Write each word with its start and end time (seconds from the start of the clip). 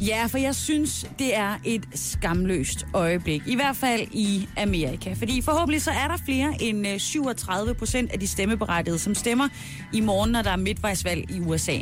Ja, 0.00 0.26
for 0.26 0.38
jeg 0.38 0.54
synes, 0.54 1.06
det 1.18 1.36
er 1.36 1.54
et 1.64 1.84
skamløst 1.94 2.86
øjeblik. 2.94 3.42
I 3.46 3.54
hvert 3.54 3.76
fald 3.76 4.00
i 4.12 4.48
Amerika. 4.56 5.12
Fordi 5.12 5.42
forhåbentlig 5.42 5.82
så 5.82 5.90
er 5.90 6.08
der 6.08 6.16
flere 6.24 6.54
end 6.60 6.88
øh, 6.88 6.98
37 6.98 7.74
procent 7.74 8.12
af 8.12 8.20
de 8.20 8.26
stemmeberettigede, 8.26 8.98
som 8.98 9.14
stemmer 9.14 9.48
i 9.92 10.00
morgen, 10.00 10.30
når 10.32 10.42
der 10.42 10.50
er 10.50 10.56
midtvejsvalg 10.56 11.30
i 11.30 11.40
USA. 11.40 11.76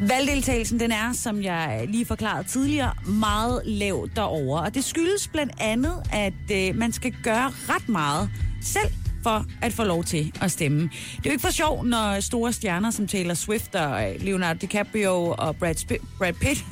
Valgdeltagelsen 0.00 0.80
den 0.80 0.92
er, 0.92 1.12
som 1.12 1.42
jeg 1.42 1.84
lige 1.88 2.06
forklarede 2.06 2.48
tidligere, 2.48 2.92
meget 3.06 3.62
lav 3.64 4.08
derover, 4.16 4.60
og 4.60 4.74
det 4.74 4.84
skyldes 4.84 5.28
blandt 5.28 5.52
andet, 5.60 6.02
at 6.12 6.50
øh, 6.52 6.76
man 6.76 6.92
skal 6.92 7.14
gøre 7.22 7.52
ret 7.68 7.88
meget 7.88 8.30
selv 8.62 8.90
for 9.22 9.44
at 9.62 9.72
få 9.72 9.84
lov 9.84 10.04
til 10.04 10.32
at 10.40 10.50
stemme. 10.50 10.80
Det 10.82 10.90
er 11.18 11.20
jo 11.26 11.30
ikke 11.30 11.42
for 11.42 11.50
sjov, 11.50 11.84
når 11.84 12.20
store 12.20 12.52
stjerner 12.52 12.90
som 12.90 13.06
Taylor 13.06 13.34
Swift 13.34 13.74
og 13.74 14.10
øh, 14.14 14.22
Leonardo 14.22 14.58
DiCaprio 14.60 15.34
og 15.38 15.56
Brad, 15.56 15.74
Sp- 15.76 16.06
Brad 16.18 16.32
Pitt, 16.32 16.64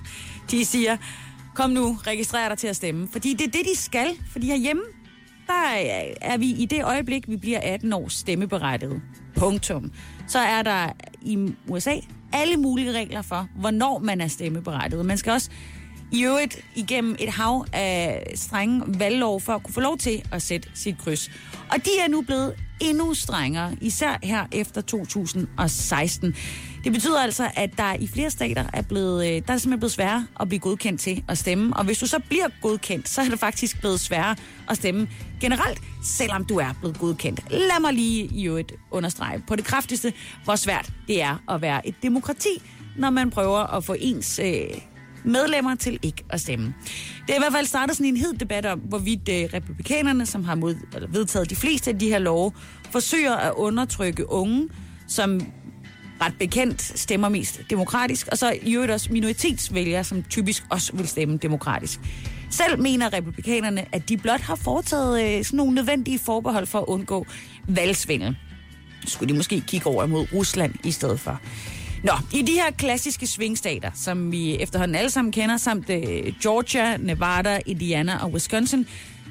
de 0.51 0.64
siger, 0.64 0.96
kom 1.55 1.70
nu, 1.70 1.98
registrer 2.06 2.48
dig 2.48 2.59
til 2.59 2.69
at 2.69 2.77
stemme. 2.77 3.09
Fordi 3.12 3.35
det 3.35 3.46
er 3.46 3.51
det, 3.51 3.66
de 3.74 3.80
skal. 3.80 4.07
Fordi 4.32 4.46
herhjemme, 4.46 4.82
der 5.46 5.68
er 6.21 6.37
vi 6.37 6.46
i 6.46 6.66
det 6.66 6.85
øjeblik, 6.85 7.29
vi 7.29 7.37
bliver 7.37 7.60
18 7.62 7.93
år 7.93 8.09
stemmeberettiget. 8.09 9.02
Punktum. 9.37 9.93
Så 10.29 10.38
er 10.38 10.63
der 10.63 10.88
i 11.23 11.54
USA 11.68 11.95
alle 12.32 12.57
mulige 12.57 12.93
regler 12.93 13.23
for, 13.23 13.48
hvornår 13.57 13.98
man 13.98 14.20
er 14.20 14.29
stemmeberettiget. 14.29 15.07
Man 15.07 15.18
skal 15.18 15.32
også 15.32 15.51
i 16.13 16.24
øvrigt 16.24 16.65
igennem 16.74 17.16
et 17.18 17.29
hav 17.29 17.66
af 17.73 18.32
strenge 18.35 18.82
valglov 18.98 19.40
for 19.40 19.52
at 19.52 19.63
kunne 19.63 19.74
få 19.74 19.80
lov 19.80 19.98
til 19.98 20.23
at 20.32 20.43
sætte 20.43 20.68
sit 20.74 20.98
kryds. 20.98 21.30
Og 21.70 21.76
de 21.85 21.90
er 22.04 22.09
nu 22.09 22.23
blevet 22.23 22.54
endnu 22.80 23.15
strengere, 23.15 23.76
især 23.80 24.18
her 24.23 24.46
efter 24.52 24.80
2016. 24.80 26.35
Det 26.85 26.93
betyder 26.93 27.21
altså, 27.21 27.51
at 27.57 27.71
der 27.79 27.95
i 27.95 28.07
flere 28.07 28.30
stater 28.30 28.65
er 28.73 28.83
blevet, 28.83 29.27
øh, 29.27 29.30
der 29.30 29.35
er 29.37 29.41
simpelthen 29.41 29.79
blevet 29.79 29.93
sværere 29.93 30.27
at 30.41 30.49
blive 30.49 30.61
godkendt 30.61 31.01
til 31.01 31.25
at 31.29 31.38
stemme. 31.38 31.77
Og 31.77 31.85
hvis 31.85 31.99
du 31.99 32.07
så 32.07 32.19
bliver 32.29 32.49
godkendt, 32.63 33.09
så 33.09 33.21
er 33.21 33.29
det 33.29 33.38
faktisk 33.38 33.80
blevet 33.80 34.01
sværere 34.01 34.37
at 34.71 34.77
stemme 34.77 35.09
generelt, 35.41 35.80
selvom 36.05 36.45
du 36.45 36.57
er 36.57 36.73
blevet 36.80 36.99
godkendt. 36.99 37.41
Lad 37.51 37.80
mig 37.80 37.93
lige 37.93 38.25
i 38.25 38.47
øvrigt 38.47 38.73
understrege 38.91 39.43
på 39.49 39.57
det 39.57 39.65
kraftigste, 39.65 40.13
hvor 40.45 40.57
svært 40.57 40.93
det 41.09 41.23
er 41.23 41.43
at 41.49 41.63
være 41.63 41.87
et 41.88 41.95
demokrati, 42.03 42.63
når 42.97 43.10
man 43.10 43.30
prøver 43.30 43.77
at 43.77 43.85
få 43.85 43.97
ens 43.99 44.41
øh, 44.45 44.65
medlemmer 45.25 45.75
til 45.75 45.99
ikke 46.03 46.25
at 46.30 46.41
stemme. 46.41 46.75
Det 47.27 47.30
er 47.30 47.37
i 47.37 47.41
hvert 47.41 47.53
fald 47.53 47.66
startet 47.66 47.97
sådan 47.97 48.07
en 48.07 48.16
hed 48.16 48.33
debat 48.33 48.66
om, 48.66 48.79
hvorvidt 48.79 49.29
øh, 49.29 49.49
republikanerne, 49.55 50.27
som 50.27 50.45
har 50.45 50.55
mod, 50.55 50.77
eller 50.95 51.09
vedtaget 51.09 51.51
de 51.51 51.57
fleste 51.57 51.91
af 51.91 51.99
de 51.99 52.09
her 52.09 52.19
love, 52.19 52.53
forsøger 52.91 53.37
at 53.37 53.53
undertrykke 53.57 54.30
unge, 54.30 54.69
som 55.09 55.41
ret 56.21 56.35
bekendt 56.38 56.82
stemmer 56.82 57.29
mest 57.29 57.60
demokratisk, 57.71 58.29
og 58.32 58.38
så 58.38 58.59
i 58.63 58.74
øvrigt 58.74 58.93
også 58.93 59.13
minoritetsvælgere, 59.13 60.05
som 60.05 60.23
typisk 60.23 60.65
også 60.71 60.96
vil 60.96 61.09
stemme 61.09 61.37
demokratisk. 61.37 62.01
Selv 62.51 62.82
mener 62.82 63.13
republikanerne, 63.13 63.85
at 63.93 64.09
de 64.09 64.16
blot 64.16 64.41
har 64.41 64.54
foretaget 64.54 65.38
øh, 65.38 65.44
sådan 65.44 65.56
nogle 65.56 65.75
nødvendige 65.75 66.19
forbehold 66.19 66.66
for 66.66 66.78
at 66.78 66.84
undgå 66.87 67.26
valgsvindel. 67.69 68.36
Skulle 69.06 69.32
de 69.32 69.36
måske 69.36 69.60
kigge 69.60 69.86
over 69.86 70.06
mod 70.06 70.26
Rusland 70.32 70.75
i 70.84 70.91
stedet 70.91 71.20
for. 71.20 71.41
Nå, 72.04 72.12
i 72.32 72.42
de 72.42 72.53
her 72.53 72.70
klassiske 72.70 73.26
svingstater, 73.26 73.91
som 73.94 74.32
vi 74.32 74.56
efterhånden 74.59 74.94
alle 74.97 75.10
sammen 75.10 75.32
kender, 75.32 75.56
samt 75.56 75.91
øh, 75.91 76.32
Georgia, 76.42 76.97
Nevada, 76.97 77.60
Indiana 77.66 78.25
og 78.25 78.32
Wisconsin, 78.32 78.86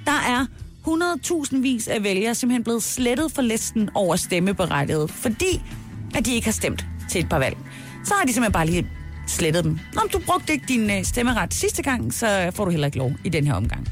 der 0.06 0.12
er 0.12 0.46
100.000 0.88 1.62
vis 1.62 1.88
af 1.88 2.04
vælgere 2.04 2.36
simpelthen 2.36 2.64
blevet 2.64 2.84
slettet 2.84 3.32
for 3.32 3.42
listen 3.42 3.90
over 3.94 4.16
stemmeberettiget, 4.16 5.12
fordi 5.12 5.62
at 6.16 6.26
de 6.26 6.34
ikke 6.34 6.48
har 6.48 6.52
stemt 6.52 6.86
til 7.10 7.22
et 7.22 7.30
par 7.30 7.40
valg. 7.40 7.58
Så 8.04 8.14
har 8.14 8.26
de 8.26 8.34
simpelthen 8.34 8.54
bare 8.54 8.66
lige 8.66 8.88
slettet 9.28 9.64
dem. 9.64 9.80
Nå, 9.94 10.02
du 10.14 10.20
brugte 10.20 10.54
ikke 10.54 10.66
din 10.68 10.92
øh, 10.92 11.04
stemmeret 11.04 11.54
sidste 11.54 11.84
gang, 11.84 12.14
så 12.14 12.52
får 12.56 12.66
du 12.66 12.72
heller 12.72 12.86
ikke 12.86 12.98
lov 12.98 13.14
i 13.24 13.30
den 13.30 13.48
her 13.48 13.54
omgang. 13.54 13.88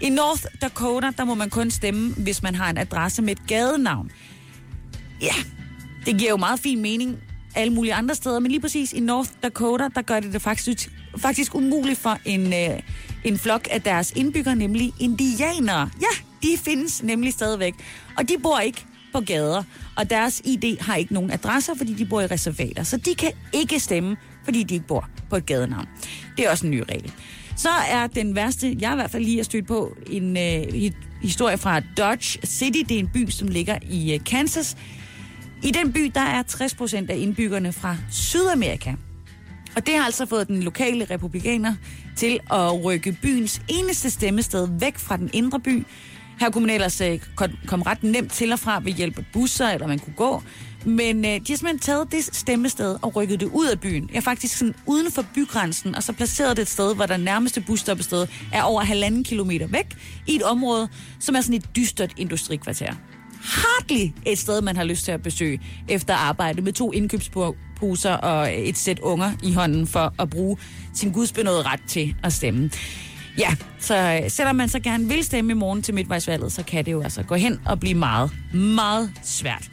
I 0.00 0.10
North 0.10 0.44
Dakota, 0.62 1.10
der 1.16 1.24
må 1.24 1.34
man 1.34 1.50
kun 1.50 1.70
stemme, 1.70 2.14
hvis 2.14 2.42
man 2.42 2.54
har 2.54 2.70
en 2.70 2.78
adresse 2.78 3.22
med 3.22 3.32
et 3.32 3.46
gadenavn. 3.46 4.10
Ja, 5.20 5.34
det 6.06 6.18
giver 6.18 6.30
jo 6.30 6.36
meget 6.36 6.60
fin 6.60 6.82
mening 6.82 7.16
alle 7.54 7.72
mulige 7.72 7.94
andre 7.94 8.14
steder, 8.14 8.40
men 8.40 8.50
lige 8.50 8.60
præcis 8.60 8.92
i 8.92 9.00
North 9.00 9.30
Dakota, 9.42 9.88
der 9.94 10.02
gør 10.02 10.20
det 10.20 10.32
det 10.32 10.42
faktisk, 10.42 10.90
faktisk 11.16 11.54
umuligt 11.54 11.98
for 11.98 12.18
en, 12.24 12.52
øh, 12.52 12.80
en 13.24 13.38
flok 13.38 13.68
af 13.70 13.82
deres 13.82 14.12
indbyggere, 14.16 14.56
nemlig 14.56 14.92
indianere. 15.00 15.90
Ja, 16.00 16.22
de 16.42 16.58
findes 16.64 17.02
nemlig 17.02 17.32
stadigvæk, 17.32 17.74
og 18.18 18.28
de 18.28 18.34
bor 18.42 18.58
ikke 18.58 18.86
på 19.14 19.20
gader, 19.20 19.62
og 19.96 20.10
deres 20.10 20.42
ID 20.44 20.80
har 20.80 20.96
ikke 20.96 21.14
nogen 21.14 21.30
adresser, 21.30 21.74
fordi 21.74 21.94
de 21.94 22.04
bor 22.06 22.20
i 22.20 22.26
reservater. 22.26 22.82
Så 22.82 22.96
de 22.96 23.14
kan 23.14 23.32
ikke 23.52 23.80
stemme, 23.80 24.16
fordi 24.44 24.62
de 24.62 24.74
ikke 24.74 24.86
bor 24.86 25.08
på 25.30 25.36
et 25.36 25.46
gadenavn. 25.46 25.88
Det 26.36 26.46
er 26.46 26.50
også 26.50 26.66
en 26.66 26.70
ny 26.70 26.82
regel. 26.88 27.12
Så 27.56 27.68
er 27.88 28.06
den 28.06 28.34
værste, 28.34 28.76
jeg 28.80 28.92
i 28.92 28.94
hvert 28.94 29.10
fald 29.10 29.24
lige 29.24 29.36
har 29.36 29.44
stødt 29.44 29.66
på, 29.66 29.96
en 30.10 30.36
øh, 30.36 30.92
historie 31.22 31.58
fra 31.58 31.80
Dodge 31.80 32.46
City. 32.46 32.78
Det 32.88 32.94
er 32.94 32.98
en 32.98 33.10
by, 33.14 33.30
som 33.30 33.48
ligger 33.48 33.78
i 33.90 34.14
øh, 34.14 34.24
Kansas. 34.24 34.76
I 35.62 35.70
den 35.70 35.92
by, 35.92 36.12
der 36.14 36.20
er 36.20 36.42
60 36.42 36.74
procent 36.74 37.10
af 37.10 37.16
indbyggerne 37.16 37.72
fra 37.72 37.96
Sydamerika. 38.10 38.94
Og 39.76 39.86
det 39.86 39.94
har 39.94 40.04
altså 40.04 40.26
fået 40.26 40.48
den 40.48 40.62
lokale 40.62 41.04
republikaner 41.04 41.74
til 42.16 42.40
at 42.52 42.84
rykke 42.84 43.16
byens 43.22 43.62
eneste 43.68 44.10
stemmested 44.10 44.68
væk 44.80 44.98
fra 44.98 45.16
den 45.16 45.30
indre 45.32 45.60
by, 45.60 45.86
her 46.40 46.50
kunne 46.50 46.66
man 46.66 46.74
ellers 46.74 47.00
øh, 47.00 47.18
komme 47.66 47.86
ret 47.86 48.02
nemt 48.02 48.32
til 48.32 48.52
og 48.52 48.58
fra 48.58 48.80
ved 48.84 48.92
hjælp 48.92 49.18
af 49.18 49.24
busser, 49.32 49.68
eller 49.68 49.86
man 49.86 49.98
kunne 49.98 50.14
gå. 50.16 50.42
Men 50.84 51.24
øh, 51.24 51.30
de 51.30 51.30
har 51.30 51.44
simpelthen 51.44 51.78
taget 51.78 52.12
det 52.12 52.36
stemmested 52.36 52.96
og 53.02 53.16
rykket 53.16 53.40
det 53.40 53.46
ud 53.46 53.66
af 53.66 53.80
byen. 53.80 54.08
Jeg 54.12 54.16
er 54.16 54.20
faktisk 54.20 54.58
sådan 54.58 54.74
uden 54.86 55.12
for 55.12 55.24
bygrænsen, 55.34 55.94
og 55.94 56.02
så 56.02 56.12
placeret 56.12 56.56
det 56.56 56.62
et 56.62 56.68
sted, 56.68 56.94
hvor 56.94 57.06
der 57.06 57.16
nærmeste 57.16 57.60
busstoppested 57.60 58.26
er 58.52 58.62
over 58.62 58.82
halvanden 58.82 59.24
kilometer 59.24 59.66
væk, 59.66 59.96
i 60.26 60.36
et 60.36 60.42
område, 60.42 60.88
som 61.20 61.34
er 61.34 61.40
sådan 61.40 61.56
et 61.56 61.76
dystert 61.76 62.12
industrikvarter. 62.16 62.94
Hardly 63.40 64.10
et 64.26 64.38
sted, 64.38 64.62
man 64.62 64.76
har 64.76 64.84
lyst 64.84 65.04
til 65.04 65.12
at 65.12 65.22
besøge 65.22 65.60
efter 65.88 66.14
arbejde 66.14 66.62
med 66.62 66.72
to 66.72 66.92
indkøbsposer 66.92 68.12
og 68.12 68.68
et 68.68 68.76
sæt 68.78 68.98
unger 68.98 69.32
i 69.42 69.52
hånden 69.52 69.86
for 69.86 70.14
at 70.18 70.30
bruge 70.30 70.56
sin 70.94 71.12
gudsbenåede 71.12 71.62
ret 71.62 71.80
til 71.88 72.14
at 72.22 72.32
stemme. 72.32 72.70
Ja, 73.38 73.56
så 73.80 74.20
øh, 74.22 74.30
selvom 74.30 74.56
man 74.56 74.68
så 74.68 74.80
gerne 74.80 75.08
vil 75.08 75.24
stemme 75.24 75.50
i 75.50 75.54
morgen 75.54 75.82
til 75.82 75.94
midtvejsvalget, 75.94 76.52
så 76.52 76.62
kan 76.62 76.84
det 76.84 76.92
jo 76.92 77.02
altså 77.02 77.22
gå 77.22 77.34
hen 77.34 77.60
og 77.66 77.80
blive 77.80 77.94
meget, 77.94 78.30
meget 78.54 79.12
svært. 79.22 79.70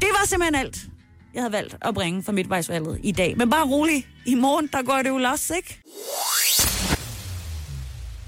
Det 0.00 0.08
var 0.20 0.26
simpelthen 0.26 0.54
alt, 0.54 0.86
jeg 1.34 1.42
havde 1.42 1.52
valgt 1.52 1.76
at 1.82 1.94
bringe 1.94 2.22
for 2.22 2.32
midtvejsvalget 2.32 3.00
i 3.02 3.12
dag. 3.12 3.36
Men 3.36 3.50
bare 3.50 3.66
rolig, 3.66 4.06
i 4.26 4.34
morgen, 4.34 4.68
der 4.72 4.82
går 4.82 4.96
det 5.02 5.08
jo 5.08 5.18
los, 5.18 5.52
ikke? 5.56 5.80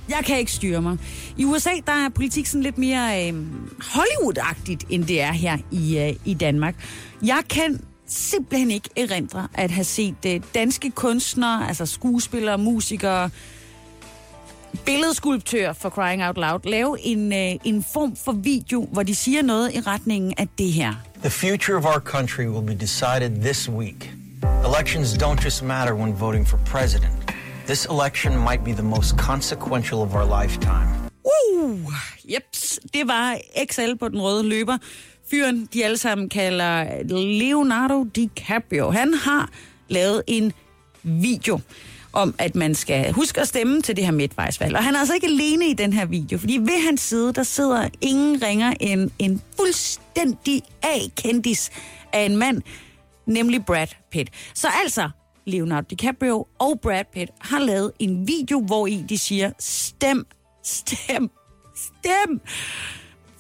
Jeg 0.08 0.24
kan 0.24 0.38
ikke 0.38 0.52
styre 0.52 0.82
mig. 0.82 0.98
I 1.36 1.44
USA, 1.44 1.70
der 1.86 1.92
er 1.92 2.08
politik 2.08 2.46
sådan 2.46 2.62
lidt 2.62 2.78
mere 2.78 3.28
øh, 3.28 3.42
Hollywood-agtigt, 3.80 4.86
end 4.90 5.04
det 5.04 5.20
er 5.20 5.32
her 5.32 5.58
i, 5.70 5.98
øh, 5.98 6.14
i 6.24 6.34
Danmark. 6.34 6.74
Jeg 7.22 7.42
kan 7.50 7.80
simpelthen 8.06 8.70
ikke 8.70 8.90
erindre 8.96 9.48
at 9.54 9.70
have 9.70 9.84
set 9.84 10.16
øh, 10.26 10.40
danske 10.54 10.90
kunstnere, 10.90 11.68
altså 11.68 11.86
skuespillere, 11.86 12.58
musikere, 12.58 13.30
billedskulptør 14.86 15.72
for 15.72 15.88
Crying 15.88 16.24
Out 16.24 16.36
Loud 16.36 16.60
lave 16.64 17.00
en, 17.00 17.32
øh, 17.32 17.60
en 17.64 17.84
form 17.92 18.16
for 18.16 18.32
video, 18.32 18.88
hvor 18.92 19.02
de 19.02 19.14
siger 19.14 19.42
noget 19.42 19.74
i 19.74 19.80
retningen 19.80 20.34
af 20.38 20.48
det 20.58 20.72
her. 20.72 20.94
The 21.20 21.30
future 21.30 21.76
of 21.76 21.84
our 21.84 22.00
country 22.00 22.46
will 22.46 22.66
be 22.66 22.74
decided 22.74 23.42
this 23.42 23.68
week. 23.68 24.14
Elections 24.64 25.12
don't 25.12 25.44
just 25.44 25.62
matter 25.62 25.94
when 25.94 26.20
voting 26.20 26.48
for 26.48 26.60
president. 26.66 27.12
This 27.66 27.86
election 27.86 28.32
might 28.38 28.64
be 28.64 28.72
the 28.72 28.82
most 28.82 29.16
consequential 29.18 30.00
of 30.00 30.14
our 30.14 30.42
lifetime. 30.42 30.88
Uh, 31.24 31.92
jeps, 32.32 32.80
det 32.94 33.08
var 33.08 33.38
XL 33.70 33.94
på 34.00 34.08
den 34.08 34.20
røde 34.20 34.48
løber. 34.48 34.78
Fyren, 35.30 35.68
de 35.74 35.84
alle 35.84 35.96
sammen 35.96 36.28
kalder 36.28 37.02
Leonardo 37.38 38.04
DiCaprio. 38.04 38.90
Han 38.90 39.14
har 39.14 39.48
lavet 39.88 40.22
en 40.26 40.52
video 41.02 41.60
om, 42.14 42.34
at 42.38 42.54
man 42.54 42.74
skal 42.74 43.12
huske 43.12 43.40
at 43.40 43.48
stemme 43.48 43.82
til 43.82 43.96
det 43.96 44.04
her 44.04 44.12
midtvejsvalg. 44.12 44.76
Og 44.76 44.84
han 44.84 44.94
er 44.94 44.98
altså 44.98 45.14
ikke 45.14 45.26
alene 45.26 45.66
i 45.66 45.72
den 45.72 45.92
her 45.92 46.06
video, 46.06 46.38
fordi 46.38 46.58
ved 46.58 46.84
hans 46.86 47.00
side, 47.00 47.32
der 47.32 47.42
sidder 47.42 47.88
ingen 48.00 48.42
ringer 48.42 48.74
end 48.80 49.10
en 49.18 49.42
fuldstændig 49.56 50.62
A-kendis 50.82 51.70
af 52.12 52.20
en 52.24 52.36
mand, 52.36 52.62
nemlig 53.26 53.64
Brad 53.64 53.86
Pitt. 54.10 54.30
Så 54.54 54.68
altså, 54.84 55.10
Leonardo 55.46 55.86
DiCaprio 55.90 56.46
og 56.58 56.80
Brad 56.82 57.04
Pitt 57.12 57.30
har 57.40 57.58
lavet 57.58 57.92
en 57.98 58.28
video, 58.28 58.60
hvor 58.60 58.86
i 58.86 59.04
de 59.08 59.18
siger, 59.18 59.50
stem, 59.58 60.26
stem, 60.64 61.30
stem. 61.76 62.40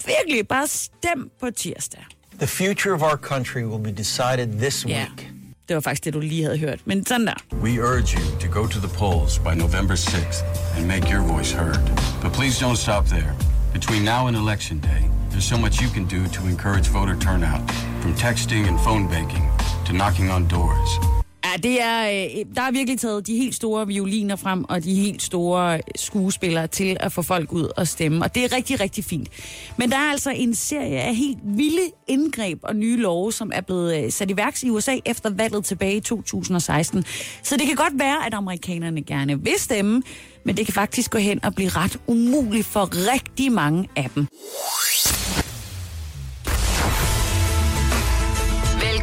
Virkelig, 0.06 0.48
bare 0.48 0.66
stem 0.66 1.30
på 1.40 1.50
tirsdag. 1.50 2.04
The 2.38 2.46
future 2.46 2.94
of 2.94 3.02
our 3.02 3.16
country 3.16 3.62
will 3.62 3.82
be 3.82 3.92
decided 3.92 4.58
this 4.58 4.86
Ja, 4.88 5.06
week 5.08 5.33
det 5.68 5.74
var 5.74 5.80
faktisk 5.80 6.04
det, 6.04 6.14
du 6.14 6.20
lige 6.20 6.42
havde 6.44 6.58
hørt. 6.58 6.80
Men 6.84 7.06
sådan 7.06 7.26
der. 7.26 7.34
We 7.52 7.82
urge 7.82 8.18
you 8.18 8.40
to 8.40 8.60
go 8.60 8.66
to 8.66 8.78
the 8.80 8.98
polls 8.98 9.38
by 9.38 9.54
November 9.64 9.94
6th 9.94 10.44
and 10.76 10.86
make 10.86 11.14
your 11.14 11.22
voice 11.22 11.52
heard. 11.52 11.80
But 12.22 12.32
please 12.32 12.64
don't 12.64 12.76
stop 12.76 13.04
there. 13.06 13.32
Between 13.72 14.04
now 14.04 14.26
and 14.28 14.36
Election 14.36 14.78
Day, 14.80 15.02
there's 15.30 15.48
so 15.54 15.56
much 15.56 15.82
you 15.82 15.88
can 15.88 16.04
do 16.04 16.28
to 16.28 16.46
encourage 16.46 16.86
voter 16.88 17.16
turnout, 17.16 17.70
from 18.00 18.14
texting 18.14 18.68
and 18.68 18.78
phone 18.80 19.08
banking 19.08 19.50
to 19.86 19.92
knocking 19.92 20.30
on 20.30 20.46
doors. 20.46 21.23
Det 21.62 21.82
er, 21.82 22.02
øh, 22.02 22.44
der 22.54 22.62
er 22.62 22.72
virkelig 22.72 23.00
taget 23.00 23.26
de 23.26 23.36
helt 23.36 23.54
store 23.54 23.86
violiner 23.86 24.36
frem, 24.36 24.64
og 24.64 24.84
de 24.84 24.94
helt 24.94 25.22
store 25.22 25.80
skuespillere 25.96 26.66
til 26.66 26.96
at 27.00 27.12
få 27.12 27.22
folk 27.22 27.52
ud 27.52 27.68
og 27.76 27.88
stemme. 27.88 28.24
Og 28.24 28.34
det 28.34 28.44
er 28.44 28.56
rigtig, 28.56 28.80
rigtig 28.80 29.04
fint. 29.04 29.28
Men 29.76 29.90
der 29.90 29.96
er 29.96 30.10
altså 30.10 30.30
en 30.30 30.54
serie 30.54 31.00
af 31.00 31.14
helt 31.14 31.38
vilde 31.44 31.90
indgreb 32.08 32.58
og 32.62 32.76
nye 32.76 32.96
love, 32.96 33.32
som 33.32 33.50
er 33.54 33.60
blevet 33.60 34.04
øh, 34.04 34.12
sat 34.12 34.30
i 34.30 34.36
værks 34.36 34.62
i 34.62 34.70
USA 34.70 34.98
efter 35.04 35.30
valget 35.30 35.64
tilbage 35.64 35.96
i 35.96 36.00
2016. 36.00 37.04
Så 37.42 37.56
det 37.56 37.66
kan 37.66 37.76
godt 37.76 37.98
være, 37.98 38.26
at 38.26 38.34
amerikanerne 38.34 39.02
gerne 39.02 39.40
vil 39.40 39.54
stemme, 39.58 40.02
men 40.44 40.56
det 40.56 40.66
kan 40.66 40.74
faktisk 40.74 41.10
gå 41.10 41.18
hen 41.18 41.44
og 41.44 41.54
blive 41.54 41.68
ret 41.68 41.96
umuligt 42.06 42.66
for 42.66 43.12
rigtig 43.12 43.52
mange 43.52 43.88
af 43.96 44.10
dem. 44.14 44.26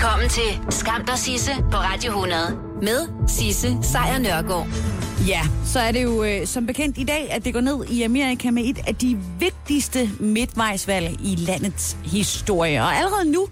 Velkommen 0.02 0.30
til 0.30 0.60
Skam 0.70 1.06
der 1.06 1.16
Sisse 1.16 1.52
på 1.72 1.78
Radio 1.78 2.10
100 2.10 2.60
med 2.82 3.28
Sisse 3.28 3.78
Sejr 3.82 4.20
Nørgaard. 4.20 4.68
Ja, 5.28 5.42
så 5.66 5.80
er 5.80 5.92
det 5.92 6.04
jo 6.04 6.24
øh, 6.24 6.48
som 6.48 6.66
bekendt 6.66 6.98
i 6.98 7.04
dag, 7.04 7.32
at 7.32 7.46
det 7.46 7.54
går 7.54 7.62
ned 7.62 7.86
i 7.90 8.04
Amerika 8.04 8.52
med 8.52 8.64
et 8.66 8.80
af 8.88 8.96
de 8.96 9.20
vigtigste 9.40 10.10
midtvejsvalg 10.20 11.20
i 11.24 11.36
landets 11.36 11.98
historie. 12.06 12.82
Og 12.82 12.96
allerede 12.96 13.32
nu, 13.32 13.48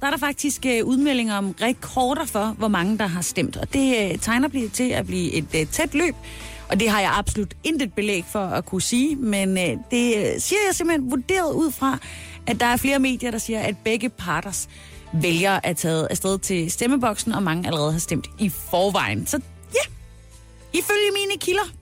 der 0.00 0.06
er 0.06 0.10
der 0.10 0.18
faktisk 0.18 0.66
øh, 0.66 0.84
udmeldinger 0.84 1.34
om 1.34 1.54
rekorder 1.62 2.24
for, 2.24 2.54
hvor 2.58 2.68
mange 2.68 2.98
der 2.98 3.06
har 3.06 3.22
stemt. 3.22 3.56
Og 3.56 3.72
det 3.72 4.12
øh, 4.12 4.18
tegner 4.18 4.48
blive 4.48 4.68
til 4.68 4.90
at 4.90 5.06
blive 5.06 5.32
et 5.32 5.48
øh, 5.54 5.66
tæt 5.66 5.94
løb. 5.94 6.14
Og 6.68 6.80
det 6.80 6.90
har 6.90 7.00
jeg 7.00 7.12
absolut 7.14 7.54
intet 7.64 7.92
belæg 7.92 8.24
for 8.32 8.44
at 8.46 8.66
kunne 8.66 8.82
sige, 8.82 9.16
men 9.16 9.58
øh, 9.58 9.76
det 9.90 10.16
øh, 10.16 10.40
siger 10.40 10.58
jeg 10.68 10.74
simpelthen 10.74 11.10
vurderet 11.10 11.52
ud 11.52 11.70
fra, 11.70 11.98
at 12.46 12.60
der 12.60 12.66
er 12.66 12.76
flere 12.76 12.98
medier, 12.98 13.30
der 13.30 13.38
siger, 13.38 13.60
at 13.60 13.76
begge 13.84 14.08
parters 14.08 14.68
vælgere 15.22 15.66
er 15.66 15.72
taget 15.72 16.06
afsted 16.10 16.38
til 16.38 16.70
stemmeboksen, 16.70 17.32
og 17.32 17.42
mange 17.42 17.66
allerede 17.66 17.92
har 17.92 17.98
stemt 17.98 18.26
i 18.38 18.48
forvejen. 18.48 19.26
Så 19.26 19.40
ja, 19.74 19.92
ifølge 20.78 21.10
mine 21.12 21.40
kilder, 21.40 21.72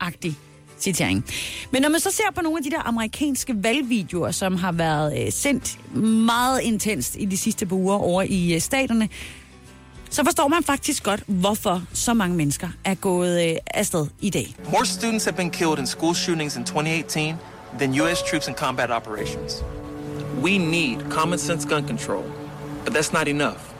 agtig 0.00 0.36
citering. 0.78 1.24
Men 1.70 1.82
når 1.82 1.88
man 1.88 2.00
så 2.00 2.10
ser 2.10 2.24
på 2.34 2.42
nogle 2.42 2.58
af 2.58 2.64
de 2.64 2.70
der 2.70 2.88
amerikanske 2.88 3.54
valgvideoer, 3.56 4.30
som 4.30 4.56
har 4.56 4.72
været 4.72 5.26
øh, 5.26 5.32
sendt 5.32 5.96
meget 6.26 6.60
intenst 6.60 7.16
i 7.18 7.24
de 7.24 7.36
sidste 7.36 7.66
par 7.66 7.76
uger 7.76 7.96
over 7.96 8.22
i 8.22 8.54
øh, 8.54 8.60
staterne, 8.60 9.08
så 10.10 10.24
forstår 10.24 10.48
man 10.48 10.62
faktisk 10.62 11.02
godt, 11.02 11.22
hvorfor 11.26 11.82
så 11.92 12.14
mange 12.14 12.36
mennesker 12.36 12.68
er 12.84 12.94
gået 12.94 13.50
øh, 13.50 13.56
afsted 13.66 14.06
i 14.20 14.30
dag. 14.30 14.54
More 14.72 14.86
students 14.86 15.24
have 15.24 15.36
been 15.36 15.50
killed 15.50 15.78
in 15.78 15.86
school 15.86 16.14
shootings 16.14 16.56
in 16.56 16.64
2018 16.64 17.34
than 17.78 18.00
U.S. 18.00 18.22
troops 18.30 18.48
in 18.48 18.54
combat 18.54 18.90
operations. 18.90 19.64
We 20.42 20.58
need 20.58 21.10
common 21.10 21.38
sense 21.38 21.68
gun 21.68 21.86
control, 21.88 22.24
but 22.84 22.94
that's 22.94 23.12
not 23.12 23.28
enough. 23.28 23.74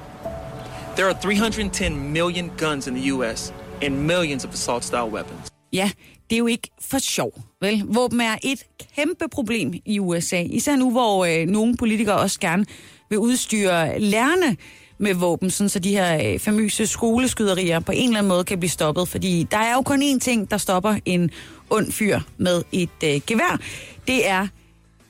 There 0.96 1.06
are 1.06 1.14
310 1.14 2.12
million 2.12 2.50
guns 2.56 2.86
in 2.86 2.94
the 2.94 3.12
U.S. 3.12 3.52
and 3.82 4.06
millions 4.06 4.44
of 4.44 4.52
assault 4.52 4.84
style 4.84 5.10
weapons. 5.10 5.50
Ja, 5.72 5.90
det 6.30 6.36
er 6.36 6.38
jo 6.38 6.46
ikke 6.46 6.70
for 6.80 6.98
sjov, 6.98 7.32
vel? 7.60 7.82
Våben 7.86 8.20
er 8.20 8.36
et 8.42 8.62
kæmpe 8.96 9.28
problem 9.28 9.72
i 9.84 10.00
USA, 10.00 10.42
især 10.42 10.76
nu, 10.76 10.90
hvor 10.90 11.24
øh, 11.24 11.46
nogle 11.46 11.76
politikere 11.76 12.16
også 12.16 12.40
gerne 12.40 12.66
vil 13.10 13.18
udstyre 13.18 14.00
lærerne 14.00 14.56
med 14.98 15.14
våben, 15.14 15.50
sådan 15.50 15.68
så 15.68 15.78
de 15.78 15.90
her 15.90 16.32
øh, 16.32 16.38
famøse 16.38 16.86
skoleskyderier 16.86 17.80
på 17.80 17.92
en 17.92 18.08
eller 18.08 18.18
anden 18.18 18.28
måde 18.28 18.44
kan 18.44 18.58
blive 18.58 18.70
stoppet. 18.70 19.08
Fordi 19.08 19.46
der 19.50 19.58
er 19.58 19.74
jo 19.74 19.82
kun 19.82 20.02
én 20.02 20.18
ting, 20.18 20.50
der 20.50 20.56
stopper 20.56 20.96
en 21.04 21.30
ond 21.70 21.92
fyr 21.92 22.20
med 22.36 22.62
et 22.72 22.88
øh, 23.04 23.20
gevær. 23.26 23.60
Det 24.06 24.28
er 24.28 24.46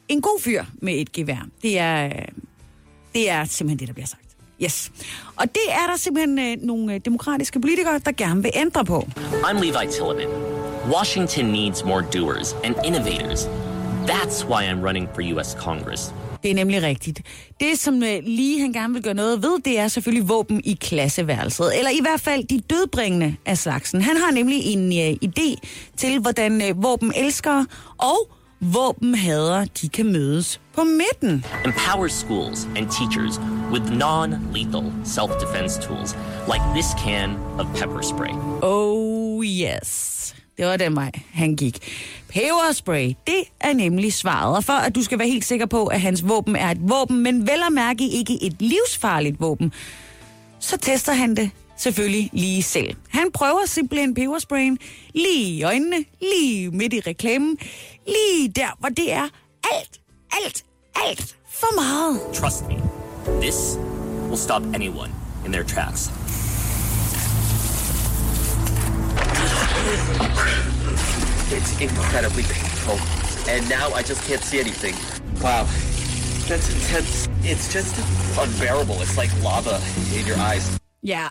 en 0.08 0.20
god 0.20 0.40
fyr 0.40 0.64
med 0.82 0.94
et 1.00 1.12
gevær. 1.12 1.46
Det 1.62 1.78
er, 1.78 2.06
øh, 2.06 2.12
det 3.14 3.30
er 3.30 3.44
simpelthen 3.44 3.78
det, 3.78 3.88
der 3.88 3.94
bliver 3.94 4.06
sagt. 4.06 4.22
Yes. 4.62 4.92
Og 5.36 5.44
det 5.54 5.66
er 5.68 5.86
der 5.90 5.96
simpelthen 5.96 6.38
øh, 6.38 6.56
nogle 6.62 6.94
øh, 6.94 7.00
demokratiske 7.04 7.60
politikere, 7.60 7.98
der 8.04 8.12
gerne 8.12 8.42
vil 8.42 8.50
ændre 8.54 8.84
på. 8.84 9.08
I'm 9.16 9.60
Levi 9.60 9.92
Tilleman. 9.92 10.28
Washington 10.92 11.44
needs 11.44 11.84
more 11.84 12.04
doers 12.14 12.52
and 12.64 12.74
innovators. 12.84 13.48
That's 14.06 14.44
why 14.44 14.62
I'm 14.64 14.86
running 14.86 15.08
for 15.14 15.22
U.S. 15.34 15.56
Congress. 15.58 16.14
Det 16.42 16.50
er 16.50 16.54
nemlig 16.54 16.82
rigtigt. 16.82 17.22
Det, 17.60 17.78
som 17.78 18.02
øh, 18.02 18.22
lige 18.22 18.60
han 18.60 18.72
gerne 18.72 18.94
vil 18.94 19.02
gøre 19.02 19.14
noget 19.14 19.42
ved, 19.42 19.58
det 19.64 19.78
er 19.78 19.88
selvfølgelig 19.88 20.28
våben 20.28 20.60
i 20.64 20.78
klasseværelset. 20.80 21.78
Eller 21.78 21.90
i 21.90 22.00
hvert 22.00 22.20
fald 22.20 22.44
de 22.44 22.60
dødbringende 22.60 23.36
af 23.46 23.58
slagsen. 23.58 24.00
Han 24.00 24.16
har 24.16 24.30
nemlig 24.30 24.64
en 24.64 24.92
øh, 24.92 25.16
idé 25.24 25.54
til, 25.96 26.18
hvordan 26.18 26.62
øh, 26.62 26.82
våben 26.82 27.12
elskere 27.16 27.66
og 27.98 28.30
våbenhader, 28.72 29.64
de 29.82 29.88
kan 29.88 30.12
mødes 30.12 30.60
på 30.74 30.84
midten. 30.84 31.44
Empower 31.64 32.08
schools 32.08 32.68
and 32.76 32.90
teachers 32.90 33.38
with 33.72 33.84
non-lethal 33.90 34.92
self-defense 35.04 35.86
tools 35.86 36.16
like 36.52 36.62
this 36.74 36.86
can 37.04 37.36
of 37.58 37.66
pepper 37.78 38.02
spray. 38.02 38.34
Oh 38.62 39.44
yes. 39.44 40.14
Det 40.58 40.66
var 40.66 40.76
den 40.76 40.96
vej, 40.96 41.10
han 41.32 41.56
gik. 41.56 41.78
Peberspray, 42.28 43.14
det 43.26 43.42
er 43.60 43.72
nemlig 43.72 44.12
svaret. 44.12 44.56
Og 44.56 44.64
for 44.64 44.72
at 44.72 44.94
du 44.94 45.02
skal 45.02 45.18
være 45.18 45.28
helt 45.28 45.44
sikker 45.44 45.66
på, 45.66 45.86
at 45.86 46.00
hans 46.00 46.28
våben 46.28 46.56
er 46.56 46.70
et 46.70 46.78
våben, 46.80 47.22
men 47.22 47.46
vel 47.46 47.62
at 47.66 47.72
mærke 47.72 48.08
ikke 48.08 48.38
et 48.42 48.56
livsfarligt 48.58 49.40
våben, 49.40 49.72
så 50.58 50.76
tester 50.76 51.12
han 51.12 51.36
det 51.36 51.50
selvfølgelig 51.76 52.30
lige 52.32 52.62
selv. 52.62 52.96
Han 53.08 53.32
prøver 53.32 53.66
simpelthen 53.66 54.14
pebersprayen 54.14 54.78
lige 55.14 55.44
i 55.44 55.62
øjnene, 55.62 56.04
lige 56.20 56.70
midt 56.70 56.92
i 56.92 57.00
reklamen, 57.00 57.58
lige 58.06 58.48
der, 58.48 58.76
hvor 58.80 58.88
det 58.88 59.12
er 59.12 59.28
alt, 59.72 60.00
alt, 60.44 60.64
alt 61.04 61.36
for 61.50 61.74
meget. 61.74 62.20
Trust 62.34 62.64
me, 62.68 62.76
this 63.40 63.76
will 64.28 64.38
stop 64.38 64.62
anyone 64.74 65.10
in 65.46 65.52
their 65.52 65.64
tracks. 65.64 66.10
It's 71.56 71.80
incredibly 71.80 72.42
painful. 72.42 72.98
And 73.48 73.68
now 73.68 73.86
I 73.98 74.02
just 74.02 74.22
can't 74.28 74.42
see 74.42 74.58
anything. 74.60 74.94
Wow. 75.42 75.66
That's 76.48 76.68
intense. 76.74 77.28
It's 77.44 77.72
just 77.72 77.94
unbearable. 78.38 78.96
It's 79.02 79.16
like 79.16 79.30
lava 79.42 79.80
in 80.18 80.26
your 80.26 80.38
eyes. 80.38 80.78
Ja, 81.02 81.28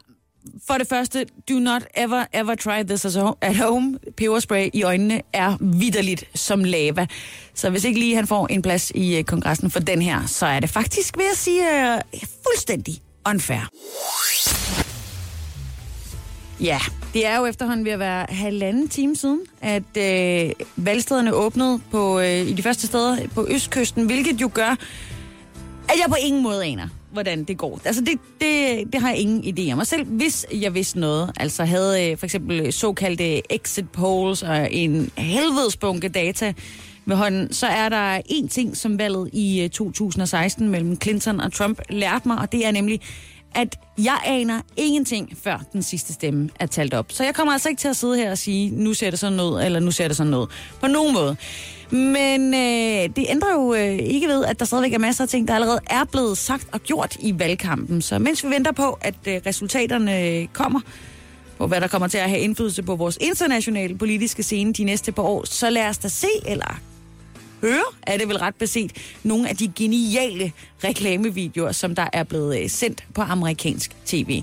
for 0.67 0.73
det 0.73 0.87
første, 0.87 1.25
do 1.49 1.59
not 1.59 1.83
ever, 1.97 2.25
ever 2.33 2.55
try 2.55 2.83
this 2.83 3.05
at 3.41 3.57
home. 3.57 3.99
Peberspray 4.17 4.69
i 4.73 4.83
øjnene 4.83 5.21
er 5.33 5.57
vidderligt 5.59 6.25
som 6.35 6.63
lava. 6.63 7.07
Så 7.53 7.69
hvis 7.69 7.83
ikke 7.83 7.99
lige 7.99 8.15
han 8.15 8.27
får 8.27 8.47
en 8.47 8.61
plads 8.61 8.91
i 8.95 9.17
øh, 9.17 9.23
kongressen 9.23 9.71
for 9.71 9.79
den 9.79 10.01
her, 10.01 10.25
så 10.25 10.45
er 10.45 10.59
det 10.59 10.69
faktisk, 10.69 11.17
vil 11.17 11.23
jeg 11.23 11.37
sige, 11.37 11.93
øh, 11.93 12.01
fuldstændig 12.43 13.01
unfair. 13.29 13.69
Ja, 16.59 16.79
det 17.13 17.25
er 17.25 17.37
jo 17.37 17.45
efterhånden 17.45 17.85
ved 17.85 17.91
at 17.91 17.99
være 17.99 18.25
halvanden 18.29 18.89
time 18.89 19.15
siden, 19.15 19.41
at 19.61 19.97
øh, 19.97 20.51
valgstederne 20.75 21.33
åbnede 21.33 21.79
på, 21.91 22.19
øh, 22.19 22.39
i 22.39 22.53
de 22.53 22.63
første 22.63 22.87
steder 22.87 23.27
på 23.27 23.47
Østkysten, 23.49 24.05
hvilket 24.05 24.41
jo 24.41 24.49
gør, 24.53 24.75
at 25.89 25.95
jeg 25.95 26.05
på 26.07 26.15
ingen 26.21 26.43
måde 26.43 26.65
aner, 26.65 26.87
hvordan 27.13 27.43
det 27.43 27.57
går. 27.57 27.81
Altså, 27.85 28.01
det, 28.01 28.19
det, 28.41 28.93
det 28.93 29.01
har 29.01 29.09
jeg 29.09 29.19
ingen 29.19 29.59
idé 29.59 29.73
om. 29.73 29.79
Og 29.79 29.87
selv 29.87 30.05
hvis 30.05 30.45
jeg 30.53 30.73
vidste 30.73 30.99
noget, 30.99 31.31
altså 31.37 31.65
havde 31.65 32.11
øh, 32.11 32.17
for 32.17 32.25
eksempel 32.25 32.59
øh, 32.59 32.73
såkaldte 32.73 33.53
exit 33.53 33.89
polls 33.89 34.43
og 34.43 34.73
en 34.73 35.11
helvedesbunke 35.17 36.09
data 36.09 36.53
ved 37.05 37.15
hånden, 37.15 37.53
så 37.53 37.67
er 37.67 37.89
der 37.89 38.21
en 38.25 38.47
ting, 38.47 38.77
som 38.77 38.99
valget 38.99 39.29
i 39.33 39.61
øh, 39.63 39.69
2016 39.69 40.69
mellem 40.69 41.01
Clinton 41.01 41.39
og 41.39 41.53
Trump 41.53 41.81
lærte 41.89 42.27
mig, 42.27 42.37
og 42.37 42.51
det 42.51 42.65
er 42.65 42.71
nemlig, 42.71 43.01
at 43.55 43.79
jeg 43.97 44.17
aner 44.25 44.61
ingenting, 44.77 45.37
før 45.43 45.65
den 45.73 45.83
sidste 45.83 46.13
stemme 46.13 46.49
er 46.59 46.65
talt 46.65 46.93
op. 46.93 47.05
Så 47.09 47.23
jeg 47.23 47.35
kommer 47.35 47.53
altså 47.53 47.69
ikke 47.69 47.79
til 47.79 47.87
at 47.87 47.95
sidde 47.95 48.17
her 48.17 48.31
og 48.31 48.37
sige, 48.37 48.69
nu 48.69 48.93
ser 48.93 49.09
det 49.09 49.19
sådan 49.19 49.37
noget, 49.37 49.65
eller 49.65 49.79
nu 49.79 49.91
ser 49.91 50.07
det 50.07 50.17
sådan 50.17 50.31
noget. 50.31 50.49
På 50.81 50.87
nogen 50.87 51.13
måde. 51.13 51.35
Men 51.93 52.53
øh, 52.53 53.15
det 53.15 53.25
ændrer 53.29 53.53
jo 53.53 53.73
øh, 53.73 53.99
ikke 53.99 54.27
ved, 54.27 54.45
at 54.45 54.59
der 54.59 54.65
stadigvæk 54.65 54.93
er 54.93 54.99
masser 54.99 55.23
af 55.23 55.29
ting, 55.29 55.47
der 55.47 55.55
allerede 55.55 55.79
er 55.89 56.03
blevet 56.03 56.37
sagt 56.37 56.67
og 56.71 56.81
gjort 56.83 57.17
i 57.19 57.39
valgkampen. 57.39 58.01
Så 58.01 58.19
mens 58.19 58.43
vi 58.43 58.49
venter 58.49 58.71
på, 58.71 58.97
at 59.01 59.15
øh, 59.27 59.41
resultaterne 59.45 60.47
kommer, 60.53 60.79
på 61.57 61.67
hvad 61.67 61.81
der 61.81 61.87
kommer 61.87 62.07
til 62.07 62.17
at 62.17 62.29
have 62.29 62.41
indflydelse 62.41 62.83
på 62.83 62.95
vores 62.95 63.17
internationale 63.21 63.97
politiske 63.97 64.43
scene 64.43 64.73
de 64.73 64.83
næste 64.83 65.11
par 65.11 65.23
år, 65.23 65.45
så 65.45 65.69
lad 65.69 65.89
os 65.89 65.97
da 65.97 66.07
se, 66.07 66.27
eller 66.45 66.79
høre, 67.61 67.83
er 68.01 68.17
det 68.17 68.27
vel 68.27 68.37
ret 68.37 68.55
beset, 68.55 68.91
nogle 69.23 69.49
af 69.49 69.57
de 69.57 69.71
geniale 69.75 70.51
reklamevideoer, 70.83 71.71
som 71.71 71.95
der 71.95 72.07
er 72.13 72.23
blevet 72.23 72.59
øh, 72.59 72.69
sendt 72.69 73.03
på 73.13 73.21
amerikansk 73.21 73.91
tv. 74.05 74.41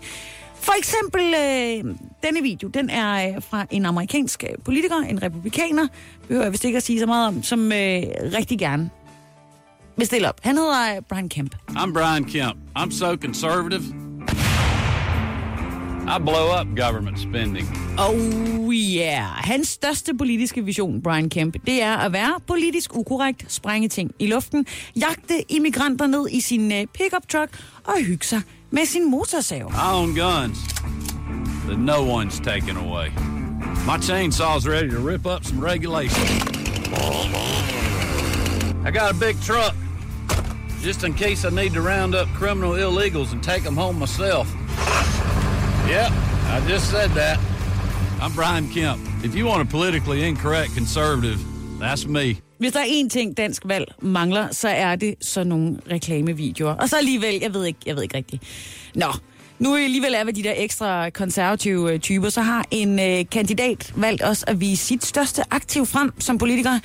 For 0.62 0.79
eksempel, 0.79 1.21
øh, 1.21 1.95
denne 2.23 2.43
video, 2.43 2.69
den 2.69 2.90
er 2.90 3.29
øh, 3.29 3.43
fra 3.43 3.67
en 3.71 3.87
amerikansk 3.87 4.45
øh, 4.45 4.50
politiker, 4.64 4.97
en 4.97 5.23
republikaner, 5.23 5.87
behøver 6.29 6.45
jeg 6.45 6.52
vist 6.52 6.64
ikke 6.64 6.76
at 6.76 6.83
sige 6.83 7.00
så 7.00 7.07
meget 7.07 7.29
om, 7.29 7.43
som 7.43 7.73
øh, 7.73 8.02
rigtig 8.38 8.59
gerne 8.59 8.90
vil 9.97 10.07
stille 10.07 10.29
op. 10.29 10.40
Han 10.43 10.57
hedder 10.57 10.97
øh, 10.97 11.02
Brian 11.09 11.29
Kemp. 11.29 11.55
I'm 11.71 11.93
Brian 11.93 12.25
Kemp. 12.25 12.57
I'm 12.79 12.90
so 12.90 13.17
conservative. 13.17 13.83
I 16.17 16.19
blow 16.19 16.61
up 16.61 16.67
government 16.76 17.21
spending. 17.21 17.69
Oh 17.99 18.75
yeah. 18.75 19.25
Hans 19.25 19.69
største 19.69 20.14
politiske 20.14 20.64
vision, 20.64 21.02
Brian 21.02 21.29
Kemp, 21.29 21.57
det 21.67 21.83
er 21.83 21.97
at 21.97 22.12
være 22.12 22.40
politisk 22.47 22.97
ukorrekt, 22.97 23.52
sprænge 23.52 23.88
ting 23.88 24.11
i 24.19 24.26
luften, 24.26 24.67
jagte 25.00 25.52
immigranter 25.52 26.07
ned 26.07 26.29
i 26.31 26.40
sin 26.40 26.73
pickup 26.95 27.29
truck 27.29 27.64
og 27.85 28.05
hygge 28.05 28.26
sig 28.26 28.43
med 28.71 28.89
sin 28.89 29.11
motorsav. 29.11 29.73
I 29.75 29.93
own 29.93 30.15
guns 30.15 30.65
that 31.67 31.79
no 31.79 32.03
one's 32.05 32.41
taken 32.41 32.77
away. 32.77 33.12
My 33.87 33.99
chainsaw's 33.99 34.67
ready 34.67 34.89
to 34.91 34.99
rip 34.99 35.27
up 35.27 35.45
some 35.45 35.61
regulations. 35.61 36.31
I 38.85 38.91
got 38.91 39.11
a 39.11 39.15
big 39.15 39.41
truck, 39.43 39.75
just 40.81 41.05
in 41.05 41.15
case 41.15 41.45
I 41.45 41.50
need 41.50 41.73
to 41.75 41.83
round 41.83 42.15
up 42.15 42.29
criminal 42.29 42.73
illegals 42.73 43.33
and 43.33 43.43
take 43.43 43.62
them 43.62 43.77
home 43.77 43.99
myself. 43.99 44.49
Yep, 45.89 46.12
I 46.12 46.65
just 46.69 46.91
said 46.91 47.11
that. 47.11 47.39
I'm 48.21 48.33
Brian 48.33 48.69
Kemp. 48.69 49.00
If 49.25 49.35
you 49.35 49.47
want 49.47 49.62
a 49.62 49.71
politically 49.71 50.27
incorrect 50.27 50.75
conservative, 50.75 51.41
that's 51.79 52.07
me. 52.07 52.41
Hvis 52.61 52.73
der 52.73 52.81
er 52.81 52.85
én 52.85 53.09
ting, 53.09 53.37
dansk 53.37 53.62
valg 53.64 53.93
mangler, 54.02 54.49
så 54.52 54.69
er 54.69 54.97
det 54.97 55.14
sådan 55.21 55.47
nogle 55.47 55.76
reklamevideoer. 55.90 56.73
Og 56.73 56.88
så 56.88 56.97
alligevel, 56.97 57.38
jeg 57.43 57.55
ved 57.55 57.64
ikke, 57.64 57.79
jeg 57.87 57.97
ved 57.97 58.02
ikke 58.02 58.17
rigtigt. 58.17 58.43
Nå, 58.95 59.07
nu 59.59 59.76
alligevel 59.76 60.14
er 60.14 60.25
vi 60.25 60.33
de 60.33 60.43
der 60.43 60.52
ekstra 60.57 61.11
konservative 61.11 61.93
øh, 61.93 62.00
typer, 62.00 62.29
så 62.29 62.40
har 62.40 62.64
en 62.71 63.00
øh, 63.00 63.25
kandidat 63.31 63.93
valgt 63.97 64.25
os 64.25 64.45
at 64.47 64.61
vise 64.61 64.87
sit 64.87 65.05
største 65.05 65.43
aktiv 65.50 65.87
frem 65.87 66.12
som 66.19 66.38
politiker. 66.38 66.79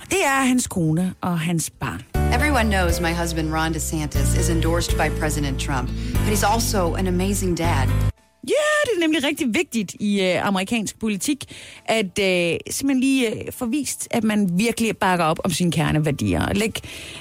Og 0.00 0.10
det 0.10 0.24
er 0.24 0.46
hans 0.46 0.66
kone 0.66 1.14
og 1.20 1.40
hans 1.40 1.70
barn. 1.70 2.02
Everyone 2.34 2.70
knows 2.70 3.00
my 3.00 3.12
husband 3.22 3.54
Ron 3.54 3.72
DeSantis 3.72 4.40
is 4.40 4.48
endorsed 4.50 4.96
by 4.96 5.20
President 5.20 5.60
Trump, 5.60 5.88
but 6.12 6.28
he's 6.34 6.54
also 6.54 6.94
an 6.94 7.06
amazing 7.06 7.58
dad. 7.58 8.17
Ja, 8.48 8.52
det 8.84 8.96
er 8.96 9.00
nemlig 9.00 9.24
rigtig 9.24 9.54
vigtigt 9.54 9.94
i 10.00 10.20
øh, 10.22 10.46
amerikansk 10.46 11.00
politik, 11.00 11.44
at 11.84 12.18
øh, 12.20 12.56
simpelthen 12.70 13.00
lige 13.00 13.30
øh, 13.30 13.52
få 13.52 13.66
vist, 13.66 14.08
at 14.10 14.24
man 14.24 14.48
virkelig 14.52 14.96
bakker 14.96 15.24
op 15.24 15.38
om 15.44 15.50
sine 15.50 15.72
kerneværdier. 15.72 16.46
Og 16.46 16.54
Læg, 16.54 16.72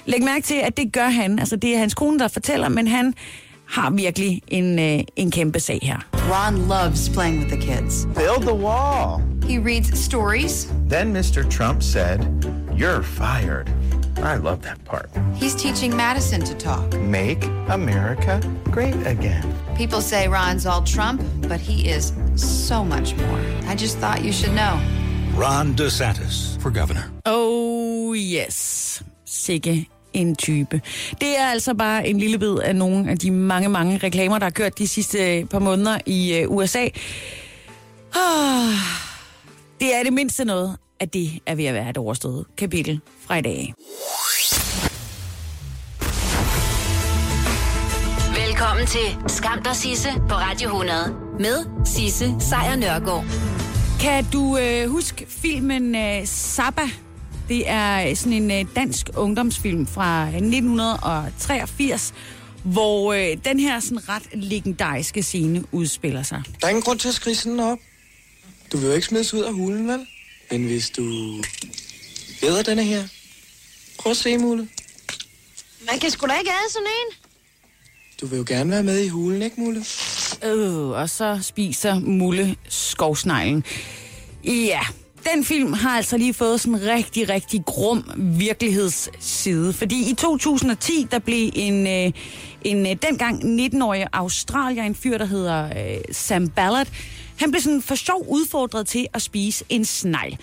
læg 0.05 0.23
mærke 0.23 0.45
til, 0.45 0.55
at 0.63 0.77
det 0.77 0.93
gør 0.93 1.07
han. 1.07 1.39
Altså, 1.39 1.55
det 1.55 1.73
er 1.73 1.77
hans 1.79 1.93
kone, 1.93 2.19
der 2.19 2.27
fortæller, 2.27 2.69
men 2.69 2.87
han 2.87 3.13
har 3.67 3.89
virkelig 3.89 4.41
en, 4.47 4.79
øh, 4.79 4.99
en 5.15 5.31
kæmpe 5.31 5.59
sag 5.59 5.79
her. 5.81 5.97
Ron 6.13 6.67
loves 6.67 7.09
playing 7.09 7.37
with 7.39 7.49
the 7.49 7.61
kids. 7.61 8.05
Build 8.15 8.41
the 8.41 8.55
wall. 8.55 9.21
He 9.49 9.59
reads 9.59 9.99
stories. 9.99 10.65
Then 10.89 11.13
Mr. 11.15 11.49
Trump 11.51 11.83
said, 11.83 12.19
You're 12.77 13.03
fired. 13.03 13.67
I 14.19 14.35
love 14.35 14.61
that 14.63 14.83
part. 14.85 15.09
He's 15.35 15.55
teaching 15.55 15.95
Madison 15.95 16.41
to 16.41 16.53
talk. 16.55 16.99
Make 16.99 17.43
America 17.69 18.41
great 18.71 18.95
again. 19.07 19.43
People 19.77 20.01
say 20.01 20.27
Ron's 20.27 20.65
all 20.65 20.83
Trump, 20.83 21.21
but 21.47 21.59
he 21.59 21.89
is 21.89 22.13
so 22.35 22.83
much 22.83 23.15
more. 23.15 23.39
I 23.71 23.75
just 23.75 23.97
thought 23.99 24.23
you 24.23 24.33
should 24.33 24.53
know. 24.55 24.79
Ron 25.37 25.75
DeSantis 25.75 26.57
for 26.61 26.69
governor. 26.71 27.11
Oh 27.25 28.13
yes, 28.15 29.03
sikke 29.25 29.87
en 30.13 30.35
type. 30.35 30.81
Det 31.21 31.37
er 31.37 31.45
altså 31.45 31.73
bare 31.73 32.07
en 32.07 32.19
lille 32.19 32.39
bid 32.39 32.57
af 32.57 32.75
nogle 32.75 33.11
af 33.11 33.17
de 33.17 33.31
mange, 33.31 33.69
mange 33.69 33.97
reklamer, 33.97 34.39
der 34.39 34.45
har 34.45 34.51
kørt 34.51 34.77
de 34.77 34.87
sidste 34.87 35.47
par 35.51 35.59
måneder 35.59 35.97
i 36.05 36.45
uh, 36.45 36.55
USA. 36.55 36.87
Ah, 38.15 38.73
det 39.79 39.95
er 39.95 40.03
det 40.03 40.13
mindste 40.13 40.45
noget, 40.45 40.77
at 40.99 41.13
det 41.13 41.39
er 41.45 41.55
ved 41.55 41.65
at 41.65 41.73
være 41.73 41.89
et 41.89 41.97
overstået 41.97 42.45
kapitel 42.57 43.01
fra 43.19 43.35
i 43.37 43.41
dag. 43.41 43.73
Velkommen 48.47 48.87
til 48.87 49.17
Skam 49.27 49.63
dig 49.63 49.75
Sisse 49.75 50.09
på 50.29 50.35
Radio 50.35 50.67
100 50.67 51.15
med 51.39 51.85
Sisse 51.85 52.35
Sejr 52.39 52.75
Nørgaard. 52.75 53.23
Kan 53.99 54.25
du 54.33 54.57
øh, 54.57 54.89
huske 54.89 55.25
filmen 55.29 55.95
øh, 55.95 56.27
Saba? 56.27 56.81
Det 57.49 57.69
er 57.69 58.15
sådan 58.15 58.33
en 58.33 58.51
øh, 58.51 58.65
dansk 58.75 59.09
ungdomsfilm 59.17 59.87
fra 59.87 60.23
1983, 60.27 62.13
hvor 62.63 63.13
øh, 63.13 63.37
den 63.45 63.59
her 63.59 63.79
sådan 63.79 64.09
ret 64.09 64.23
legendariske 64.33 65.23
scene 65.23 65.63
udspiller 65.71 66.23
sig. 66.23 66.41
Der 66.61 66.67
er 66.67 66.69
ingen 66.69 66.83
grund 66.83 66.99
til 66.99 67.07
at 67.07 67.13
skrige 67.13 67.35
sådan 67.35 67.59
op. 67.59 67.77
Du 68.71 68.77
vil 68.77 68.87
jo 68.87 68.93
ikke 68.93 69.07
smides 69.07 69.33
ud 69.33 69.41
af 69.41 69.53
hulen, 69.53 69.87
vel? 69.87 70.07
Men 70.51 70.65
hvis 70.65 70.89
du 70.89 71.03
bedre 72.41 72.63
denne 72.63 72.83
her, 72.83 73.07
prøv 73.99 74.11
at 74.11 74.17
se, 74.17 74.37
Mulle. 74.37 74.69
Man 75.91 75.99
kan 75.99 76.11
sgu 76.11 76.27
da 76.27 76.33
ikke 76.39 76.51
have 76.51 76.69
sådan 76.69 76.87
en. 76.87 77.15
Du 78.21 78.27
vil 78.27 78.37
jo 78.37 78.45
gerne 78.47 78.71
være 78.71 78.83
med 78.83 78.99
i 78.99 79.07
hulen, 79.07 79.41
ikke, 79.41 79.61
Mulle? 79.61 79.85
Øh, 80.43 80.87
og 80.87 81.09
så 81.09 81.39
spiser 81.41 81.99
Mulle 81.99 82.55
skovsneglen. 82.69 83.63
Ja, 84.45 84.79
den 85.33 85.45
film 85.45 85.73
har 85.73 85.97
altså 85.97 86.17
lige 86.17 86.33
fået 86.33 86.61
sådan 86.61 86.75
en 86.75 86.87
rigtig, 86.87 87.29
rigtig 87.29 87.65
grum 87.65 88.11
virkelighedsside. 88.17 89.73
Fordi 89.73 90.09
i 90.09 90.13
2010, 90.13 91.07
der 91.11 91.19
blev 91.19 91.51
en, 91.53 91.87
øh, 91.87 92.11
en 92.63 92.87
øh, 92.87 92.95
dengang 93.01 93.59
19-årig 93.59 94.07
australier, 94.13 94.83
en 94.83 94.95
fyr, 94.95 95.17
der 95.17 95.25
hedder 95.25 95.65
øh, 95.65 96.01
Sam 96.11 96.49
Ballard, 96.49 96.87
han 97.39 97.51
blev 97.51 97.61
sådan 97.61 97.81
for 97.81 97.95
sjov 97.95 98.25
udfordret 98.29 98.87
til 98.87 99.07
at 99.13 99.21
spise 99.21 99.65
en 99.69 99.85
snegl. 99.85 100.37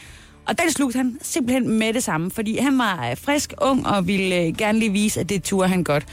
Og 0.46 0.58
den 0.58 0.70
slugte 0.70 0.96
han 0.96 1.18
simpelthen 1.22 1.68
med 1.78 1.92
det 1.92 2.04
samme, 2.04 2.30
fordi 2.30 2.58
han 2.58 2.78
var 2.78 3.10
øh, 3.10 3.16
frisk, 3.16 3.52
ung 3.60 3.86
og 3.86 4.06
ville 4.06 4.36
øh, 4.36 4.56
gerne 4.56 4.78
lige 4.78 4.92
vise, 4.92 5.20
at 5.20 5.28
det 5.28 5.42
turde 5.42 5.68
han 5.68 5.84
godt. 5.84 6.06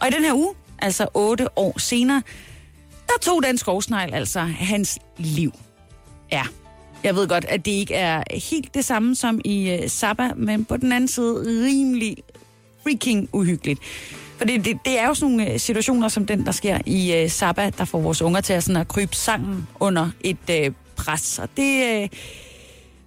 Og 0.00 0.08
i 0.08 0.10
den 0.10 0.24
her 0.24 0.34
uge, 0.34 0.54
altså 0.78 1.06
otte 1.14 1.58
år 1.58 1.78
senere, 1.78 2.22
der 3.06 3.14
tog 3.22 3.42
den 3.42 3.58
skovsnegl 3.58 4.14
altså 4.14 4.40
hans 4.40 4.98
liv. 5.16 5.52
Ja, 6.32 6.42
jeg 7.04 7.14
ved 7.14 7.28
godt, 7.28 7.44
at 7.44 7.64
det 7.64 7.70
ikke 7.70 7.94
er 7.94 8.22
helt 8.50 8.74
det 8.74 8.84
samme 8.84 9.14
som 9.14 9.40
i 9.44 9.70
øh, 9.70 9.88
Saba, 9.90 10.30
men 10.36 10.64
på 10.64 10.76
den 10.76 10.92
anden 10.92 11.08
side 11.08 11.44
rimelig 11.66 12.16
freaking 12.82 13.28
uhyggeligt. 13.32 13.80
For 14.38 14.44
det, 14.44 14.64
det, 14.64 14.78
det 14.84 14.98
er 14.98 15.06
jo 15.06 15.14
sådan 15.14 15.36
nogle 15.36 15.52
øh, 15.52 15.60
situationer 15.60 16.08
som 16.08 16.26
den, 16.26 16.46
der 16.46 16.52
sker 16.52 16.78
i 16.86 17.14
øh, 17.14 17.30
Saba, 17.30 17.70
der 17.78 17.84
får 17.84 18.00
vores 18.00 18.22
unger 18.22 18.40
til 18.40 18.52
at, 18.52 18.64
sådan 18.64 18.80
at 18.80 18.88
krybe 18.88 19.16
sammen 19.16 19.68
under 19.80 20.10
et 20.20 20.50
øh, 20.50 20.70
pres. 20.96 21.38
Og 21.38 21.48
det... 21.56 22.02
Øh, 22.02 22.08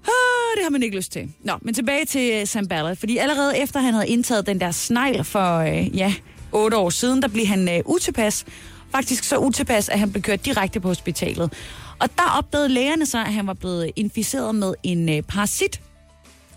Ah, 0.03 0.57
det 0.57 0.63
har 0.63 0.69
man 0.69 0.83
ikke 0.83 0.95
lyst 0.95 1.11
til. 1.11 1.29
Nå, 1.43 1.53
men 1.61 1.73
tilbage 1.73 2.05
til 2.05 2.41
uh, 2.41 2.47
Sam 2.47 2.67
Ballard, 2.67 2.95
fordi 2.95 3.17
allerede 3.17 3.57
efter 3.57 3.79
han 3.79 3.93
havde 3.93 4.07
indtaget 4.07 4.45
den 4.47 4.61
der 4.61 4.71
snegl 4.71 5.23
for, 5.23 5.57
øh, 5.57 5.97
ja, 5.97 6.13
otte 6.51 6.77
år 6.77 6.89
siden, 6.89 7.21
der 7.21 7.27
blev 7.27 7.45
han 7.45 7.69
øh, 7.69 7.81
utilpas. 7.85 8.45
Faktisk 8.91 9.23
så 9.23 9.37
utilpas, 9.37 9.89
at 9.89 9.99
han 9.99 10.11
blev 10.11 10.21
kørt 10.21 10.45
direkte 10.45 10.79
på 10.79 10.87
hospitalet. 10.87 11.53
Og 11.99 12.09
der 12.17 12.37
opdagede 12.37 12.69
lægerne 12.69 13.05
så, 13.05 13.19
at 13.19 13.33
han 13.33 13.47
var 13.47 13.53
blevet 13.53 13.91
inficeret 13.95 14.55
med 14.55 14.73
en 14.83 15.09
øh, 15.09 15.21
parasit. 15.21 15.81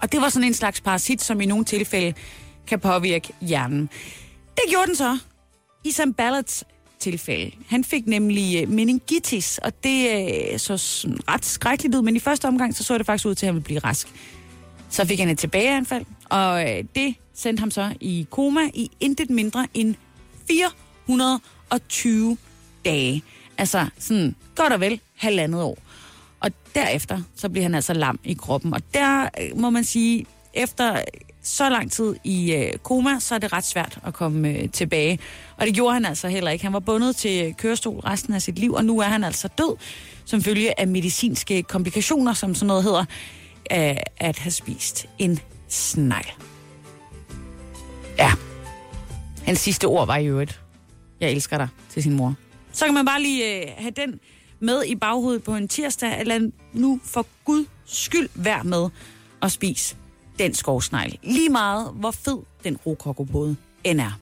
Og 0.03 0.13
det 0.13 0.21
var 0.21 0.29
sådan 0.29 0.49
en 0.49 0.55
slags 0.55 0.81
parasit, 0.81 1.23
som 1.23 1.41
i 1.41 1.47
nogle 1.47 1.65
tilfælde 1.65 2.15
kan 2.67 2.81
påvirke 2.81 3.33
hjernen. 3.41 3.91
Det 4.57 4.65
gjorde 4.71 4.87
den 4.87 4.97
så 4.97 5.19
i 5.85 5.91
Sam 5.91 6.13
Ballards 6.13 6.65
tilfælde. 6.99 7.51
Han 7.69 7.85
fik 7.85 8.07
nemlig 8.07 8.63
øh, 8.63 8.69
meningitis, 8.69 9.59
og 9.59 9.73
det 9.85 10.53
uh, 10.53 10.59
så 10.59 10.77
sådan 10.77 11.19
ret 11.29 11.45
skrækkeligt 11.45 11.95
ud, 11.95 12.03
men 12.03 12.17
i 12.17 12.19
første 12.19 12.49
omgang 12.49 12.77
så 12.77 12.85
så 12.85 12.99
det 12.99 13.07
faktisk 13.07 13.27
ud 13.27 13.35
til, 13.35 13.47
at 13.47 13.49
han 13.49 13.55
ville 13.55 13.65
blive 13.65 13.79
rask. 13.79 14.09
Så 14.91 15.05
fik 15.07 15.19
han 15.19 15.29
et 15.29 15.39
tilbageanfald, 15.39 16.05
og 16.31 16.71
øh, 16.71 16.85
det 16.95 17.15
sendte 17.35 17.61
ham 17.61 17.71
så 17.71 17.95
i 18.01 18.27
koma 18.31 18.61
i 18.75 18.91
intet 19.01 19.31
mindre 19.31 19.67
end 19.75 19.95
420 20.49 22.37
dage. 22.85 23.23
Altså 23.59 23.87
sådan 23.99 24.35
godt 24.55 24.73
og 24.73 24.81
vel 24.81 25.01
halvandet 25.17 25.63
år. 25.63 25.79
Og 26.41 26.51
derefter, 26.75 27.23
så 27.37 27.49
bliver 27.49 27.63
han 27.63 27.75
altså 27.75 27.93
lam 27.93 28.21
i 28.25 28.35
kroppen. 28.35 28.75
Og 28.75 28.81
der 28.95 29.29
må 29.57 29.71
man 29.71 29.85
sige, 29.85 30.27
efter 30.57 31.03
så 31.43 31.69
lang 31.69 31.93
tid 31.93 32.17
i 32.25 32.55
øh, 32.55 32.73
koma, 32.83 33.21
så 33.21 33.35
er 33.35 33.39
det 33.39 33.53
ret 33.53 33.65
svært 33.65 33.99
at 34.07 34.15
komme 34.15 34.49
øh, 34.49 34.71
tilbage. 34.71 35.19
Og 35.57 35.67
det 35.67 35.75
gjorde 35.75 35.95
han 35.95 36.05
altså 36.05 36.29
heller 36.29 36.51
ikke. 36.51 36.65
Han 36.65 36.73
var 36.73 36.81
bundet 36.81 37.17
til 37.17 37.55
kørestol 37.55 38.01
resten 38.01 38.35
af 38.35 38.43
sit 38.43 38.59
liv, 38.59 38.73
og 38.73 38.85
nu 38.85 38.99
er 38.99 39.05
han 39.05 39.25
altså 39.25 39.49
død, 39.49 39.77
som 40.25 40.43
følge 40.43 40.81
af 40.81 40.89
medicinske 40.89 41.63
komplikationer, 41.63 42.33
som 42.33 42.55
sådan 42.55 42.67
noget 42.67 42.83
hedder, 42.83 43.05
øh, 43.73 43.97
at 44.17 44.39
have 44.39 44.53
spist 44.53 45.07
en 45.19 45.41
snegl. 45.69 46.33
Ja. 48.19 48.33
Hans 49.45 49.61
sidste 49.61 49.85
ord 49.85 50.07
var 50.07 50.17
i 50.17 50.27
øvrigt, 50.27 50.61
jeg 51.21 51.31
elsker 51.31 51.59
dig, 51.59 51.69
til 51.91 52.03
sin 52.03 52.15
mor. 52.15 52.35
Så 52.73 52.85
kan 52.85 52.95
man 52.95 53.07
bare 53.07 53.23
lige 53.23 53.63
øh, 53.63 53.69
have 53.79 53.91
den 53.91 54.21
med 54.61 54.85
i 54.85 54.95
baghovedet 54.95 55.43
på 55.43 55.55
en 55.55 55.69
tirsdag, 55.69 56.21
eller 56.21 56.51
nu 56.73 57.01
for 57.05 57.27
Gud 57.45 57.67
skyld 57.87 58.29
vær 58.35 58.63
med 58.63 58.89
at 59.43 59.53
spise 59.53 59.97
den 60.39 60.55
skovsnegl. 60.55 61.19
Lige 61.23 61.49
meget, 61.49 61.91
hvor 61.95 62.11
fed 62.11 62.39
den 62.65 62.77
rokokobåde 62.87 63.57
end 63.85 64.01
er. 64.01 64.19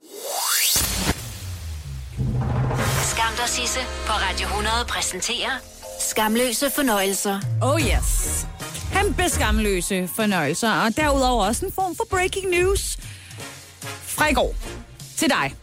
Skam 3.11 3.33
og 3.43 3.49
Sisse 3.49 3.81
på 4.07 4.13
Radio 4.13 4.47
100 4.47 4.75
præsenterer 4.89 5.51
Skamløse 6.11 6.71
fornøjelser. 6.71 7.41
Oh 7.63 7.81
yes. 7.81 8.47
Kæmpe 8.93 9.29
skamløse 9.29 10.09
fornøjelser, 10.17 10.71
og 10.71 10.97
derudover 10.97 11.45
også 11.45 11.67
en 11.67 11.73
form 11.73 11.97
for 11.97 12.05
breaking 12.11 12.51
news 12.51 12.99
fra 14.03 14.29
i 14.31 14.33
går 14.33 14.55
til 15.17 15.29
dig. 15.31 15.55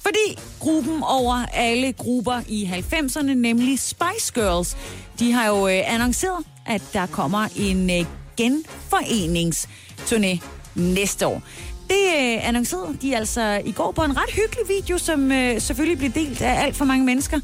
Fordi 0.00 0.38
gruppen 0.60 1.02
over 1.02 1.46
alle 1.52 1.92
grupper 1.92 2.40
i 2.48 2.64
90'erne, 2.92 3.22
nemlig 3.22 3.78
Spice 3.78 4.32
Girls, 4.34 4.76
de 5.18 5.32
har 5.32 5.46
jo 5.46 5.68
øh, 5.68 5.94
annonceret, 5.94 6.44
at 6.66 6.82
der 6.92 7.06
kommer 7.06 7.48
en 7.56 7.90
øh, 7.90 8.06
genforeningsturné 8.40 10.38
næste 10.74 11.26
år. 11.26 11.42
Det 11.88 12.06
øh, 12.18 12.48
annoncerede 12.48 12.96
de 13.02 13.16
altså 13.16 13.62
i 13.64 13.72
går 13.72 13.92
på 13.92 14.02
en 14.02 14.16
ret 14.16 14.30
hyggelig 14.30 14.64
video, 14.68 14.98
som 14.98 15.32
øh, 15.32 15.60
selvfølgelig 15.60 15.98
blev 15.98 16.10
delt 16.24 16.42
af 16.42 16.62
alt 16.62 16.76
for 16.76 16.84
mange 16.84 17.04
mennesker. 17.04 17.40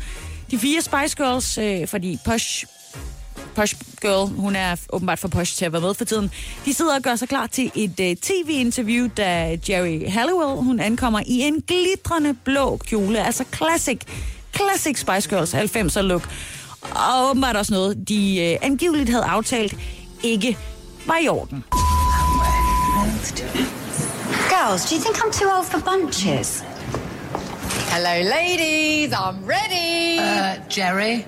De 0.50 0.58
fire 0.58 0.80
Spice 0.80 1.16
Girls, 1.16 1.58
øh, 1.58 1.88
fordi 1.88 2.18
Posh 2.24 2.66
Posh 3.54 3.76
Girl, 4.02 4.28
hun 4.28 4.56
er 4.56 4.76
åbenbart 4.92 5.18
for 5.18 5.28
posh 5.28 5.56
til 5.56 5.64
at 5.64 5.72
være 5.72 5.82
med 5.82 5.94
for 5.94 6.04
tiden. 6.04 6.30
De 6.64 6.74
sidder 6.74 6.96
og 6.96 7.02
gør 7.02 7.16
sig 7.16 7.28
klar 7.28 7.46
til 7.46 7.72
et 7.74 8.00
øh, 8.00 8.16
tv-interview, 8.16 9.08
da 9.16 9.58
Jerry 9.68 10.10
Halliwell, 10.10 10.56
hun 10.56 10.80
ankommer 10.80 11.20
i 11.26 11.40
en 11.40 11.62
glitrende 11.66 12.34
blå 12.44 12.76
kjole. 12.76 13.26
Altså 13.26 13.44
classic, 13.56 14.00
classic 14.56 14.98
Spice 14.98 15.28
Girls 15.28 15.54
90'er 15.54 16.00
look. 16.00 16.28
Og 16.80 17.30
åbenbart 17.30 17.56
også 17.56 17.72
noget, 17.72 18.08
de 18.08 18.40
øh, 18.40 18.56
angiveligt 18.62 19.10
havde 19.10 19.24
aftalt 19.24 19.76
ikke 20.22 20.58
var 21.06 21.18
i 21.18 21.28
orden. 21.28 21.62
Girls, 24.50 24.88
do 24.88 24.94
you 24.94 25.00
think 25.00 25.16
I'm 25.24 25.30
too 25.30 25.48
old 25.48 25.66
for 25.66 25.80
bunches? 25.80 26.64
Hello, 27.90 28.30
ladies. 28.30 29.12
I'm 29.12 29.46
ready. 29.46 30.18
Uh, 30.18 30.56
Jerry. 30.68 31.24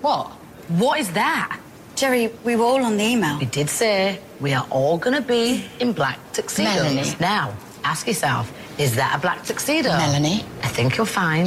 What? 0.00 0.26
What 0.68 1.00
is 1.00 1.10
that? 1.12 1.60
Jerry, 1.94 2.30
we 2.44 2.56
were 2.56 2.64
all 2.64 2.84
on 2.84 2.96
the 2.96 3.04
email. 3.04 3.38
We 3.38 3.46
did 3.46 3.68
say 3.68 4.18
we 4.40 4.54
are 4.54 4.66
all 4.70 4.96
going 4.96 5.16
to 5.16 5.28
be 5.28 5.64
in 5.80 5.92
black 5.92 6.18
tuxedos. 6.32 6.74
Melanie. 6.74 7.16
Now, 7.20 7.52
ask 7.84 8.06
yourself, 8.06 8.50
is 8.78 8.94
that 8.96 9.16
a 9.16 9.20
black 9.20 9.44
tuxedo? 9.44 9.90
Melanie. 9.90 10.44
I 10.62 10.68
think 10.68 10.96
you'll 10.96 11.06
find 11.06 11.46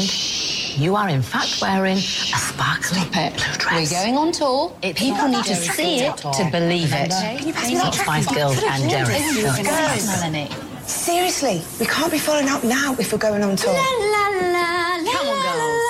you 0.78 0.96
are 0.96 1.10
in 1.10 1.22
fact 1.22 1.62
wearing 1.62 1.98
a 1.98 2.02
sparkly 2.02 3.00
Stop 3.00 3.16
it. 3.18 3.34
blue 3.34 3.54
dress. 3.58 3.92
We're 3.92 4.00
going 4.04 4.18
on 4.18 4.32
tour. 4.32 4.74
It's 4.82 5.00
People 5.00 5.18
not 5.28 5.32
need 5.32 5.44
to 5.46 5.54
Jerry 5.54 5.68
see 5.78 6.00
it 6.02 6.18
Springer 6.20 6.36
to 6.38 6.52
believe 6.52 6.92
it. 6.94 7.10
Can 7.12 7.48
you 7.48 7.54
pass 7.54 7.68
me 7.68 7.74
It's 7.74 7.82
that 7.82 7.86
not 7.86 7.94
track? 7.94 8.24
Spice 8.24 8.36
Girls 8.36 8.64
and 8.64 8.90
Jerry. 8.90 9.18
You 9.18 9.44
No, 9.44 9.54
it's 9.58 9.68
guys. 9.70 10.06
not. 10.06 10.32
Melanie. 10.32 10.50
Seriously, 10.86 11.62
we 11.80 11.86
can't 11.86 12.12
be 12.12 12.20
falling 12.20 12.48
out 12.48 12.64
now 12.64 12.96
if 13.00 13.12
we're 13.14 13.18
going 13.20 13.44
on 13.44 13.56
tour. 13.56 13.74
Come 13.74 13.84
on, 15.28 15.42
girls. 15.44 15.90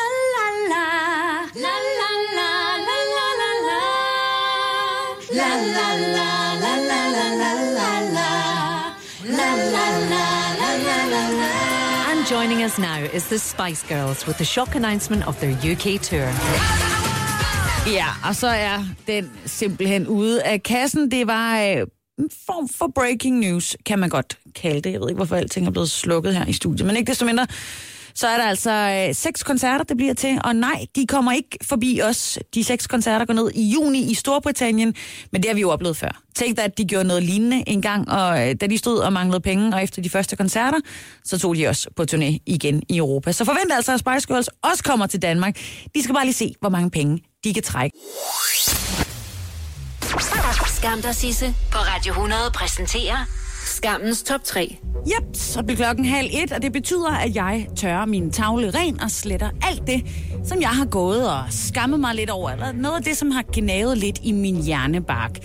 And 5.36 6.43
joining 12.34 12.64
us 12.64 12.80
now 12.80 13.00
is 13.14 13.28
the 13.28 13.38
Spice 13.38 13.84
Girls 13.88 14.28
with 14.28 14.38
the 14.38 14.46
shock 14.46 14.76
announcement 14.76 15.28
of 15.28 15.40
their 15.40 15.52
UK 15.52 16.02
tour. 16.02 16.28
Ja, 17.88 18.08
og 18.26 18.36
så 18.36 18.48
er 18.48 18.86
den 19.08 19.32
simpelthen 19.46 20.08
ude 20.08 20.44
af 20.44 20.64
kassen. 20.64 21.12
Det 21.12 21.28
var 21.28 21.62
øh, 21.62 21.88
en 22.20 22.30
form 22.46 22.70
for 22.70 22.92
breaking 22.96 23.40
news, 23.40 23.78
kan 23.86 24.00
man 24.00 24.10
godt 24.10 24.38
kalde 24.56 24.82
det. 24.82 24.92
Jeg 24.92 25.02
ved 25.02 25.10
ikke, 25.10 25.18
hvorfor 25.18 25.36
alting 25.36 25.68
er 25.68 25.72
blevet 25.72 25.90
slukket 25.90 26.36
her 26.36 26.46
i 26.46 26.54
studiet, 26.54 26.88
men 26.88 26.96
ikke 26.96 27.10
desto 27.10 27.26
mindre. 27.26 27.48
Så 28.16 28.28
er 28.28 28.38
der 28.38 28.44
altså 28.44 28.72
øh, 28.72 29.16
seks 29.16 29.44
koncerter, 29.44 29.84
det 29.84 29.98
bliver 29.98 30.14
til, 30.14 30.40
og 30.44 30.56
nej, 30.56 30.86
de 30.96 31.08
kommer 31.08 31.32
ikke 31.32 31.58
forbi 31.62 32.02
os. 32.04 32.40
De 32.54 32.64
seks 32.64 32.88
koncerter 32.88 33.26
går 33.26 33.34
ned 33.34 33.52
i 33.56 33.70
juni 33.74 34.12
i 34.12 34.14
Storbritannien, 34.14 34.96
men 35.32 35.44
det 35.44 35.50
har 35.50 35.56
vi 35.56 35.62
jo 35.62 35.70
oplevet 35.70 35.98
før. 35.98 36.22
Tænk 36.36 36.58
dig, 36.58 36.66
at 36.66 36.78
de 36.78 36.86
gjorde 36.86 37.08
noget 37.08 37.24
lignende 37.24 37.64
en 37.68 37.82
gang, 37.82 38.12
og 38.12 38.50
øh, 38.50 38.56
da 38.62 38.68
de 38.68 38.78
stod 38.78 39.00
og 39.00 39.14
manglede 39.14 39.42
penge, 39.42 39.76
og 39.76 39.84
efter 39.84 40.02
de 40.02 40.10
første 40.10 40.36
koncerter, 40.36 40.80
så 41.24 41.40
tog 41.40 41.56
de 41.56 41.68
også 41.68 41.90
på 41.96 42.06
turné 42.12 42.38
igen 42.46 42.84
i 42.90 42.98
Europa. 42.98 43.32
Så 43.32 43.46
forvent 43.46 43.72
altså, 43.74 43.94
at 43.94 44.00
Spice 44.00 44.28
Girls 44.28 44.50
også 44.64 44.84
kommer 44.84 45.08
til 45.08 45.22
Danmark. 45.22 45.58
De 45.96 46.04
skal 46.04 46.16
bare 46.16 46.26
lige 46.26 46.34
se, 46.34 46.54
hvor 46.60 46.70
mange 46.70 46.90
penge 46.90 47.24
de 47.44 47.54
kan 47.54 47.64
trække. 47.64 47.98
Skam 50.68 51.02
dig, 51.02 51.16
Sisse 51.16 51.56
på 51.72 51.78
Radio 51.78 52.12
100 52.12 52.42
præsenterer 52.54 53.43
Skammens 53.66 54.24
top 54.24 54.44
3. 54.44 54.78
Yep, 55.08 55.24
så 55.34 55.64
bliver 55.64 55.78
klokken 55.78 56.06
halv 56.06 56.30
et, 56.34 56.52
og 56.52 56.62
det 56.62 56.74
betyder, 56.74 57.12
at 57.12 57.36
jeg 57.36 57.68
tørrer 57.76 58.06
min 58.06 58.32
tavle 58.32 58.70
ren 58.70 59.02
og 59.02 59.12
sletter 59.12 59.50
alt 59.62 59.88
det, 59.88 60.06
som 60.44 60.62
jeg 60.62 60.70
har 60.70 60.86
gået 60.86 61.30
og 61.30 61.44
skammet 61.50 62.00
mig 62.00 62.16
lidt 62.16 62.30
over, 62.30 62.50
eller 62.50 62.72
noget 62.72 62.98
af 62.98 63.04
det, 63.04 63.18
som 63.18 63.32
har 63.32 63.44
gnavet 63.54 63.98
lidt 63.98 64.20
i 64.24 64.32
min 64.32 64.64
hjernebark. 64.64 65.40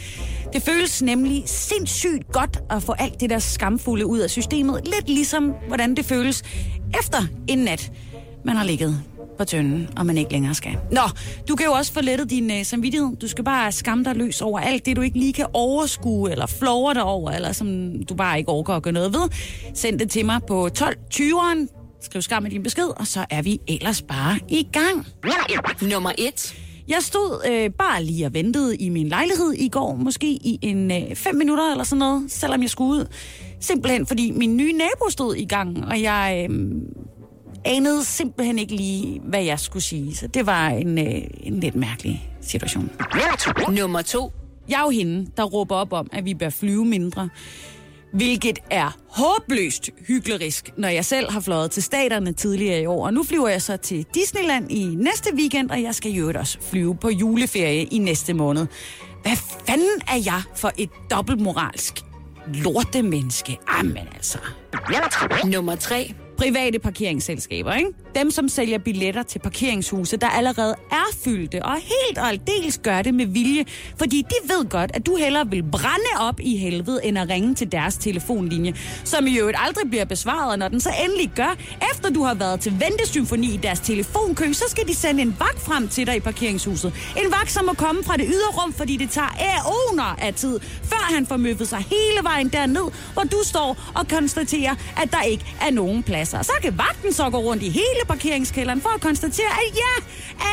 Det 0.53 0.63
føles 0.63 1.03
nemlig 1.03 1.43
sindssygt 1.47 2.33
godt 2.33 2.59
at 2.71 2.83
få 2.83 2.93
alt 2.93 3.21
det 3.21 3.31
der 3.31 3.39
skamfulde 3.39 4.07
ud 4.07 4.19
af 4.19 4.31
systemet, 4.31 4.81
lidt 4.85 5.09
ligesom 5.09 5.55
hvordan 5.67 5.95
det 5.95 6.05
føles 6.05 6.43
efter 6.99 7.19
en 7.49 7.59
nat, 7.59 7.93
man 8.45 8.57
har 8.57 8.65
ligget 8.65 9.03
på 9.39 9.45
tønden, 9.45 9.89
og 9.97 10.07
man 10.07 10.19
ikke 10.19 10.33
længere 10.33 10.55
skal. 10.55 10.77
Nå, 10.93 11.01
du 11.49 11.57
kan 11.57 11.67
jo 11.67 11.73
også 11.73 11.93
få 11.93 12.01
lettet 12.01 12.31
din 12.31 12.51
øh, 12.51 12.65
samvittighed. 12.65 13.17
Du 13.17 13.29
skal 13.29 13.45
bare 13.45 13.73
skamme 13.73 14.05
dig 14.05 14.17
løs 14.17 14.43
over 14.43 14.61
alt 14.61 14.87
det, 14.87 14.97
du 14.97 15.03
ikke 15.03 15.19
lige 15.19 15.33
kan 15.33 15.47
overskue, 15.53 16.31
eller 16.31 16.47
flove 16.47 16.95
dig 16.95 17.03
over, 17.03 17.31
eller 17.31 17.53
som 17.53 17.93
du 18.09 18.15
bare 18.15 18.39
ikke 18.39 18.51
overgår 18.51 18.75
at 18.75 18.83
gøre 18.83 18.93
noget 18.95 19.13
ved. 19.13 19.29
Send 19.75 19.99
det 19.99 20.11
til 20.11 20.27
mig 20.27 20.41
på 20.49 20.69
12.20'eren. 20.79 21.75
Skriv 22.03 22.23
skam 22.23 22.43
med 22.43 22.51
din 22.51 22.63
besked, 22.63 22.89
og 23.01 23.07
så 23.07 23.27
er 23.31 23.43
vi 23.43 23.61
ellers 23.69 24.03
bare 24.03 24.39
i 24.49 24.69
gang. 24.73 25.07
Nummer 25.91 26.13
1. 26.19 26.55
Jeg 26.89 26.99
stod 27.03 27.41
øh, 27.51 27.71
bare 27.71 28.05
lige 28.05 28.27
og 28.27 28.35
ventede 28.35 28.77
i 28.77 28.89
min 28.89 29.09
lejlighed 29.09 29.53
i 29.53 29.69
går, 29.69 29.95
måske 29.95 30.27
i 30.27 30.59
en 30.63 30.91
øh, 30.91 31.15
fem 31.17 31.35
minutter 31.35 31.71
eller 31.71 31.85
sådan 31.85 31.99
noget, 31.99 32.33
selvom 32.33 32.63
jeg 32.63 32.71
skulle 32.71 33.01
ud. 33.01 33.07
Simpelthen 33.61 34.07
fordi 34.07 34.31
min 34.31 34.57
nye 34.57 34.73
nabo 34.73 35.11
stod 35.11 35.35
i 35.35 35.45
gang, 35.45 35.85
og 35.85 36.03
jeg 36.03 36.47
øh, 36.51 36.67
anede 37.65 38.05
simpelthen 38.05 38.59
ikke 38.59 38.77
lige, 38.77 39.21
hvad 39.21 39.43
jeg 39.43 39.61
skulle 39.61 39.83
sige. 39.83 40.17
Så 40.17 40.27
det 40.27 40.47
var 40.47 40.69
en, 40.69 40.99
øh, 40.99 41.23
en 41.41 41.61
lidt 41.61 41.75
mærkelig 41.75 42.31
situation. 42.41 42.91
Nummer 43.69 44.03
2. 44.03 44.33
Jeg 44.69 44.77
er 44.81 44.83
jo 44.83 44.91
hende, 44.91 45.31
der 45.37 45.43
råber 45.45 45.77
op 45.77 45.93
om, 45.93 46.09
at 46.13 46.25
vi 46.25 46.35
bør 46.35 46.51
flyve 46.51 46.85
mindre. 46.85 47.29
Hvilket 48.13 48.59
er 48.71 48.97
håbløst 49.11 49.91
hyklerisk, 50.07 50.71
når 50.77 50.89
jeg 50.89 51.05
selv 51.05 51.31
har 51.31 51.41
fløjet 51.41 51.71
til 51.71 51.83
staterne 51.83 52.33
tidligere 52.33 52.83
i 52.83 52.87
år. 52.87 53.07
Og 53.07 53.15
nu 53.15 53.23
flyver 53.25 53.49
jeg 53.49 53.63
så 53.63 53.77
til 53.77 54.07
Disneyland 54.15 54.73
i 54.73 54.85
næste 54.85 55.35
weekend, 55.35 55.71
og 55.71 55.83
jeg 55.83 55.95
skal 55.95 56.13
jo 56.13 56.33
også 56.35 56.59
flyve 56.61 56.97
på 56.97 57.09
juleferie 57.09 57.85
i 57.85 57.99
næste 57.99 58.35
måned. 58.35 58.67
Hvad 59.23 59.37
fanden 59.67 60.01
er 60.09 60.23
jeg 60.25 60.43
for 60.57 60.73
et 60.79 60.91
dobbeltmoralsk 61.11 61.95
lortemenneske? 62.55 63.59
Amen 63.67 64.09
altså. 64.15 64.39
Nummer 65.45 65.77
3. 65.77 66.15
Private 66.39 66.79
parkeringsselskaber, 66.79 67.75
ikke? 67.75 67.91
Dem, 68.15 68.31
som 68.31 68.49
sælger 68.49 68.79
billetter 68.79 69.23
til 69.23 69.39
parkeringshuse, 69.39 70.17
der 70.17 70.29
allerede 70.29 70.75
er 70.91 71.17
fyldte, 71.25 71.65
og 71.65 71.75
helt 71.75 72.19
og 72.19 72.29
aldeles 72.29 72.79
gør 72.83 73.03
det 73.03 73.15
med 73.15 73.27
vilje, 73.27 73.65
fordi 73.97 74.23
de 74.23 74.55
ved 74.55 74.69
godt, 74.69 74.91
at 74.95 75.07
du 75.07 75.17
hellere 75.17 75.51
vil 75.51 75.63
brænde 75.63 76.29
op 76.29 76.41
i 76.41 76.57
helvede, 76.57 77.01
end 77.05 77.19
at 77.19 77.29
ringe 77.29 77.55
til 77.55 77.73
deres 77.73 77.97
telefonlinje, 77.97 78.75
som 79.05 79.27
i 79.27 79.39
øvrigt 79.39 79.59
aldrig 79.61 79.91
bliver 79.91 80.05
besvaret, 80.05 80.59
når 80.59 80.69
den 80.69 80.81
så 80.81 80.91
endelig 81.05 81.31
gør, 81.37 81.57
efter 81.93 82.11
du 82.11 82.23
har 82.23 82.35
været 82.35 82.61
til 82.61 82.73
ventesymfoni 82.81 83.55
i 83.55 83.57
deres 83.57 83.81
telefonkø, 83.81 84.53
så 84.53 84.65
skal 84.69 84.89
de 84.89 84.95
sende 84.95 85.23
en 85.23 85.37
vagt 85.39 85.61
frem 85.61 85.89
til 85.89 86.07
dig 86.07 86.17
i 86.17 86.21
parkeringshuset. 86.21 86.93
En 87.25 87.33
vagt, 87.33 87.51
som 87.51 87.65
må 87.65 87.73
komme 87.73 88.05
fra 88.05 88.17
det 88.17 88.27
ydre 88.29 88.63
rum, 88.63 88.73
fordi 88.73 88.97
det 88.97 89.11
tager 89.11 89.37
æoner 89.41 90.17
af 90.19 90.35
tid, 90.35 90.61
før 90.83 91.15
han 91.15 91.27
får 91.27 91.37
møffet 91.37 91.69
sig 91.69 91.79
hele 91.79 92.23
vejen 92.23 92.49
derned, 92.49 92.91
hvor 93.13 93.23
du 93.23 93.39
står 93.45 93.77
og 93.95 94.09
konstaterer, 94.09 94.75
at 95.03 95.13
der 95.13 95.23
ikke 95.23 95.45
er 95.61 95.71
nogen 95.71 96.03
plads 96.03 96.28
pladser. 96.29 96.53
Så 96.53 96.63
kan 96.63 96.79
vagten 96.79 97.13
så 97.13 97.31
gå 97.31 97.39
rundt 97.39 97.63
i 97.63 97.69
hele 97.69 98.03
parkeringskælderen 98.09 98.81
for 98.81 98.89
at 98.89 99.01
konstatere, 99.01 99.47
at 99.47 99.77
ja, 99.77 99.95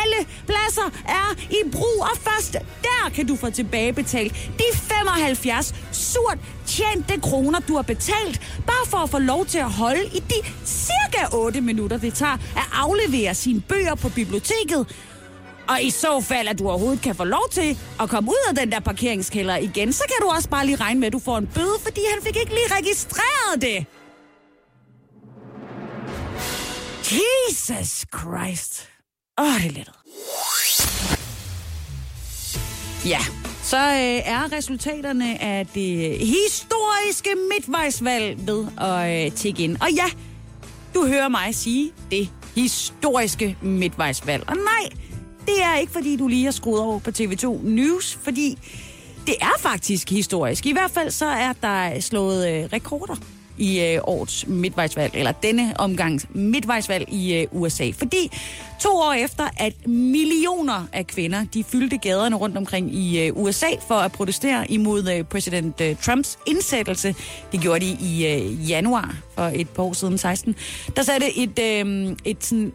alle 0.04 0.28
pladser 0.48 0.92
er 1.08 1.36
i 1.50 1.70
brug, 1.72 2.02
og 2.02 2.18
først 2.18 2.54
der 2.82 3.10
kan 3.16 3.28
du 3.28 3.36
få 3.36 3.50
tilbagebetalt 3.50 4.34
de 4.34 4.78
75 4.78 5.76
surt 5.92 6.38
tjente 6.66 7.22
kroner, 7.22 7.60
du 7.60 7.76
har 7.76 7.82
betalt, 7.82 8.42
bare 8.68 8.86
for 8.88 8.98
at 8.98 9.10
få 9.10 9.20
lov 9.20 9.46
til 9.46 9.58
at 9.58 9.72
holde 9.72 10.06
i 10.06 10.20
de 10.20 10.36
cirka 10.66 11.36
8 11.36 11.62
minutter, 11.62 11.98
det 11.98 12.14
tager 12.14 12.34
at 12.34 12.68
aflevere 12.74 13.36
sine 13.36 13.62
bøger 13.62 13.96
på 13.96 14.10
biblioteket. 14.10 14.96
Og 15.68 15.82
i 15.82 15.90
så 15.90 16.22
fald, 16.22 16.48
at 16.48 16.60
du 16.60 16.70
overhovedet 16.70 17.02
kan 17.02 17.16
få 17.16 17.24
lov 17.24 17.50
til 17.52 17.78
at 18.02 18.10
komme 18.10 18.30
ud 18.30 18.50
af 18.50 18.56
den 18.56 18.72
der 18.72 18.80
parkeringskælder 18.80 19.58
igen, 19.58 19.94
så 19.94 20.04
kan 20.08 20.28
du 20.28 20.34
også 20.36 20.50
bare 20.50 20.66
lige 20.66 20.76
regne 20.76 21.00
med, 21.00 21.08
at 21.08 21.14
du 21.14 21.20
får 21.20 21.38
en 21.38 21.48
bøde, 21.48 21.78
fordi 21.84 22.02
han 22.14 22.24
fik 22.24 22.38
ikke 22.38 22.52
lige 22.52 22.78
registreret 22.78 23.62
det. 23.62 23.86
Jesus 27.12 28.06
Christ. 28.20 28.90
Åh, 29.40 29.46
oh, 29.46 29.62
det 29.62 29.66
er 29.66 29.72
lettet. 29.72 29.96
Ja, 33.06 33.20
så 33.64 33.78
øh, 33.78 34.34
er 34.34 34.52
resultaterne 34.52 35.42
af 35.42 35.68
det 35.68 36.18
historiske 36.20 37.30
midtvejsvalg 37.52 38.48
ved 38.48 38.66
at 38.78 39.26
øh, 39.26 39.32
tække 39.32 39.64
ind. 39.64 39.78
Og 39.82 39.92
ja, 39.92 40.06
du 40.94 41.08
hører 41.08 41.28
mig 41.28 41.56
sige 41.56 41.92
det 42.12 42.30
historiske 42.56 43.58
midtvejsvalg. 43.62 44.44
Og 44.48 44.56
nej, 44.56 44.90
det 45.46 45.64
er 45.64 45.78
ikke 45.78 45.94
fordi, 45.94 46.16
du 46.16 46.28
lige 46.28 46.46
har 46.46 46.52
skruet 46.52 46.82
over 46.82 47.00
på 47.00 47.10
TV2 47.10 47.68
News, 47.68 48.20
fordi 48.24 48.58
det 49.28 49.36
er 49.42 49.60
faktisk 49.60 50.10
historisk. 50.10 50.66
I 50.66 50.72
hvert 50.72 50.92
fald 50.92 51.12
så 51.12 51.26
er 51.26 51.54
der 51.62 52.00
slået 52.00 52.50
øh, 52.50 52.70
rekorder 52.74 53.16
i 53.58 53.82
øh, 53.82 54.00
årets 54.04 54.48
midtvejsvalg, 54.48 55.12
eller 55.16 55.32
denne 55.32 55.74
omgangs 55.80 56.28
midtvejsvalg 56.34 57.14
i 57.14 57.36
øh, 57.36 57.48
USA. 57.52 57.92
Fordi 57.98 58.32
to 58.80 58.90
år 58.90 59.14
efter, 59.14 59.48
at 59.58 59.88
millioner 59.88 60.88
af 60.94 61.08
kvinder, 61.08 61.46
de 61.54 61.64
fyldte 61.64 61.98
gaderne 61.98 62.36
rundt 62.36 62.58
omkring 62.58 62.96
i 62.96 63.28
øh, 63.28 63.38
USA 63.38 63.68
for 63.88 63.96
at 63.96 64.12
protestere 64.12 64.72
imod 64.72 65.10
øh, 65.10 65.24
præsident 65.24 65.82
øh, 65.82 65.96
Trumps 65.96 66.38
indsættelse, 66.46 67.16
det 67.52 67.62
gjorde 67.62 67.80
de 67.80 67.98
i 68.02 68.28
øh, 68.28 68.70
januar 68.70 69.16
for 69.36 69.52
et 69.56 69.70
par 69.70 69.84
år 69.84 69.94
siden, 69.94 70.18
16, 70.18 70.56
der 70.96 71.04
satte 71.04 71.38
et, 71.38 71.60
øh, 71.60 72.16
et 72.26 72.44
sådan, 72.44 72.74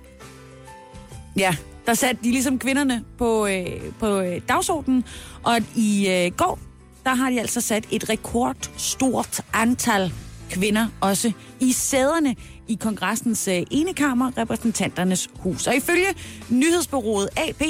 ja, 1.36 1.56
der 1.86 1.94
satte 1.94 2.24
de 2.24 2.30
ligesom 2.30 2.58
kvinderne 2.58 3.04
på, 3.18 3.46
øh, 3.46 3.66
på 3.98 4.20
øh, 4.20 4.40
dagsordenen, 4.48 5.04
og 5.42 5.58
i 5.76 6.08
øh, 6.08 6.32
går, 6.36 6.58
der 7.04 7.14
har 7.14 7.30
de 7.30 7.40
altså 7.40 7.60
sat 7.60 7.84
et 7.90 8.08
rekordstort 8.08 9.40
antal 9.52 10.12
kvinder 10.50 10.88
også 11.00 11.32
i 11.60 11.72
sæderne 11.72 12.36
i 12.68 12.74
kongressens 12.80 13.48
øh, 13.48 13.62
enekammer, 13.70 14.38
repræsentanternes 14.38 15.28
hus. 15.38 15.66
Og 15.66 15.76
ifølge 15.76 16.06
nyhedsbyrået 16.48 17.28
AP, 17.36 17.62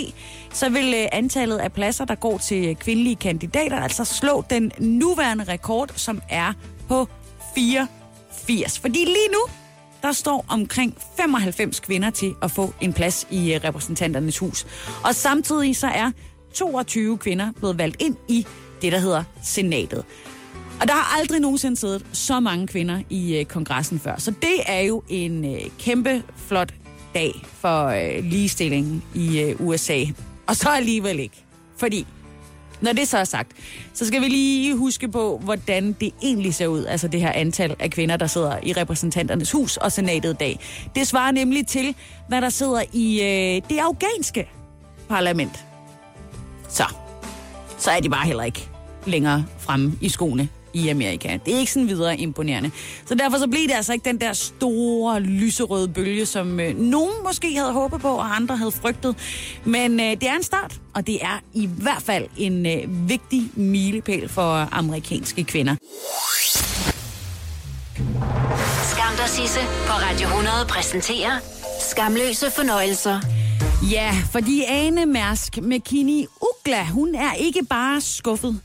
så 0.52 0.68
vil 0.68 0.94
øh, 0.96 1.08
antallet 1.12 1.58
af 1.58 1.72
pladser, 1.72 2.04
der 2.04 2.14
går 2.14 2.38
til 2.38 2.76
kvindelige 2.76 3.16
kandidater, 3.16 3.76
altså 3.76 4.04
slå 4.04 4.44
den 4.50 4.72
nuværende 4.78 5.44
rekord, 5.44 5.92
som 5.96 6.22
er 6.28 6.52
på 6.88 7.08
84. 7.54 8.78
Fordi 8.78 8.98
lige 8.98 9.28
nu, 9.32 9.40
der 10.02 10.12
står 10.12 10.44
omkring 10.48 10.96
95 11.16 11.80
kvinder 11.80 12.10
til 12.10 12.34
at 12.42 12.50
få 12.50 12.74
en 12.80 12.92
plads 12.92 13.26
i 13.30 13.54
øh, 13.54 13.60
repræsentanternes 13.64 14.38
hus. 14.38 14.66
Og 15.04 15.14
samtidig 15.14 15.76
så 15.76 15.86
er 15.86 16.10
22 16.54 17.18
kvinder 17.18 17.52
blevet 17.52 17.78
valgt 17.78 18.02
ind 18.02 18.16
i 18.28 18.46
det, 18.82 18.92
der 18.92 18.98
hedder 18.98 19.24
senatet. 19.44 20.04
Og 20.80 20.88
der 20.88 20.94
har 20.94 21.18
aldrig 21.20 21.40
nogensinde 21.40 21.76
siddet 21.76 22.06
så 22.12 22.40
mange 22.40 22.66
kvinder 22.66 23.02
i 23.10 23.36
øh, 23.36 23.44
kongressen 23.44 24.00
før. 24.00 24.14
Så 24.18 24.30
det 24.30 24.56
er 24.66 24.80
jo 24.80 25.02
en 25.08 25.54
øh, 25.54 25.60
kæmpe 25.78 26.22
flot 26.36 26.74
dag 27.14 27.32
for 27.44 27.86
øh, 27.86 28.24
ligestillingen 28.24 29.02
i 29.14 29.40
øh, 29.40 29.60
USA. 29.60 30.04
Og 30.46 30.56
så 30.56 30.68
alligevel 30.68 31.20
ikke. 31.20 31.44
Fordi, 31.76 32.06
når 32.80 32.92
det 32.92 33.08
så 33.08 33.18
er 33.18 33.24
sagt, 33.24 33.52
så 33.94 34.06
skal 34.06 34.20
vi 34.20 34.28
lige 34.28 34.76
huske 34.76 35.08
på, 35.08 35.40
hvordan 35.44 35.92
det 35.92 36.10
egentlig 36.22 36.54
ser 36.54 36.66
ud. 36.66 36.84
Altså 36.84 37.08
det 37.08 37.20
her 37.20 37.32
antal 37.32 37.76
af 37.78 37.90
kvinder, 37.90 38.16
der 38.16 38.26
sidder 38.26 38.58
i 38.62 38.72
repræsentanternes 38.72 39.52
hus 39.52 39.76
og 39.76 39.92
senatet 39.92 40.34
i 40.34 40.36
dag. 40.36 40.60
Det 40.94 41.06
svarer 41.06 41.30
nemlig 41.30 41.66
til, 41.66 41.94
hvad 42.28 42.40
der 42.40 42.48
sidder 42.48 42.82
i 42.92 43.20
øh, 43.20 43.62
det 43.70 43.78
afghanske 43.78 44.48
parlament. 45.08 45.64
Så, 46.68 46.84
så 47.78 47.90
er 47.90 48.00
de 48.00 48.10
bare 48.10 48.26
heller 48.26 48.44
ikke 48.44 48.68
længere 49.06 49.44
fremme 49.58 49.92
i 50.00 50.08
skoene 50.08 50.48
i 50.72 50.88
Amerika. 50.88 51.38
Det 51.46 51.54
er 51.54 51.58
ikke 51.58 51.72
sådan 51.72 51.88
videre 51.88 52.16
imponerende. 52.16 52.70
Så 53.06 53.14
derfor 53.14 53.38
så 53.38 53.46
blev 53.48 53.62
det 53.62 53.74
altså 53.74 53.92
ikke 53.92 54.04
den 54.04 54.20
der 54.20 54.32
store 54.32 55.20
lyserøde 55.20 55.88
bølge, 55.88 56.26
som 56.26 56.60
øh, 56.60 56.78
nogen 56.78 57.12
måske 57.24 57.56
havde 57.56 57.72
håbet 57.72 58.00
på, 58.00 58.08
og 58.08 58.36
andre 58.36 58.56
havde 58.56 58.72
frygtet. 58.72 59.16
Men 59.64 60.00
øh, 60.00 60.06
det 60.06 60.22
er 60.22 60.34
en 60.36 60.42
start, 60.42 60.80
og 60.94 61.06
det 61.06 61.18
er 61.22 61.40
i 61.54 61.66
hvert 61.66 62.02
fald 62.02 62.26
en 62.36 62.66
øh, 62.66 63.08
vigtig 63.08 63.42
milepæl 63.54 64.28
for 64.28 64.68
amerikanske 64.72 65.44
kvinder. 65.44 65.76
Skam 68.92 69.16
dig, 69.16 69.28
Sisse, 69.28 69.60
på 69.60 69.92
Radio 69.92 70.26
100 70.26 70.54
præsenterer 70.68 71.38
Skamløse 71.90 72.50
fornøjelser. 72.50 73.20
Ja, 73.90 74.16
fordi 74.32 74.64
Ane 74.68 75.06
Mærsk 75.06 75.56
McKinney 75.62 76.26
Ugla, 76.42 76.84
hun 76.84 77.14
er 77.14 77.32
ikke 77.34 77.64
bare 77.70 78.00
skuffet. 78.00 78.60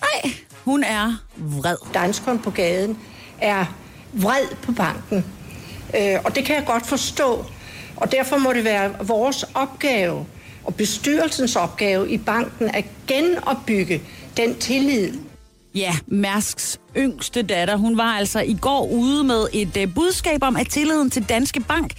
Nej, 0.00 0.32
hun 0.68 0.84
er 0.84 1.16
vred. 1.36 1.76
Danskeren 1.94 2.38
på 2.38 2.50
gaden 2.50 2.98
er 3.40 3.64
vred 4.12 4.56
på 4.62 4.72
banken. 4.72 5.24
Øh, 5.96 6.18
og 6.24 6.36
det 6.36 6.44
kan 6.44 6.56
jeg 6.56 6.64
godt 6.66 6.86
forstå. 6.86 7.44
Og 7.96 8.12
derfor 8.12 8.38
må 8.38 8.52
det 8.52 8.64
være 8.64 8.94
vores 9.06 9.44
opgave 9.54 10.26
og 10.64 10.74
bestyrelsens 10.74 11.56
opgave 11.56 12.10
i 12.10 12.18
banken 12.18 12.70
at 12.74 12.84
genopbygge 13.06 14.02
den 14.36 14.54
tillid. 14.54 15.12
Ja, 15.74 15.96
Mærsks 16.06 16.80
yngste 16.96 17.42
datter, 17.42 17.76
hun 17.76 17.96
var 17.96 18.12
altså 18.12 18.40
i 18.40 18.56
går 18.60 18.86
ude 18.86 19.24
med 19.24 19.46
et 19.52 19.76
uh, 19.76 19.94
budskab 19.94 20.42
om, 20.42 20.56
at 20.56 20.68
tilliden 20.68 21.10
til 21.10 21.28
Danske 21.28 21.60
Bank, 21.60 21.92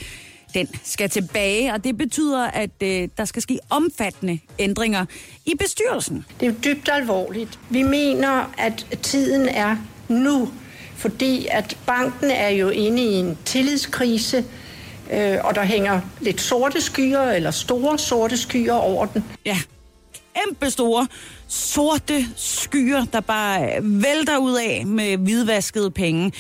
den 0.54 0.68
skal 0.84 1.10
tilbage, 1.10 1.74
og 1.74 1.84
det 1.84 1.98
betyder, 1.98 2.44
at 2.44 2.70
uh, 2.82 2.88
der 3.18 3.26
skal 3.26 3.42
ske 3.42 3.60
omfattende 3.70 4.40
ændringer 4.60 5.06
i 5.46 5.56
bestyrelsen. 5.56 6.26
Det 6.40 6.48
er 6.48 6.52
jo 6.52 6.58
dybt 6.64 6.90
alvorligt. 6.92 7.60
Vi 7.70 7.84
mener, 7.84 8.54
at 8.58 8.86
tiden 9.02 9.48
er 9.50 9.76
nu, 10.08 10.50
fordi 10.96 11.48
at 11.52 11.78
banken 11.86 12.32
er 12.32 12.50
jo 12.50 12.70
inde 12.70 13.04
i 13.04 13.14
en 13.14 13.38
tillidskrise, 13.46 14.46
øh, 15.12 15.38
og 15.44 15.56
der 15.56 15.64
hænger 15.64 16.02
lidt 16.22 16.42
sorte 16.42 16.82
skyer, 16.82 17.22
eller 17.22 17.52
store 17.52 17.98
sorte 17.98 18.38
skyer 18.38 18.74
over 18.74 19.06
den. 19.06 19.24
Ja, 19.46 19.58
kæmpe 20.36 20.70
store 20.70 21.08
sorte 21.50 22.26
skyer, 22.36 23.06
der 23.14 23.20
bare 23.20 23.70
vælter 23.82 24.38
ud 24.38 24.54
af 24.54 24.86
med 24.86 25.18
hvidvaskede 25.18 25.92
penge. 25.92 26.32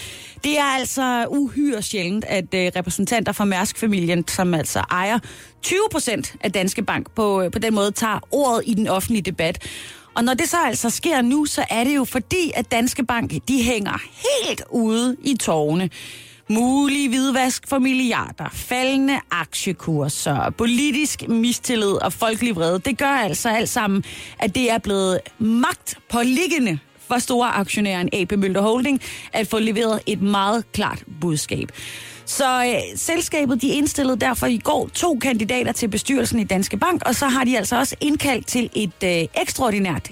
Det 0.43 0.57
er 0.57 0.63
altså 0.63 1.25
uhyre 1.29 1.81
sjældent, 1.81 2.25
at 2.25 2.53
øh, 2.53 2.71
repræsentanter 2.75 3.31
fra 3.31 3.45
Mærsk-familien, 3.45 4.27
som 4.27 4.53
altså 4.53 4.79
ejer 4.91 5.19
20 5.61 5.79
procent 5.91 6.35
af 6.41 6.51
Danske 6.51 6.83
Bank, 6.83 7.11
på, 7.11 7.41
øh, 7.41 7.51
på 7.51 7.59
den 7.59 7.73
måde 7.73 7.91
tager 7.91 8.19
ordet 8.31 8.63
i 8.65 8.73
den 8.73 8.87
offentlige 8.87 9.21
debat. 9.21 9.67
Og 10.15 10.23
når 10.23 10.33
det 10.33 10.49
så 10.49 10.57
altså 10.65 10.89
sker 10.89 11.21
nu, 11.21 11.45
så 11.45 11.65
er 11.69 11.83
det 11.83 11.95
jo 11.95 12.03
fordi, 12.03 12.51
at 12.55 12.71
Danske 12.71 13.05
Bank, 13.05 13.33
de 13.47 13.63
hænger 13.63 14.01
helt 14.47 14.63
ude 14.69 15.17
i 15.23 15.37
tårne. 15.37 15.89
Mulig 16.51 17.09
hvidvask 17.09 17.67
for 17.67 17.79
milliarder, 17.79 18.49
faldende 18.53 19.19
aktiekurser, 19.31 20.49
politisk 20.49 21.27
mistillid 21.27 21.91
og 21.91 22.13
folkelig 22.13 22.55
vrede, 22.55 22.79
det 22.79 22.97
gør 22.97 23.05
altså 23.05 23.49
alt 23.49 23.69
sammen, 23.69 24.03
at 24.39 24.55
det 24.55 24.71
er 24.71 24.77
blevet 24.77 25.19
magtpåliggende 25.39 26.79
for 27.07 27.19
store 27.19 27.47
aktionæren 27.47 28.09
AP 28.13 28.31
Møller 28.31 28.61
Holding 28.61 29.01
at 29.33 29.47
få 29.47 29.59
leveret 29.59 30.01
et 30.05 30.21
meget 30.21 30.71
klart 30.71 31.03
budskab. 31.21 31.71
Så 32.25 32.65
øh, 32.65 32.97
selskabet 32.97 33.61
de 33.61 33.67
indstillede 33.67 34.19
derfor 34.19 34.47
i 34.47 34.57
går 34.57 34.89
to 34.93 35.19
kandidater 35.21 35.71
til 35.71 35.87
bestyrelsen 35.87 36.39
i 36.39 36.43
Danske 36.43 36.77
Bank, 36.77 37.01
og 37.05 37.15
så 37.15 37.27
har 37.27 37.43
de 37.43 37.57
altså 37.57 37.77
også 37.77 37.95
indkaldt 38.01 38.47
til 38.47 38.69
et 38.75 39.03
øh, 39.03 39.41
ekstraordinært 39.41 40.11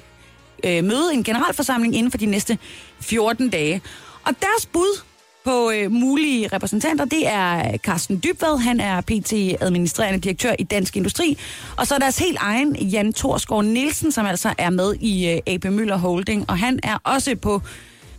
øh, 0.63 0.83
møde, 0.83 1.13
en 1.13 1.23
generalforsamling 1.23 1.95
inden 1.95 2.11
for 2.11 2.17
de 2.17 2.25
næste 2.25 2.57
14 2.99 3.49
dage. 3.49 3.81
Og 4.23 4.33
deres 4.41 4.65
bud 4.65 5.06
på 5.47 5.71
øh, 5.71 5.91
mulige 5.91 6.47
repræsentanter, 6.47 7.05
det 7.05 7.27
er 7.27 7.77
Carsten 7.77 8.21
Dybvad, 8.23 8.59
han 8.59 8.79
er 8.79 9.01
PT 9.01 9.33
administrerende 9.61 10.19
direktør 10.19 10.53
i 10.59 10.63
Dansk 10.63 10.97
Industri, 10.97 11.37
og 11.77 11.87
så 11.87 11.95
er 11.95 11.99
deres 11.99 12.17
helt 12.17 12.37
egen 12.39 12.75
Jan 12.75 13.13
Torsgaard 13.13 13.65
Nielsen, 13.65 14.11
som 14.11 14.25
altså 14.25 14.53
er 14.57 14.69
med 14.69 14.93
i 14.93 15.29
øh, 15.29 15.39
AP 15.47 15.65
Møller 15.65 15.97
Holding, 15.97 16.45
og 16.49 16.57
han 16.57 16.79
er 16.83 16.97
også 17.03 17.35
på 17.35 17.61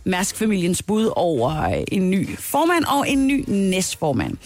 Mærsk-familiens 0.03 0.83
bud 0.83 1.13
over 1.15 1.69
øh, 1.69 1.83
en 1.91 2.09
ny 2.09 2.37
formand 2.37 2.85
og 2.85 3.09
en 3.09 3.27
ny 3.27 3.43
næstformand. 3.47 4.37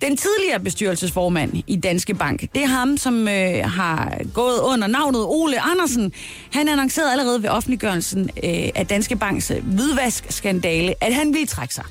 Den 0.00 0.16
tidligere 0.16 0.60
bestyrelsesformand 0.60 1.62
i 1.66 1.76
Danske 1.76 2.14
Bank, 2.14 2.40
det 2.40 2.62
er 2.62 2.66
ham, 2.66 2.96
som 2.96 3.28
øh, 3.28 3.64
har 3.64 4.18
gået 4.34 4.58
under 4.58 4.86
navnet 4.86 5.24
Ole 5.24 5.60
Andersen. 5.60 6.12
Han 6.52 6.68
annoncerede 6.68 7.12
allerede 7.12 7.42
ved 7.42 7.50
offentliggørelsen 7.50 8.30
øh, 8.44 8.68
af 8.74 8.86
Danske 8.86 9.16
Banks 9.16 9.50
øh, 9.50 9.64
hvidvaskskandale, 9.64 10.94
at 11.00 11.14
han 11.14 11.32
ville 11.32 11.46
trække 11.46 11.74
sig. 11.74 11.84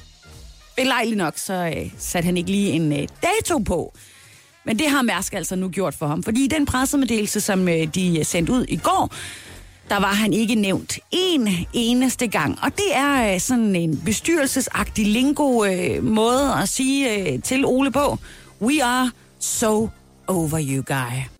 Belejligt 0.77 1.17
nok, 1.17 1.33
så 1.37 1.53
øh, 1.53 1.91
satte 1.97 2.25
han 2.25 2.37
ikke 2.37 2.51
lige 2.51 2.71
en 2.71 2.93
øh, 2.93 3.07
dato 3.23 3.57
på. 3.57 3.93
Men 4.65 4.79
det 4.79 4.89
har 4.89 5.01
Mærsk 5.01 5.33
altså 5.33 5.55
nu 5.55 5.69
gjort 5.69 5.93
for 5.93 6.07
ham, 6.07 6.23
fordi 6.23 6.43
i 6.43 6.47
den 6.47 6.65
pressemeddelelse, 6.65 7.41
som 7.41 7.69
øh, 7.69 7.87
de 7.95 8.19
øh, 8.19 8.25
sendte 8.25 8.53
ud 8.53 8.65
i 8.69 8.75
går, 8.75 9.13
der 9.89 9.99
var 9.99 10.13
han 10.13 10.33
ikke 10.33 10.55
nævnt 10.55 10.99
en 11.11 11.49
eneste 11.73 12.27
gang. 12.27 12.59
Og 12.61 12.75
det 12.75 12.95
er 12.95 13.33
øh, 13.33 13.39
sådan 13.39 13.75
en 13.75 14.01
bestyrelsesagtig 14.05 15.07
lingo-måde 15.07 16.53
øh, 16.55 16.61
at 16.61 16.69
sige 16.69 17.33
øh, 17.33 17.41
til 17.43 17.65
Ole 17.65 17.91
på, 17.91 18.17
we 18.61 18.83
are 18.83 19.11
so 19.39 19.89
over 20.27 20.59
you, 20.59 20.83
guy. 20.87 21.35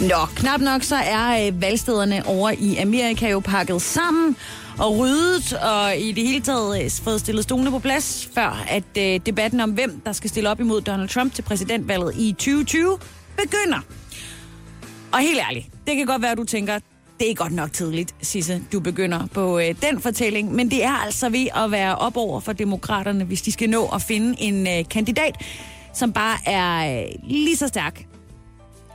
Nå, 0.00 0.26
knap 0.36 0.60
nok 0.60 0.82
så 0.82 0.96
er 0.96 1.46
øh, 1.46 1.62
valgstederne 1.62 2.26
over 2.26 2.50
i 2.50 2.76
Amerika 2.76 3.30
jo 3.30 3.40
pakket 3.40 3.82
sammen 3.82 4.36
og 4.78 4.98
ryddet, 4.98 5.52
og 5.52 5.96
i 5.96 6.12
det 6.12 6.26
hele 6.26 6.40
taget 6.40 6.84
øh, 6.84 6.90
fået 7.04 7.20
stillet 7.20 7.44
stolene 7.44 7.70
på 7.70 7.78
plads, 7.78 8.28
før 8.34 8.64
at 8.68 8.98
øh, 8.98 9.20
debatten 9.26 9.60
om, 9.60 9.70
hvem 9.70 10.00
der 10.06 10.12
skal 10.12 10.30
stille 10.30 10.50
op 10.50 10.60
imod 10.60 10.80
Donald 10.80 11.08
Trump 11.08 11.34
til 11.34 11.42
præsidentvalget 11.42 12.14
i 12.16 12.32
2020, 12.32 12.98
begynder. 13.36 13.80
Og 15.12 15.18
helt 15.18 15.38
ærligt, 15.48 15.66
det 15.86 15.96
kan 15.96 16.06
godt 16.06 16.22
være, 16.22 16.30
at 16.30 16.38
du 16.38 16.44
tænker, 16.44 16.78
det 17.20 17.30
er 17.30 17.34
godt 17.34 17.52
nok 17.52 17.72
tidligt, 17.72 18.14
Sisse, 18.22 18.62
du 18.72 18.80
begynder 18.80 19.26
på 19.26 19.58
øh, 19.58 19.74
den 19.82 20.00
fortælling. 20.00 20.52
Men 20.52 20.70
det 20.70 20.84
er 20.84 20.92
altså 20.92 21.28
ved 21.28 21.46
at 21.56 21.70
være 21.70 21.96
op 21.96 22.16
over 22.16 22.40
for 22.40 22.52
demokraterne, 22.52 23.24
hvis 23.24 23.42
de 23.42 23.52
skal 23.52 23.70
nå 23.70 23.86
at 23.94 24.02
finde 24.02 24.42
en 24.42 24.66
øh, 24.66 24.88
kandidat, 24.90 25.44
som 25.94 26.12
bare 26.12 26.38
er 26.46 27.00
øh, 27.02 27.08
lige 27.22 27.56
så 27.56 27.68
stærk 27.68 28.04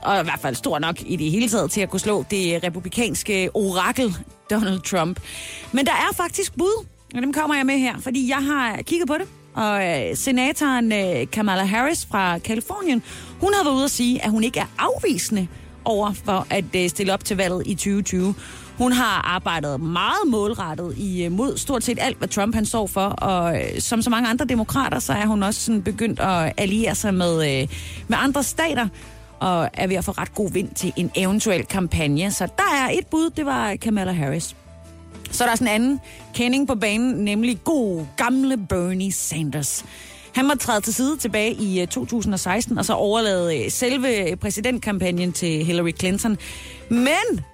og 0.06 0.20
i 0.20 0.22
hvert 0.22 0.40
fald 0.40 0.54
stor 0.54 0.78
nok 0.78 0.96
i 1.06 1.16
det 1.16 1.30
hele 1.30 1.48
taget 1.48 1.70
til 1.70 1.80
at 1.80 1.90
kunne 1.90 2.00
slå 2.00 2.24
det 2.30 2.64
republikanske 2.64 3.50
orakel 3.54 4.14
Donald 4.50 4.80
Trump. 4.80 5.20
Men 5.72 5.86
der 5.86 5.92
er 5.92 6.14
faktisk 6.16 6.56
bud, 6.56 6.86
og 7.14 7.22
dem 7.22 7.32
kommer 7.32 7.56
jeg 7.56 7.66
med 7.66 7.78
her, 7.78 8.00
fordi 8.00 8.28
jeg 8.28 8.44
har 8.44 8.82
kigget 8.82 9.08
på 9.08 9.14
det. 9.14 9.28
Og 9.54 9.86
øh, 9.86 10.16
senatoren 10.16 10.92
øh, 10.92 11.30
Kamala 11.32 11.64
Harris 11.64 12.06
fra 12.10 12.38
Kalifornien, 12.38 13.02
hun 13.40 13.54
har 13.54 13.64
været 13.64 13.74
ude 13.74 13.84
at 13.84 13.90
sige, 13.90 14.24
at 14.24 14.30
hun 14.30 14.44
ikke 14.44 14.60
er 14.60 14.66
afvisende 14.78 15.48
over 15.86 16.12
for 16.24 16.46
at 16.50 16.64
øh, 16.76 16.88
stille 16.88 17.12
op 17.12 17.24
til 17.24 17.36
valget 17.36 17.62
i 17.66 17.74
2020. 17.74 18.34
Hun 18.78 18.92
har 18.92 19.34
arbejdet 19.34 19.80
meget 19.80 20.26
målrettet 20.26 20.94
imod 20.98 21.52
øh, 21.52 21.58
stort 21.58 21.84
set 21.84 21.98
alt, 22.00 22.18
hvad 22.18 22.28
Trump 22.28 22.54
han 22.54 22.66
står 22.66 22.86
for, 22.86 23.06
og 23.06 23.56
øh, 23.56 23.80
som 23.80 24.02
så 24.02 24.10
mange 24.10 24.28
andre 24.28 24.44
demokrater, 24.44 24.98
så 24.98 25.12
er 25.12 25.26
hun 25.26 25.42
også 25.42 25.60
sådan 25.60 25.82
begyndt 25.82 26.20
at 26.20 26.52
alliere 26.56 26.94
sig 26.94 27.14
med, 27.14 27.66
med 28.08 28.18
andre 28.20 28.42
stater, 28.42 28.88
og 29.40 29.70
er 29.72 29.86
ved 29.86 29.96
at 29.96 30.04
få 30.04 30.10
ret 30.10 30.34
god 30.34 30.52
vind 30.52 30.68
til 30.74 30.92
en 30.96 31.10
eventuel 31.14 31.64
kampagne. 31.64 32.30
Så 32.32 32.46
der 32.56 32.86
er 32.86 32.90
et 32.90 33.06
bud, 33.06 33.30
det 33.30 33.46
var 33.46 33.76
Kamala 33.76 34.12
Harris. 34.12 34.56
Så 35.30 35.44
er 35.44 35.48
der 35.48 35.56
sådan 35.56 35.68
en 35.68 35.82
anden 35.82 36.00
kending 36.34 36.68
på 36.68 36.74
banen, 36.74 37.24
nemlig 37.24 37.58
god 37.64 38.06
gamle 38.16 38.56
Bernie 38.56 39.12
Sanders. 39.12 39.84
Han 40.36 40.46
måtte 40.46 40.66
træde 40.66 40.80
til 40.80 40.94
side 40.94 41.16
tilbage 41.16 41.54
i 41.54 41.80
øh, 41.80 41.86
2016, 41.86 42.78
og 42.78 42.84
så 42.84 42.92
overlade 42.92 43.64
øh, 43.64 43.70
selve 43.70 44.30
øh, 44.30 44.36
præsidentkampagnen 44.36 45.32
til 45.32 45.64
Hillary 45.64 45.92
Clinton. 45.98 46.38
Men 46.88 47.44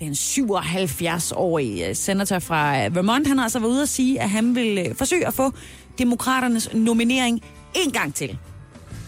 den 0.00 0.12
77-årige 0.12 1.94
senator 1.94 2.38
fra 2.38 2.88
Vermont, 2.88 3.26
han 3.26 3.38
har 3.38 3.44
altså 3.44 3.58
været 3.58 3.70
ude 3.70 3.82
at 3.82 3.88
sige, 3.88 4.20
at 4.20 4.30
han 4.30 4.54
vil 4.54 4.94
forsøge 4.94 5.26
at 5.26 5.34
få 5.34 5.52
demokraternes 5.98 6.74
nominering 6.74 7.42
en 7.74 7.90
gang 7.90 8.14
til. 8.14 8.38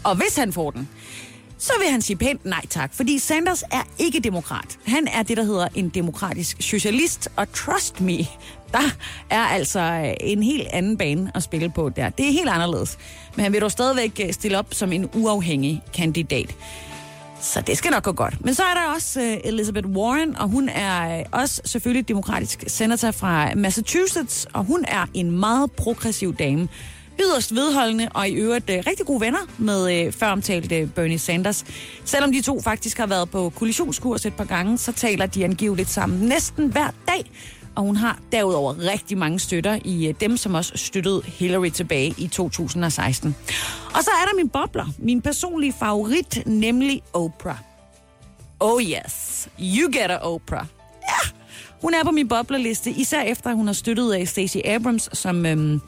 Og 0.05 0.17
hvis 0.17 0.37
han 0.37 0.53
får 0.53 0.71
den, 0.71 0.89
så 1.65 1.73
vil 1.79 1.91
han 1.91 2.03
sige 2.03 2.17
pænt 2.17 2.45
nej 2.45 2.67
tak, 2.71 2.95
fordi 2.95 3.19
Sanders 3.19 3.63
er 3.63 3.83
ikke 3.99 4.21
demokrat. 4.21 4.79
Han 4.87 5.09
er 5.13 5.23
det, 5.23 5.37
der 5.37 5.43
hedder 5.43 5.69
en 5.75 5.89
demokratisk 5.89 6.57
socialist, 6.61 7.29
og 7.37 7.53
trust 7.53 8.01
me, 8.01 8.19
der 8.73 8.91
er 9.31 9.41
altså 9.43 9.81
øh, 9.81 10.15
en 10.21 10.43
helt 10.43 10.69
anden 10.73 10.97
bane 10.97 11.33
at 11.35 11.43
spille 11.43 11.71
på 11.71 11.89
der. 11.89 12.11
Det 12.11 12.29
er 12.29 12.33
helt 12.33 12.49
anderledes. 12.49 12.99
Men 13.37 13.43
han 13.43 13.53
vil 13.53 13.61
dog 13.61 13.71
stadigvæk 13.71 14.21
øh, 14.25 14.33
stille 14.33 14.59
op 14.59 14.67
som 14.75 14.93
en 14.93 15.11
uafhængig 15.15 15.83
kandidat. 15.95 16.57
Så 17.41 17.61
det 17.61 17.79
skal 17.79 17.91
nok 17.91 18.03
gå 18.03 18.13
godt. 18.13 18.45
Men 18.45 18.55
så 18.55 18.63
er 18.63 18.75
der 18.75 18.95
også 18.95 19.21
øh, 19.21 19.37
Elizabeth 19.45 19.89
Warren, 19.89 20.37
og 20.37 20.49
hun 20.49 20.69
er 20.69 21.25
også 21.33 21.61
selvfølgelig 21.65 22.09
demokratisk 22.09 22.65
senator 22.67 23.11
fra 23.11 23.55
Massachusetts, 23.55 24.47
og 24.53 24.65
hun 24.65 24.85
er 24.89 25.07
en 25.15 25.31
meget 25.31 25.73
progressiv 25.73 26.35
dame 26.37 26.69
yderst 27.21 27.55
vedholdende 27.55 28.09
og 28.15 28.29
i 28.29 28.33
øvrigt 28.33 28.71
øh, 28.71 28.83
rigtig 28.87 29.07
gode 29.07 29.21
venner 29.21 29.39
med 29.59 30.07
øh, 30.07 30.13
føromtalte 30.13 30.77
øh, 30.77 30.89
Bernie 30.89 31.19
Sanders. 31.19 31.65
Selvom 32.05 32.33
de 32.33 32.41
to 32.41 32.61
faktisk 32.61 32.99
har 32.99 33.07
været 33.07 33.31
på 33.31 33.53
kollisionskurs 33.57 34.27
et 34.27 34.35
par 34.35 34.45
gange, 34.45 34.79
så 34.79 34.93
taler 34.93 35.27
de 35.27 35.45
angiveligt 35.45 35.91
sammen 35.91 36.21
næsten 36.29 36.73
hver 36.73 36.91
dag. 37.09 37.31
Og 37.75 37.83
hun 37.83 37.97
har 37.97 38.19
derudover 38.33 38.75
rigtig 38.79 39.19
mange 39.19 39.39
støtter 39.39 39.79
i 39.85 40.09
øh, 40.09 40.15
dem, 40.21 40.37
som 40.37 40.55
også 40.55 40.73
støttede 40.77 41.23
Hillary 41.25 41.69
tilbage 41.69 42.15
i 42.19 42.29
2016. 42.29 43.37
Og 43.95 44.03
så 44.03 44.11
er 44.23 44.27
der 44.27 44.37
min 44.37 44.49
bobler, 44.49 44.87
min 44.99 45.23
personlige 45.23 45.75
favorit, 45.79 46.43
nemlig 46.47 47.03
Oprah. 47.13 47.57
Oh 48.61 48.83
yes, 48.83 49.49
you 49.61 49.93
get 49.93 50.11
a 50.11 50.17
Oprah. 50.17 50.67
Ja, 51.03 51.31
hun 51.83 51.95
er 51.95 52.05
på 52.05 52.11
min 52.11 52.29
boblerliste, 52.29 52.91
især 52.91 53.23
efter 53.23 53.51
at 53.51 53.57
hun 53.57 53.67
har 53.67 53.75
støttet 53.75 54.13
af 54.13 54.29
Stacey 54.29 54.61
Abrams, 54.65 55.19
som... 55.19 55.47
Øh, 55.47 55.79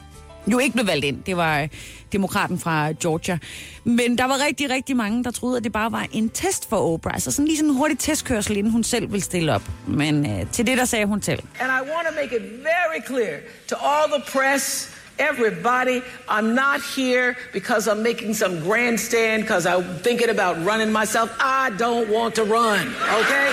jo 0.52 0.58
ikke 0.58 0.74
blev 0.74 0.86
valgt 0.86 1.04
ind. 1.04 1.22
Det 1.22 1.36
var 1.36 1.60
øh, 1.60 1.68
demokraten 2.12 2.58
fra 2.58 2.92
Georgia. 3.02 3.38
Men 3.84 4.18
der 4.18 4.24
var 4.24 4.46
rigtig, 4.46 4.70
rigtig 4.70 4.96
mange, 4.96 5.24
der 5.24 5.30
troede, 5.30 5.56
at 5.56 5.64
det 5.64 5.72
bare 5.72 5.92
var 5.92 6.06
en 6.12 6.28
test 6.28 6.68
for 6.68 6.76
Oprah. 6.76 7.14
Altså 7.14 7.30
sådan 7.30 7.44
lige 7.46 7.56
sådan 7.56 7.70
en 7.70 7.76
hurtig 7.76 7.98
testkørsel, 7.98 8.56
inden 8.56 8.72
hun 8.72 8.84
selv 8.84 9.12
ville 9.12 9.24
stille 9.24 9.54
op. 9.54 9.62
Men 9.86 10.26
øh, 10.26 10.50
til 10.52 10.66
det, 10.66 10.78
der 10.78 10.84
sagde 10.84 11.06
hun 11.06 11.20
til. 11.20 11.42
And 11.60 11.70
I 11.70 11.90
want 11.92 12.08
to 12.08 12.14
make 12.22 12.36
it 12.36 12.42
very 12.42 13.00
clear 13.06 13.36
to 13.68 13.76
all 13.76 14.06
the 14.12 14.22
press, 14.32 14.90
everybody, 15.18 16.00
I'm 16.28 16.54
not 16.54 16.80
here 16.96 17.36
because 17.52 17.88
I'm 17.88 18.02
making 18.02 18.34
some 18.34 18.60
grandstand 18.60 19.42
because 19.42 19.66
I'm 19.66 19.84
thinking 20.02 20.30
about 20.30 20.56
running 20.66 20.92
myself. 20.92 21.30
I 21.40 21.70
don't 21.78 22.08
want 22.16 22.34
to 22.34 22.44
run, 22.44 22.84
okay? 23.20 23.48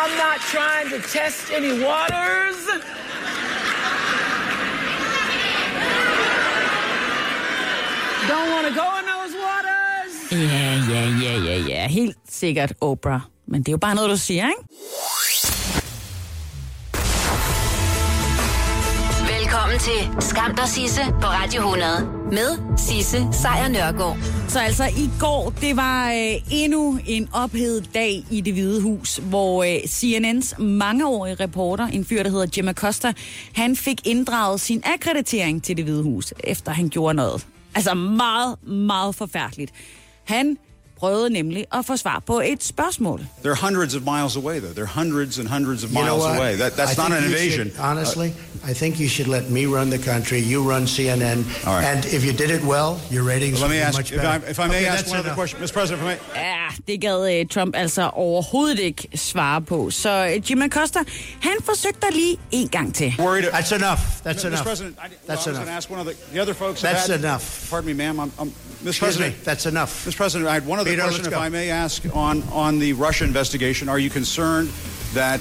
I'm 0.00 0.12
not 0.26 0.38
trying 0.54 0.88
to 0.90 0.98
test 1.18 1.50
any 1.52 1.72
waters. 1.84 2.58
Don't 8.30 8.50
want 8.54 8.66
to 8.68 8.74
go 8.82 8.88
in 8.98 9.04
those 9.12 9.34
waters. 9.46 10.12
Ja, 10.32 10.70
ja, 10.92 11.02
ja, 11.22 11.34
ja, 11.44 11.56
ja. 11.68 11.88
Helt 11.88 12.16
sikkert 12.28 12.72
Oprah. 12.80 13.20
Men 13.46 13.62
det 13.62 13.68
er 13.68 13.72
jo 13.72 13.78
bare 13.78 13.94
noget, 13.94 14.10
du 14.10 14.16
siger, 14.16 14.48
ikke? 14.48 14.62
Velkommen 19.38 19.78
til 19.78 20.22
Skam 20.28 20.56
der 20.56 20.66
Sisse 20.66 21.00
på 21.20 21.26
Radio 21.26 21.60
100 21.60 22.08
med 22.32 22.78
Sisse 22.78 23.28
Sejr 23.32 23.68
Nørgaard. 23.68 24.16
Så 24.48 24.60
altså 24.60 24.84
i 24.84 25.10
går, 25.20 25.52
det 25.60 25.76
var 25.76 26.10
øh, 26.12 26.34
endnu 26.50 26.98
en 27.06 27.28
ophedet 27.32 27.94
dag 27.94 28.24
i 28.30 28.40
det 28.40 28.52
hvide 28.52 28.82
hus, 28.82 29.16
hvor 29.16 29.62
øh, 29.62 29.76
CNN's 29.76 30.62
mangeårige 30.62 31.34
reporter, 31.34 31.86
en 31.86 32.04
fyr, 32.04 32.22
der 32.22 32.30
hedder 32.30 32.46
Jim 32.56 32.68
Acosta, 32.68 33.12
han 33.54 33.76
fik 33.76 34.06
inddraget 34.06 34.60
sin 34.60 34.82
akkreditering 34.94 35.64
til 35.64 35.76
det 35.76 35.84
hvide 35.84 36.02
hus, 36.02 36.34
efter 36.44 36.72
han 36.72 36.88
gjorde 36.88 37.14
noget. 37.14 37.46
Altså 37.74 37.94
meget, 37.94 38.62
meget 38.68 39.14
forfærdeligt. 39.14 39.72
Han 40.24 40.58
prøvede 41.00 41.30
nemlig 41.30 41.64
at 41.74 41.86
få 41.86 41.96
svar 41.96 42.22
på 42.26 42.40
et 42.44 42.64
spørgsmål. 42.64 43.20
They're 43.44 43.60
hundreds 43.66 43.94
of 43.94 44.02
miles 44.02 44.36
away, 44.36 44.58
though. 44.60 44.74
They're 44.78 44.94
hundreds 45.00 45.38
and 45.38 45.48
hundreds 45.48 45.84
of 45.84 45.90
You 45.90 45.98
know 46.02 46.16
miles 46.16 46.38
away. 46.38 46.56
That, 46.56 46.72
that's 46.76 46.98
I 46.98 47.02
not 47.08 47.12
an 47.18 47.24
invasion. 47.24 47.66
should- 47.70 47.80
honestly, 47.90 48.28
I 48.70 48.74
think 48.74 49.00
you 49.00 49.08
should 49.08 49.28
let 49.36 49.50
me 49.50 49.62
run 49.76 49.90
the 49.90 50.02
country. 50.12 50.38
You 50.52 50.58
run 50.72 50.82
CNN, 50.86 51.38
All 51.66 51.74
right. 51.76 51.86
and 51.96 52.04
if 52.04 52.22
you 52.26 52.32
did 52.32 52.50
it 52.50 52.62
well, 52.64 52.90
your 53.10 53.24
ratings 53.32 53.60
Let 53.60 53.62
would 53.62 53.70
me 53.70 53.76
be 53.80 53.86
ask, 53.88 53.98
much 53.98 54.12
if 54.12 54.16
better. 54.22 54.46
I, 54.46 54.50
if 54.50 54.58
I 54.58 54.66
may 54.66 54.76
Okay, 54.76 54.86
ask 54.86 55.06
one 55.06 55.16
other 55.18 55.28
enough. 55.28 55.36
question, 55.40 55.56
Mr. 55.62 55.72
President, 55.72 55.98
if 56.02 56.06
I 56.06 56.08
may. 56.10 56.18
Ja, 56.40 56.68
det 56.86 57.00
gad 57.00 57.40
uh, 57.40 57.48
Trump 57.48 57.76
altså 57.76 58.10
overhovedet 58.14 58.78
ikke 58.78 59.08
svare 59.14 59.62
på. 59.62 59.90
Så 59.90 60.26
uh, 60.36 60.50
Jim 60.50 60.62
Acosta, 60.62 60.98
han 61.40 61.52
forsøgte 61.64 62.00
der 62.06 62.10
lige 62.12 62.36
en 62.50 62.68
gang 62.68 62.94
til. 62.94 63.14
Worried. 63.18 63.44
That's 63.44 63.74
enough. 63.74 64.00
That's 64.26 64.42
Mr. 64.42 64.46
enough. 64.46 64.62
President, 64.64 64.96
I, 64.98 65.00
well, 65.00 65.10
That's 65.28 65.30
I 65.30 65.34
was 65.36 65.46
enough. 65.46 65.54
going 65.56 65.66
to 65.66 65.72
ask 65.76 65.90
one 65.90 66.00
of 66.00 66.06
the, 66.06 66.14
the 66.34 66.40
other 66.42 66.54
folks. 66.54 66.80
That's 66.80 67.06
had- 67.06 67.20
enough. 67.20 67.70
Pardon 67.70 67.86
me, 67.86 67.94
ma'am. 68.04 68.20
I'm, 68.20 68.32
I'm, 68.40 68.48
Mr. 68.48 68.88
Excuse 68.88 68.98
President, 68.98 69.34
me. 69.38 69.44
That's 69.44 69.66
enough. 69.66 70.06
Mr. 70.06 70.16
President, 70.16 70.48
I 70.50 70.54
had 70.54 70.66
one 70.66 70.78
other 70.80 70.89
Peter, 70.90 71.02
question, 71.02 71.26
if 71.26 71.32
go. 71.32 71.46
I 71.46 71.48
may 71.48 71.70
ask, 71.84 72.02
on 72.26 72.42
on 72.52 72.78
the 72.78 72.92
Russia 73.06 73.24
investigation. 73.24 73.88
Are 73.88 73.98
you 74.04 74.10
concerned 74.10 74.68
that 75.14 75.40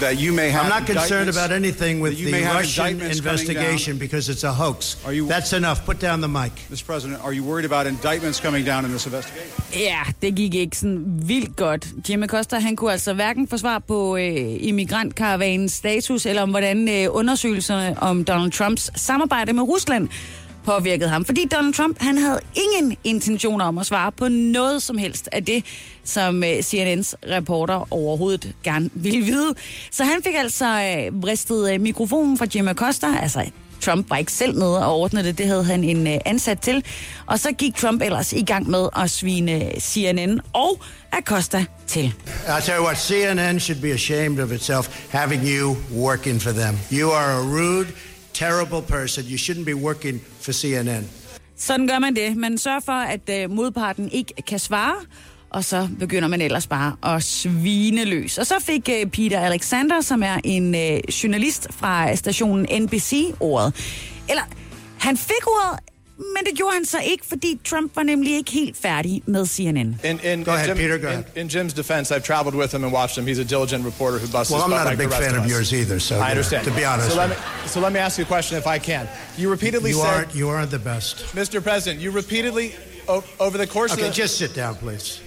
that 0.00 0.14
you 0.18 0.32
may 0.32 0.48
have? 0.50 0.62
I'm 0.64 0.74
not 0.78 0.86
concerned 0.86 1.28
about 1.36 1.50
anything 1.52 1.94
with 2.04 2.16
the 2.24 2.30
may 2.30 2.42
have 2.42 2.56
Russian 2.56 3.00
investigation 3.00 3.98
because 3.98 4.24
it's 4.32 4.44
a 4.44 4.52
hoax. 4.52 4.96
Are 5.06 5.12
you- 5.18 5.28
That's 5.34 5.52
enough. 5.52 5.78
Put 5.90 5.98
down 6.00 6.18
the 6.26 6.28
mic. 6.40 6.52
Mr. 6.72 6.84
President, 6.86 7.16
are 7.26 7.34
you 7.38 7.42
worried 7.50 7.66
about 7.72 7.86
indictments 7.86 8.40
coming 8.46 8.64
down 8.66 8.84
in 8.84 8.90
this 8.90 9.06
investigation? 9.06 9.50
Ja, 9.74 10.00
det 10.22 10.34
gik 10.34 10.54
ikke 10.54 10.76
sådan 10.76 11.04
vildt 11.06 11.56
godt. 11.56 11.86
Jim 12.08 12.22
Acosta, 12.22 12.58
han 12.58 12.76
kunne 12.76 12.92
altså 12.92 13.12
hverken 13.14 13.48
få 13.48 13.56
svar 13.56 13.78
på 13.78 14.16
øh, 14.16 14.56
immigrantkaravagens 14.60 15.72
status, 15.72 16.26
eller 16.26 16.42
om 16.42 16.50
hvordan 16.50 16.88
øh, 16.88 17.06
undersøgelserne 17.10 18.02
om 18.02 18.24
Donald 18.24 18.52
Trumps 18.52 18.90
samarbejde 18.96 19.52
med 19.52 19.62
Rusland 19.62 20.08
påvirket 20.64 21.10
ham. 21.10 21.24
Fordi 21.24 21.48
Donald 21.52 21.74
Trump, 21.74 21.96
han 22.00 22.18
havde 22.18 22.40
ingen 22.54 22.96
intentioner 23.04 23.64
om 23.64 23.78
at 23.78 23.86
svare 23.86 24.12
på 24.12 24.28
noget 24.28 24.82
som 24.82 24.98
helst 24.98 25.28
af 25.32 25.44
det, 25.44 25.64
som 26.04 26.44
øh, 26.44 26.50
CNN's 26.50 27.14
reporter 27.30 27.88
overhovedet 27.90 28.52
gerne 28.64 28.90
ville 28.94 29.20
vide. 29.20 29.54
Så 29.90 30.04
han 30.04 30.22
fik 30.24 30.34
altså 30.34 30.66
øh, 30.66 31.20
bristet 31.20 31.72
øh, 31.72 31.80
mikrofonen 31.80 32.38
fra 32.38 32.46
Jim 32.54 32.68
Acosta, 32.68 33.06
altså 33.22 33.50
Trump 33.80 34.10
var 34.10 34.16
ikke 34.16 34.32
selv 34.32 34.58
nede 34.58 34.86
og 34.86 35.00
ordnede 35.00 35.24
det, 35.24 35.38
det 35.38 35.46
havde 35.46 35.64
han 35.64 35.84
en 35.84 36.06
ansat 36.06 36.60
til. 36.60 36.84
Og 37.26 37.40
så 37.40 37.52
gik 37.52 37.74
Trump 37.74 38.02
ellers 38.02 38.32
i 38.32 38.42
gang 38.42 38.70
med 38.70 38.88
at 38.96 39.10
svine 39.10 39.70
CNN 39.78 40.40
og 40.52 40.80
Acosta 41.12 41.64
til. 41.86 42.14
I'll 42.46 42.64
tell 42.64 42.78
you 42.78 42.84
what, 42.84 42.98
CNN 42.98 43.60
should 43.60 43.82
be 43.82 43.92
ashamed 43.92 44.40
of 44.40 44.52
itself 44.52 45.08
having 45.10 45.42
you 45.46 45.76
working 45.94 46.42
for 46.42 46.50
them. 46.50 46.78
You 46.92 47.10
are 47.10 47.32
a 47.32 47.42
rude, 47.42 47.88
terrible 48.32 48.82
person. 48.88 49.24
You 49.24 49.38
shouldn't 49.38 49.64
be 49.64 49.74
working 49.74 50.20
for 50.40 50.52
CNN. 50.52 51.08
Sådan 51.56 51.86
gør 51.86 51.98
man 51.98 52.16
det. 52.16 52.36
Man 52.36 52.58
sørger 52.58 52.80
for, 52.80 52.92
at 52.92 53.20
øh, 53.30 53.50
modparten 53.50 54.10
ikke 54.12 54.34
kan 54.46 54.58
svare, 54.58 54.94
og 55.50 55.64
så 55.64 55.88
begynder 55.98 56.28
man 56.28 56.40
ellers 56.40 56.66
bare 56.66 56.96
at 57.14 57.22
svine 57.22 58.04
løs. 58.04 58.38
Og 58.38 58.46
så 58.46 58.54
fik 58.60 58.88
øh, 58.88 59.06
Peter 59.06 59.40
Alexander, 59.40 60.00
som 60.00 60.22
er 60.22 60.40
en 60.44 60.74
øh, 60.74 60.98
journalist 61.22 61.66
fra 61.70 62.16
stationen 62.16 62.82
NBC, 62.82 63.34
ordet. 63.40 63.74
Eller, 64.28 64.42
han 64.98 65.16
fik 65.16 65.46
ordet, 65.46 65.78
men 66.34 66.44
det 66.44 66.54
gjorde 66.58 66.74
han 66.74 66.84
så 66.86 66.98
ikke, 67.04 67.26
fordi 67.28 67.60
Trump 67.64 67.96
var 67.96 68.02
nemlig 68.02 68.36
ikke 68.36 68.50
helt 68.52 68.76
færdig 68.82 69.22
med 69.26 69.46
CNN. 69.46 69.76
In, 70.04 70.20
in, 70.24 70.44
Go 70.44 70.50
ahead, 70.50 70.68
Jim, 70.68 70.76
Peter, 70.76 70.98
go 70.98 71.06
ahead. 71.06 71.24
In, 71.36 71.40
in 71.42 71.48
Jim's 71.48 71.72
defense, 71.72 72.14
I've 72.14 72.22
traveled 72.22 72.54
with 72.54 72.72
him 72.74 72.84
and 72.84 72.92
watched 72.92 73.18
him. 73.18 73.26
He's 73.26 73.38
a 73.40 73.44
diligent 73.44 73.84
reporter 73.84 74.18
who 74.18 74.26
busts 74.28 74.52
Well, 74.52 74.62
I'm 74.64 74.70
not 74.70 74.92
a 74.92 74.96
big 74.96 75.10
fan 75.10 75.34
of 75.34 75.44
of 75.44 75.50
yours 75.50 75.72
either, 75.72 75.98
so, 76.00 76.14
I 76.18 76.30
understand. 76.30 76.64
to 76.66 76.70
be 76.74 76.84
honest 76.84 77.10
So 77.10 77.16
let, 77.16 77.30
me, 77.30 77.36
so 77.66 77.80
let 77.80 77.92
me 77.92 77.98
ask 78.00 78.18
you 78.18 78.24
a 78.24 78.26
question 78.26 78.58
if 78.58 78.66
I 78.66 78.78
can. 78.78 79.08
You 79.38 79.50
repeatedly 79.50 79.90
you 79.90 79.96
said, 79.96 80.14
aren't, 80.14 80.34
you 80.34 80.48
aren't 80.48 80.70
the 80.70 80.78
best. 80.78 81.16
Mr. 81.34 81.62
President, 81.62 82.00
you 82.02 82.10
repeatedly, 82.10 82.74
o- 83.08 83.24
over 83.38 83.58
the 83.58 83.66
course 83.66 83.92
Okay, 83.92 84.02
of 84.02 84.08
the... 84.08 84.22
just 84.22 84.36
sit 84.38 84.54
down, 84.54 84.74
please. 84.74 85.20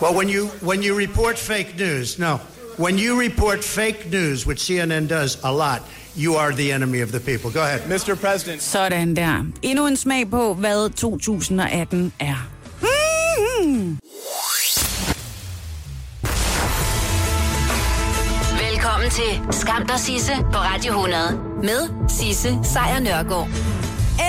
Well, 0.00 0.14
when 0.14 0.28
you 0.28 0.46
when 0.62 0.82
you 0.82 0.94
report 0.94 1.38
fake 1.38 1.76
news, 1.76 2.18
no, 2.18 2.36
when 2.76 2.98
you 2.98 3.18
report 3.18 3.64
fake 3.64 4.06
news, 4.10 4.46
which 4.46 4.60
CNN 4.60 5.08
does 5.08 5.38
a 5.42 5.52
lot, 5.52 5.82
you 6.18 6.36
are 6.36 6.52
the 6.52 6.72
enemy 6.72 7.02
of 7.02 7.08
the 7.12 7.20
people. 7.20 7.50
Go 7.50 7.60
ahead, 7.60 7.80
Mr. 7.88 8.14
President. 8.14 8.62
Sådan 8.62 9.16
der. 9.16 9.44
Endnu 9.62 9.86
en 9.86 9.96
smag 9.96 10.30
på, 10.30 10.54
hvad 10.54 10.90
2018 10.90 12.12
er. 12.20 12.48
Mm. 12.82 13.98
Velkommen 18.70 19.10
til 19.10 19.54
Skam 19.60 19.86
dig 19.86 20.00
Sisse 20.00 20.32
på 20.52 20.58
Radio 20.58 20.92
100 20.92 21.40
med 21.62 22.08
Sisse 22.08 22.58
Sejr 22.62 23.00
Nørgaard. 23.00 23.48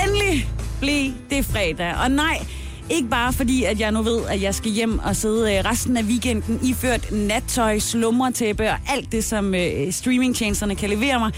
Endelig 0.05 0.49
blev 0.79 1.11
det 1.29 1.45
fredag. 1.45 1.95
Og 2.03 2.11
nej, 2.11 2.45
ikke 2.89 3.09
bare 3.09 3.33
fordi, 3.33 3.63
at 3.63 3.79
jeg 3.79 3.91
nu 3.91 4.01
ved, 4.01 4.25
at 4.29 4.41
jeg 4.41 4.55
skal 4.55 4.71
hjem 4.71 4.99
og 4.99 5.15
sidde 5.15 5.55
øh, 5.55 5.65
resten 5.65 5.97
af 5.97 6.03
weekenden 6.03 6.59
iført 6.63 7.11
nattøj, 7.11 7.79
slumretæppe 7.79 8.69
og 8.69 8.77
alt 8.89 9.11
det, 9.11 9.23
som 9.23 9.55
øh, 9.55 9.91
streamingtjenesterne 9.91 10.75
kan 10.75 10.89
levere 10.89 11.19
mig. 11.19 11.31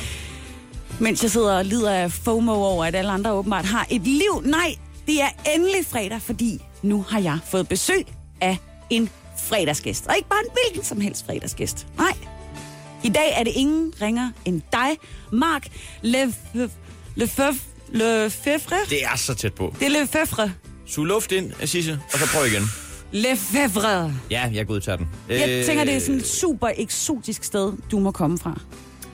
Mens 1.02 1.24
jeg 1.24 1.32
sidder 1.32 1.58
og 1.58 1.66
lider 1.66 1.92
af 1.92 2.12
FOMO 2.12 2.54
over, 2.54 2.86
at 2.86 2.96
alle 2.96 3.12
andre 3.12 3.34
åbenbart 3.34 3.66
har 3.66 3.88
et 3.90 4.02
liv. 4.02 4.42
Nej, 4.44 4.76
det 5.08 5.22
er 5.22 5.30
endelig 5.56 5.86
fredag, 5.86 6.22
fordi 6.22 6.62
nu 6.82 7.06
har 7.10 7.20
jeg 7.20 7.40
fået 7.46 7.68
besøg 7.68 8.06
af 8.42 8.58
en 8.90 9.10
fredagsgæst. 9.44 10.08
Og 10.08 10.16
ikke 10.18 10.30
bare 10.30 10.40
en 10.46 10.52
hvilken 10.52 10.86
som 10.86 11.02
helst 11.02 11.26
fredagsgæst. 11.26 11.88
Nej, 11.98 12.14
i 13.04 13.10
dag 13.10 13.34
er 13.36 13.44
det 13.44 13.54
ingen 13.56 13.94
ringer 14.02 14.32
end 14.46 14.62
dig, 14.72 14.98
Mark 15.32 15.68
Lefebvre. 16.02 16.70
Lefebvre. 17.16 17.56
Lefebvre. 17.90 18.78
Det 18.90 19.04
er 19.04 19.16
så 19.16 19.34
tæt 19.34 19.54
på. 19.54 19.76
Det 19.80 19.86
er 19.86 19.90
Lefebvre. 19.90 20.52
Sug 20.88 21.06
luft 21.06 21.32
ind, 21.32 21.52
Sisse, 21.66 22.00
og 22.14 22.20
så 22.20 22.26
prøv 22.34 22.46
igen. 22.46 22.64
Lefebvre. 23.12 24.14
Ja, 24.32 24.50
jeg 24.54 24.68
godtager 24.68 24.96
den. 24.96 25.08
Jeg 25.30 25.66
tænker, 25.66 25.84
det 25.84 25.96
er 25.96 26.00
sådan 26.00 26.16
et 26.16 26.28
super 26.28 26.70
eksotisk 26.78 27.44
sted, 27.44 27.74
du 27.92 28.00
må 28.00 28.12
komme 28.12 28.38
fra. 28.40 28.60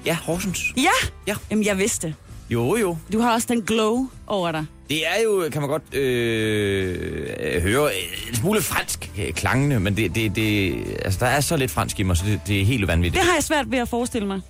Ja, 0.06 0.18
Horsens. 0.24 0.60
Ja? 0.78 0.90
Ja. 1.28 1.36
Jamen, 1.52 1.66
jeg 1.66 1.78
vidste. 1.78 2.16
Jo, 2.50 2.76
jo. 2.78 2.98
Du 3.14 3.20
har 3.20 3.34
også 3.34 3.48
den 3.52 3.62
glow 3.62 4.10
over 4.28 4.52
dig. 4.52 4.66
Det 4.90 5.08
er 5.08 5.22
jo, 5.24 5.50
kan 5.52 5.62
man 5.62 5.70
godt 5.70 5.96
øh, 5.96 7.62
høre, 7.62 7.90
en 8.30 8.36
smule 8.36 8.62
fransk 8.62 9.12
øh, 9.20 9.34
klangende, 9.34 9.80
men 9.80 9.98
det, 9.98 10.16
det, 10.16 10.36
det, 10.36 10.76
altså, 11.06 11.20
der 11.20 11.26
er 11.26 11.42
så 11.42 11.58
lidt 11.58 11.72
fransk 11.72 12.00
i 12.00 12.04
mig, 12.04 12.18
så 12.18 12.26
det, 12.26 12.42
det 12.48 12.62
er 12.62 12.66
helt 12.66 12.88
vanvittigt. 12.88 13.22
Det 13.22 13.28
har 13.30 13.36
jeg 13.36 13.44
svært 13.44 13.72
ved 13.72 13.78
at 13.80 13.90
forestille 13.90 14.28
mig. 14.28 14.42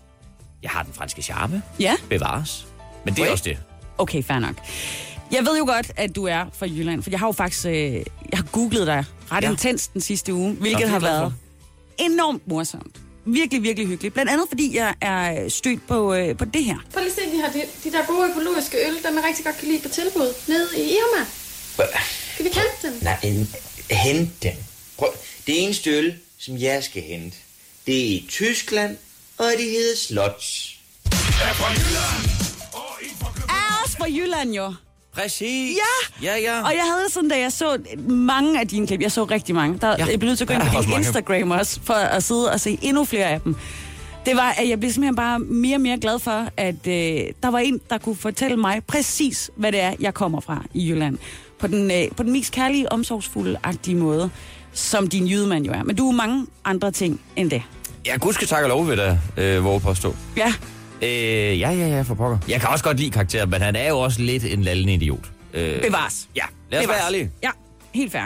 Jeg 0.63 0.71
har 0.71 0.83
den 0.83 0.93
franske 0.93 1.21
charme. 1.21 1.61
Ja. 1.79 1.93
Bevares. 2.09 2.67
Men 3.05 3.13
det 3.13 3.19
er 3.19 3.23
Okay. 3.23 3.31
også 3.31 3.43
det. 3.43 3.57
Okay, 3.97 4.23
fair 4.23 4.39
nok. 4.39 4.55
Jeg 5.31 5.45
ved 5.45 5.57
jo 5.57 5.65
godt, 5.65 5.91
at 5.95 6.15
du 6.15 6.23
er 6.25 6.45
fra 6.53 6.65
Jylland, 6.65 7.03
for 7.03 7.09
jeg 7.09 7.19
har 7.19 7.27
jo 7.27 7.31
faktisk 7.31 7.65
øh, 7.65 7.73
jeg 7.73 8.03
har 8.33 8.43
googlet 8.51 8.87
dig 8.87 9.05
ret 9.31 9.43
ja. 9.43 9.49
Intenst 9.51 9.93
den 9.93 10.01
sidste 10.01 10.33
uge, 10.33 10.49
Nå, 10.53 10.59
hvilket 10.59 10.83
er 10.83 10.87
har 10.87 10.99
været 10.99 11.33
enormt 11.99 12.47
morsomt. 12.47 12.95
Virkelig, 13.27 13.63
virkelig 13.63 13.87
hyggeligt. 13.87 14.13
Blandt 14.13 14.31
andet, 14.31 14.45
fordi 14.49 14.75
jeg 14.75 14.95
er 15.01 15.49
stødt 15.49 15.87
på, 15.87 16.13
øh, 16.13 16.37
på 16.37 16.45
det 16.45 16.63
her. 16.65 16.75
Prøv 16.93 17.03
lige 17.03 17.13
se 17.13 17.21
de 17.21 17.37
her, 17.37 17.51
de, 17.51 17.61
de 17.83 17.91
der 17.91 18.05
gode 18.05 18.29
økologiske 18.29 18.77
øl, 18.87 19.03
der 19.03 19.11
man 19.11 19.23
rigtig 19.23 19.45
godt 19.45 19.57
kan 19.57 19.67
lide 19.67 19.81
på 19.81 19.89
tilbud, 19.89 20.33
nede 20.47 20.67
i 20.77 20.81
Irma. 20.81 21.25
Kan 22.37 22.45
vi 22.45 22.49
kende 22.49 22.67
dem? 22.83 22.93
Nej, 23.01 23.17
en, 23.23 23.49
hent 23.91 24.43
den. 24.43 24.53
Prøv. 24.97 25.09
Det 25.47 25.63
eneste 25.63 25.89
øl, 25.89 26.15
som 26.37 26.57
jeg 26.57 26.83
skal 26.83 27.01
hente, 27.01 27.37
det 27.85 27.97
er 27.97 28.05
i 28.05 28.25
Tyskland, 28.29 28.97
og 29.37 29.51
det 29.57 29.69
hedder 29.69 29.95
Slots. 29.97 30.79
Er 33.49 33.81
også 33.83 33.97
fra 33.97 34.05
Jylland, 34.05 34.53
jo. 34.53 34.73
Præcis. 35.21 35.77
Ja. 35.77 36.27
Ja, 36.27 36.37
ja. 36.41 36.61
Og 36.61 36.71
jeg 36.75 36.83
havde 36.95 37.11
sådan, 37.11 37.29
da 37.29 37.39
jeg 37.39 37.51
så 37.51 37.77
mange 38.07 38.59
af 38.59 38.67
dine 38.67 38.87
klip, 38.87 39.01
jeg 39.01 39.11
så 39.11 39.23
rigtig 39.23 39.55
mange, 39.55 39.77
der, 39.81 39.95
ja. 39.99 40.05
jeg 40.05 40.19
blev 40.19 40.27
nødt 40.27 40.37
til 40.37 40.45
at 40.45 40.47
gå 40.47 40.53
ind 40.53 40.61
på 40.75 40.81
din. 40.81 40.97
Instagram 40.97 41.51
også, 41.51 41.79
for 41.83 41.93
at 41.93 42.23
sidde 42.23 42.51
og 42.51 42.59
se 42.59 42.79
endnu 42.81 43.05
flere 43.05 43.25
af 43.25 43.41
dem. 43.41 43.55
Det 44.25 44.35
var, 44.35 44.55
at 44.57 44.69
jeg 44.69 44.79
blev 44.79 44.91
simpelthen 44.91 45.15
bare 45.15 45.39
mere 45.39 45.75
og 45.77 45.81
mere 45.81 45.97
glad 45.97 46.19
for, 46.19 46.47
at 46.57 46.87
øh, 46.87 46.93
der 47.43 47.51
var 47.51 47.59
en, 47.59 47.79
der 47.89 47.97
kunne 47.97 48.15
fortælle 48.15 48.57
mig 48.57 48.81
præcis, 48.87 49.51
hvad 49.55 49.71
det 49.71 49.81
er, 49.81 49.93
jeg 49.99 50.13
kommer 50.13 50.39
fra 50.41 50.63
i 50.73 50.89
Jylland. 50.91 51.17
På 51.59 51.67
den, 51.67 51.91
øh, 51.91 52.15
på 52.17 52.23
den 52.23 52.31
mest 52.31 52.51
kærlige, 52.51 52.91
omsorgsfulde-agtige 52.91 53.95
måde, 53.95 54.29
som 54.73 55.07
din 55.07 55.27
jydemand 55.27 55.65
jo 55.65 55.71
er. 55.73 55.83
Men 55.83 55.95
du 55.95 56.07
er 56.09 56.13
mange 56.13 56.45
andre 56.65 56.91
ting 56.91 57.21
end 57.35 57.51
det. 57.51 57.61
Ja, 58.05 58.17
gud 58.17 58.33
skal 58.33 58.47
tak 58.47 58.63
og 58.63 58.69
lov 58.69 58.87
ved 58.87 58.97
det, 58.97 59.19
øh, 59.37 59.63
våge 59.63 59.79
påstå. 59.79 60.15
Ja. 60.37 60.53
Øh, 61.01 61.09
ja, 61.59 61.71
ja, 61.71 61.87
ja, 61.87 62.01
for 62.01 62.15
pokker. 62.15 62.37
Jeg 62.49 62.59
kan 62.61 62.69
også 62.69 62.83
godt 62.83 62.97
lide 62.99 63.11
karakter, 63.11 63.45
men 63.45 63.61
han 63.61 63.75
er 63.75 63.89
jo 63.89 63.99
også 63.99 64.21
lidt 64.21 64.45
en 64.45 64.63
lallende 64.63 64.93
idiot. 64.93 65.31
Øh, 65.53 65.81
Bevares. 65.81 66.27
Ja, 66.35 66.43
lad 66.71 66.79
os 66.79 66.85
Bevares. 66.85 66.99
være 66.99 67.05
ærlige. 67.07 67.31
Ja, 67.43 67.49
helt 67.93 68.11
fair. 68.11 68.21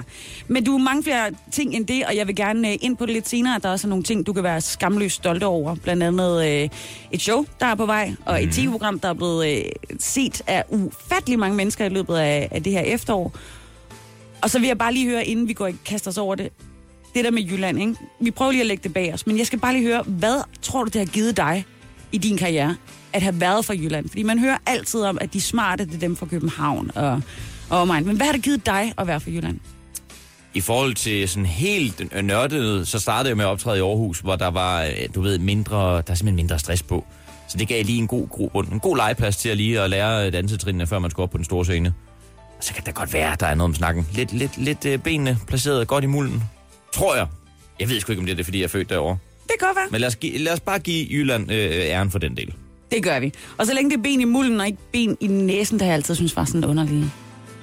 Men 0.48 0.64
du 0.64 0.74
er 0.74 0.78
mange 0.78 1.04
flere 1.04 1.32
ting 1.52 1.76
end 1.76 1.88
det, 1.88 2.06
og 2.06 2.16
jeg 2.16 2.28
vil 2.28 2.36
gerne 2.36 2.70
øh, 2.72 2.78
ind 2.82 2.98
på 2.98 3.06
det 3.06 3.14
lidt 3.14 3.30
senere. 3.30 3.60
Der 3.60 3.68
er 3.70 3.74
også 3.74 3.88
nogle 3.88 4.04
ting, 4.04 4.26
du 4.28 4.34
kan 4.34 4.44
være 4.44 4.62
skamløst 4.62 5.16
stolte 5.16 5.46
over. 5.46 5.76
Blandt 5.76 6.04
andet 6.04 6.48
øh, 6.48 6.70
et 7.12 7.22
show, 7.22 7.46
der 7.60 7.66
er 7.66 7.76
på 7.76 7.86
vej, 7.86 8.12
og 8.26 8.34
Mhm. 8.40 8.50
et 8.50 8.54
tv-program, 8.56 9.00
der 9.00 9.10
er 9.10 9.14
blevet 9.14 9.48
øh, 9.58 9.64
set 10.00 10.42
af 10.48 10.64
ufattelig 10.70 11.40
mange 11.40 11.56
mennesker 11.58 11.86
i 11.86 11.90
løbet 11.90 12.16
af, 12.18 12.48
af 12.52 12.64
det 12.64 12.74
her 12.74 12.82
efterår. 12.82 13.34
Og 14.42 14.50
så 14.50 14.60
vil 14.60 14.68
jeg 14.68 14.78
bare 14.78 14.94
lige 14.94 15.10
høre, 15.10 15.26
inden 15.26 15.48
vi 15.48 15.54
går 15.54 15.66
og 15.68 15.74
kaster 15.86 16.12
os 16.12 16.18
over 16.18 16.36
det, 16.36 16.50
det 17.16 17.26
der 17.26 17.32
med 17.32 17.42
Jylland, 17.44 17.80
ikke? 17.80 17.96
Vi 18.20 18.32
prøver 18.32 18.52
lige 18.52 18.62
at 18.62 18.68
lægge 18.68 18.84
det 18.84 18.94
bag 18.94 19.14
os, 19.14 19.28
men 19.28 19.38
jeg 19.38 19.48
skal 19.48 19.60
bare 19.60 19.74
lige 19.74 19.84
høre, 19.86 20.04
hvad 20.08 20.42
tror 20.62 20.84
du, 20.84 20.90
det 20.90 21.00
har 21.02 21.06
givet 21.06 21.38
dig 21.38 21.66
i 22.12 22.18
din 22.18 22.38
karriere, 22.38 22.76
at 23.14 23.22
have 23.22 23.42
været 23.42 23.66
fra 23.66 23.74
Jylland? 23.74 24.10
Fordi 24.10 24.24
man 24.24 24.40
hører 24.40 24.58
altid 24.66 25.02
om, 25.02 25.18
at 25.22 25.34
de 25.34 25.42
smarte, 25.42 25.86
det 25.86 25.96
er 25.96 26.00
dem 26.00 26.16
fra 26.16 26.26
København 26.26 26.92
og, 26.96 27.22
og 27.70 27.82
omegn. 27.82 28.06
Men 28.06 28.16
hvad 28.16 28.26
har 28.26 28.34
det 28.34 28.44
givet 28.44 28.66
dig 28.66 28.94
at 28.98 29.08
være 29.08 29.20
fra 29.20 29.32
Jylland? 29.32 29.60
I 30.54 30.62
forhold 30.62 30.96
til 30.96 31.30
sådan 31.30 31.46
helt 31.46 32.24
nørdet, 32.24 32.88
så 32.88 33.00
startede 33.00 33.30
jeg 33.30 33.38
med 33.38 33.46
at 33.46 33.50
optræde 33.50 33.78
i 33.78 33.82
Aarhus, 33.82 34.20
hvor 34.20 34.36
der 34.36 34.48
var, 34.48 34.88
du 35.16 35.22
ved, 35.22 35.40
mindre, 35.40 35.78
der 35.78 35.92
er 35.96 36.02
simpelthen 36.02 36.36
mindre 36.36 36.60
stress 36.60 36.84
på. 36.84 37.06
Så 37.48 37.58
det 37.58 37.68
gav 37.68 37.84
lige 37.84 37.98
en 37.98 38.08
god 38.08 38.30
grund, 38.30 38.72
en 38.72 38.80
god 38.80 38.98
legeplads 38.98 39.38
til 39.38 39.50
at 39.50 39.58
lige 39.58 39.82
at 39.82 39.90
lære 39.90 40.30
dansetrinene, 40.32 40.88
før 40.88 41.00
man 41.00 41.12
skulle 41.12 41.24
op 41.24 41.30
på 41.30 41.38
den 41.38 41.46
store 41.46 41.66
scene. 41.66 41.94
Og 42.58 42.64
så 42.64 42.74
kan 42.74 42.84
det 42.86 42.96
godt 42.96 43.14
være, 43.14 43.34
at 43.34 43.40
der 43.40 43.48
er 43.48 43.56
noget 43.56 43.70
om 43.70 43.76
snakken. 43.76 44.08
Lidt, 44.14 44.34
lidt, 44.34 44.58
lidt 44.58 44.86
øh, 44.86 45.00
benene 45.00 45.38
placeret 45.48 45.88
godt 45.88 46.04
i 46.04 46.08
mulden. 46.08 46.44
Tror 46.94 47.16
jeg. 47.16 47.28
Jeg 47.80 47.90
ved 47.90 48.00
sgu 48.00 48.12
ikke, 48.12 48.20
om 48.20 48.26
det 48.26 48.32
er 48.32 48.36
det, 48.36 48.46
fordi 48.46 48.58
jeg 48.58 48.64
er 48.64 48.70
født 48.70 48.90
derovre. 48.90 49.18
Det 49.44 49.52
kan 49.60 49.68
godt 49.68 49.76
være. 49.76 49.88
Men 49.92 50.02
lad 50.02 50.08
os, 50.08 50.16
give, 50.16 50.38
lad 50.38 50.54
os 50.54 50.60
bare 50.60 50.80
give 50.80 51.08
Jylland 51.12 51.52
øh, 51.52 51.72
æren 51.72 52.12
for 52.12 52.20
den 52.20 52.38
del. 52.38 52.54
Det 52.92 53.04
gør 53.04 53.20
vi. 53.20 53.32
Og 53.58 53.66
så 53.66 53.74
længe 53.74 53.92
det 53.92 53.98
er 53.98 54.02
ben 54.02 54.22
i 54.22 54.26
mulden 54.26 54.60
og 54.60 54.66
ikke 54.68 54.80
ben 54.92 55.18
i 55.20 55.28
næsen, 55.28 55.80
der 55.80 55.86
har 55.86 55.92
jeg 55.92 55.96
altid 55.96 56.16
synes 56.16 56.36
var 56.36 56.46
sådan 56.46 56.66
underligt. 56.66 57.06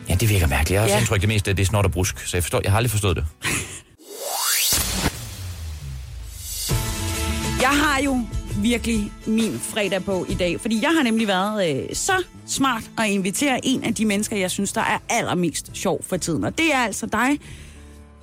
Ja, 0.08 0.14
det 0.14 0.28
virker 0.28 0.46
mærkeligt. 0.46 0.70
Jeg 0.70 0.80
har 0.80 0.84
også 0.84 0.94
Ja. 0.94 1.00
indtryk, 1.00 1.20
det 1.20 1.28
meste 1.28 1.52
det 1.52 1.60
er 1.62 1.66
snot 1.66 1.84
og 1.84 1.92
brusk, 1.92 2.26
så 2.26 2.36
jeg, 2.36 2.42
forstår, 2.44 2.60
jeg 2.64 2.72
har 2.72 2.76
aldrig 2.76 2.90
forstået 2.90 3.16
det. 3.16 3.24
Jeg 7.60 7.68
har 7.70 8.02
jo 8.04 8.20
virkelig 8.56 9.12
min 9.26 9.60
fredag 9.60 10.04
på 10.04 10.26
i 10.28 10.34
dag, 10.34 10.60
fordi 10.60 10.78
jeg 10.82 10.90
har 10.96 11.02
nemlig 11.02 11.28
været 11.28 11.76
øh, 11.76 11.82
så 11.92 12.12
smart 12.46 12.82
at 12.98 13.08
invitere 13.08 13.60
en 13.62 13.84
af 13.84 13.94
de 13.94 14.04
mennesker, 14.04 14.36
jeg 14.36 14.50
synes, 14.50 14.72
der 14.72 14.80
er 14.80 14.98
allermest 15.08 15.70
sjov 15.74 16.04
for 16.08 16.16
tiden. 16.16 16.44
Og 16.44 16.58
det 16.58 16.72
er 16.74 16.78
altså 16.78 17.06
dig, 17.06 17.38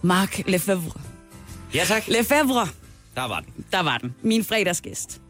Mark 0.01 0.41
Lefebvre. 0.47 1.01
Ja, 1.73 1.83
tak. 1.85 2.07
Lefebvre, 2.07 2.67
Der 3.15 3.27
var 3.27 3.39
den. 3.39 3.65
der 3.71 3.83
var 3.83 3.97
den. 3.97 4.15
Min 4.21 4.43
fredagsgæst. 4.43 5.21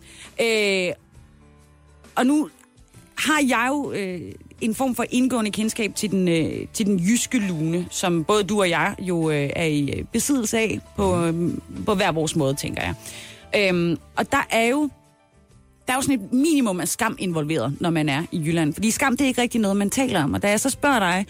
Øh, 0.41 0.91
og 2.15 2.25
nu 2.25 2.49
har 3.17 3.41
jeg 3.47 3.65
jo 3.69 3.91
øh, 3.91 4.21
en 4.61 4.75
form 4.75 4.95
for 4.95 5.05
indgående 5.09 5.51
kendskab 5.51 5.95
til 5.95 6.11
den, 6.11 6.27
øh, 6.27 6.67
til 6.73 6.85
den 6.85 6.99
jyske 6.99 7.39
lune, 7.39 7.87
som 7.91 8.23
både 8.23 8.43
du 8.43 8.59
og 8.59 8.69
jeg 8.69 8.95
jo 8.99 9.29
øh, 9.29 9.49
er 9.55 9.65
i 9.65 9.89
øh, 9.89 10.05
besiddelse 10.05 10.57
af 10.57 10.79
på, 10.95 11.25
øh, 11.25 11.51
på 11.85 11.95
hver 11.95 12.11
vores 12.11 12.35
måde, 12.35 12.53
tænker 12.53 12.83
jeg. 12.83 12.95
Øhm, 13.57 13.97
og 14.15 14.31
der 14.31 14.47
er 14.49 14.65
jo 14.65 14.89
der 15.87 15.93
er 15.93 15.97
jo 15.97 16.01
sådan 16.01 16.21
et 16.21 16.33
minimum 16.33 16.79
af 16.79 16.87
skam 16.87 17.15
involveret, 17.19 17.77
når 17.79 17.89
man 17.89 18.09
er 18.09 18.23
i 18.31 18.39
Jylland. 18.39 18.73
Fordi 18.73 18.91
skam, 18.91 19.17
det 19.17 19.23
er 19.23 19.27
ikke 19.27 19.41
rigtig 19.41 19.61
noget, 19.61 19.77
man 19.77 19.89
taler 19.89 20.23
om. 20.23 20.33
Og 20.33 20.41
da 20.41 20.49
jeg 20.49 20.59
så 20.59 20.69
spørger 20.69 20.99
dig, 20.99 21.25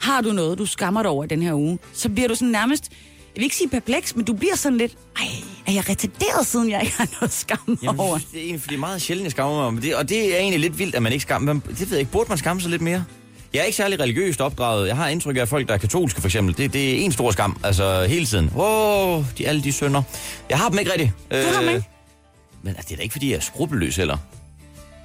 har 0.00 0.20
du 0.20 0.32
noget, 0.32 0.58
du 0.58 0.66
skammer 0.66 1.02
dig 1.02 1.10
over 1.10 1.26
den 1.26 1.42
her 1.42 1.54
uge, 1.54 1.78
så 1.92 2.08
bliver 2.08 2.28
du 2.28 2.34
sådan 2.34 2.52
nærmest, 2.52 2.92
jeg 3.34 3.40
vil 3.40 3.44
ikke 3.44 3.56
sige 3.56 3.68
perpleks, 3.68 4.16
men 4.16 4.24
du 4.24 4.32
bliver 4.32 4.56
sådan 4.56 4.78
lidt, 4.78 4.92
ej, 5.16 5.24
er 5.66 5.72
jeg 5.72 5.88
retarderet, 5.88 6.46
siden 6.46 6.70
jeg 6.70 6.82
ikke 6.82 6.96
har 6.96 7.08
noget 7.20 7.32
skam 7.32 7.78
Jamen, 7.82 8.00
over? 8.00 8.18
det 8.18 8.26
er 8.34 8.38
egentlig 8.42 8.60
fordi 8.60 8.76
meget 8.76 9.02
sjældent, 9.02 9.24
jeg 9.24 9.30
skammer 9.32 9.56
mig 9.56 9.64
om 9.64 9.78
det. 9.78 9.94
Og 9.96 10.08
det 10.08 10.34
er 10.34 10.38
egentlig 10.38 10.60
lidt 10.60 10.78
vildt, 10.78 10.94
at 10.94 11.02
man 11.02 11.12
ikke 11.12 11.22
skammer 11.22 11.52
men 11.52 11.62
Det 11.68 11.80
ved 11.80 11.88
jeg 11.90 11.98
ikke. 11.98 12.12
Burde 12.12 12.28
man 12.28 12.38
skamme 12.38 12.62
sig 12.62 12.70
lidt 12.70 12.82
mere? 12.82 13.04
Jeg 13.52 13.60
er 13.60 13.64
ikke 13.64 13.76
særlig 13.76 14.00
religiøst 14.00 14.40
opdraget. 14.40 14.88
Jeg 14.88 14.96
har 14.96 15.08
indtryk 15.08 15.36
af, 15.36 15.48
folk, 15.48 15.68
der 15.68 15.74
er 15.74 15.78
katolske 15.78 16.20
for 16.20 16.28
eksempel, 16.28 16.56
det, 16.56 16.72
det 16.72 16.92
er 17.00 17.04
en 17.04 17.12
stor 17.12 17.30
skam. 17.30 17.56
Altså 17.64 18.04
hele 18.08 18.26
tiden. 18.26 18.50
Åh, 18.56 19.16
oh, 19.18 19.24
de, 19.38 19.48
alle 19.48 19.62
de 19.64 19.72
sønder. 19.72 20.02
Jeg 20.50 20.58
har 20.58 20.68
dem 20.68 20.78
ikke 20.78 20.90
rigtigt. 20.92 21.12
Du 21.30 21.36
har 21.54 21.60
dem 21.60 21.68
ikke? 21.68 21.88
Men 22.62 22.74
altså, 22.76 22.86
det 22.88 22.92
er 22.92 22.96
da 22.96 23.02
ikke, 23.02 23.12
fordi 23.12 23.30
jeg 23.30 23.36
er 23.36 23.40
skrupelløs 23.40 23.96
heller. 23.96 24.16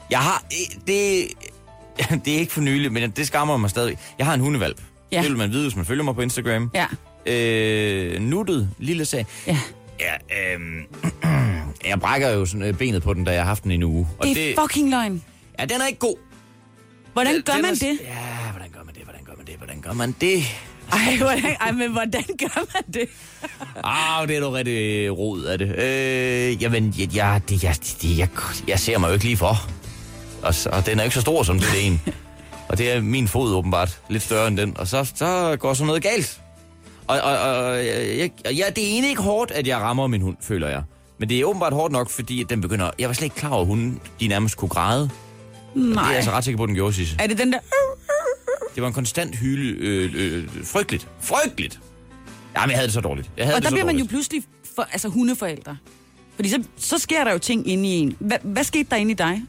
Jeg 0.09 0.19
har... 0.19 0.43
øh, 0.51 0.81
Det, 0.87 1.27
det 2.25 2.35
er 2.35 2.39
ikke 2.39 2.53
for 2.53 2.61
nylig, 2.61 2.91
men 2.91 3.11
det 3.11 3.27
skammer 3.27 3.57
mig 3.57 3.69
stadig. 3.69 3.97
Jeg 4.17 4.25
har 4.25 4.33
en 4.33 4.39
hundevalp. 4.39 4.81
Ja. 5.11 5.21
Det 5.21 5.29
vil 5.29 5.37
man 5.37 5.51
vide, 5.51 5.63
hvis 5.63 5.75
man 5.75 5.85
følger 5.85 6.03
mig 6.03 6.15
på 6.15 6.21
Instagram. 6.21 6.71
Ja. 6.73 6.85
Øh, 7.25 8.21
nuttet, 8.21 8.69
lille 8.79 9.05
sag. 9.05 9.25
Ja. 9.47 9.59
Ja, 9.99 10.53
øhm, 10.53 10.81
jeg 11.89 11.99
brækker 11.99 12.29
jo 12.29 12.45
sådan, 12.45 12.61
øh, 12.67 12.73
benet 12.73 13.03
på 13.03 13.13
den, 13.13 13.23
da 13.23 13.31
jeg 13.31 13.41
har 13.41 13.47
haft 13.47 13.63
den 13.63 13.71
i 13.71 13.75
en 13.75 13.83
uge. 13.83 14.07
Og 14.17 14.25
Det 14.27 14.51
er 14.51 14.55
fucking 14.61 14.89
løgn. 14.89 15.23
Ja, 15.59 15.65
den 15.65 15.81
er 15.81 15.87
ikke 15.87 15.99
god. 15.99 16.15
Hvordan 17.13 17.41
gør 17.45 17.53
den 17.53 17.61
man 17.61 17.71
er- 17.71 17.75
det? 17.75 17.99
Ja, 18.03 18.51
hvordan 18.51 18.69
gør 18.73 18.83
man 18.85 18.95
det? 18.95 19.03
Hvordan 19.03 19.21
gør 19.25 19.33
man 19.37 19.45
det? 19.45 19.55
Hvordan 19.57 19.81
gør 19.81 19.93
man 19.93 20.15
det? 20.21 20.43
Ej, 20.91 21.17
hvordan, 21.17 21.55
ej, 21.61 21.71
men 21.71 21.91
hvordan 21.91 22.23
gør 22.39 22.65
man 22.73 22.93
det? 22.93 23.09
Ah, 23.83 24.27
det 24.27 24.35
er 24.35 24.39
noget 24.39 24.55
rigtig 24.55 25.11
rod 25.17 25.43
af 25.43 25.57
det. 25.57 25.75
Øh, 25.79 26.63
jamen, 26.63 26.93
jeg, 26.99 27.15
jeg, 27.15 27.41
det, 27.49 27.63
jeg, 27.63 27.75
det, 28.01 28.17
jeg, 28.17 28.27
jeg 28.67 28.79
ser 28.79 28.97
mig 28.97 29.07
jo 29.07 29.13
ikke 29.13 29.25
lige 29.25 29.37
for. 29.37 29.69
Og, 30.43 30.53
og 30.71 30.85
den 30.85 30.99
er 30.99 31.03
ikke 31.03 31.13
så 31.15 31.21
stor 31.21 31.43
som 31.43 31.59
det, 31.59 31.67
det 31.71 31.81
er 31.81 31.85
en. 31.87 32.01
Og 32.69 32.77
det 32.77 32.91
er 32.91 33.01
min 33.01 33.27
fod 33.27 33.53
åbenbart 33.53 33.99
lidt 34.09 34.23
større 34.23 34.47
end 34.47 34.57
den. 34.57 34.77
Og 34.77 34.87
så, 34.87 35.11
så 35.15 35.55
går 35.59 35.73
sådan 35.73 35.87
noget 35.87 36.03
galt. 36.03 36.41
Og, 37.07 37.21
og, 37.21 37.37
og 37.39 37.75
jeg, 37.85 38.31
ja, 38.45 38.51
det 38.75 38.83
er 38.83 38.87
egentlig 38.87 39.09
ikke 39.09 39.21
hårdt, 39.21 39.51
at 39.51 39.67
jeg 39.67 39.77
rammer 39.77 40.07
min 40.07 40.21
hund, 40.21 40.37
føler 40.41 40.67
jeg. 40.67 40.83
Men 41.19 41.29
det 41.29 41.39
er 41.39 41.45
åbenbart 41.45 41.73
hårdt 41.73 41.91
nok, 41.93 42.09
fordi 42.09 42.43
den 42.49 42.61
begynder... 42.61 42.91
Jeg 42.99 43.07
var 43.09 43.13
slet 43.13 43.25
ikke 43.25 43.35
klar 43.35 43.49
over, 43.49 43.61
at 43.61 43.67
hunden 43.67 43.99
de 44.19 44.27
nærmest 44.27 44.57
kunne 44.57 44.69
græde. 44.69 45.01
Det 45.01 45.09
er 45.81 45.95
Nej. 45.95 46.03
jeg 46.05 46.15
altså 46.15 46.31
ret 46.31 46.43
sikker 46.43 46.57
på, 46.57 46.63
at 46.63 46.67
den 46.67 46.75
gjorde, 46.75 46.93
Sisse. 46.93 47.15
Er 47.19 47.27
det 47.27 47.37
den 47.37 47.53
der... 47.53 47.59
Det 48.75 48.81
var 48.81 48.87
en 48.87 48.93
konstant 48.93 49.35
hyle. 49.35 49.75
Øh, 49.79 50.11
øh, 50.15 50.47
frygteligt. 50.65 51.07
Frygteligt! 51.21 51.79
Jamen, 52.57 52.69
jeg 52.69 52.77
havde 52.77 52.87
det 52.87 52.93
så 52.93 53.01
dårligt. 53.01 53.29
Jeg 53.37 53.45
havde 53.45 53.55
Og 53.55 53.61
det 53.61 53.63
der 53.63 53.69
så 53.69 53.75
bliver 53.75 53.85
man 53.85 53.95
jo 53.95 53.99
dårligt. 53.99 54.09
pludselig 54.09 54.43
for, 54.75 54.87
altså 54.91 55.07
hundeforældre. 55.09 55.77
Fordi 56.35 56.49
så, 56.49 56.63
så 56.77 56.97
sker 56.97 57.23
der 57.23 57.31
jo 57.31 57.37
ting 57.37 57.67
inde 57.67 57.89
i 57.89 57.91
en. 57.91 58.15
Hva, 58.19 58.37
hvad 58.43 58.63
skete 58.63 58.87
der 58.89 58.95
inde 58.95 59.11
i 59.11 59.15
dig? 59.15 59.41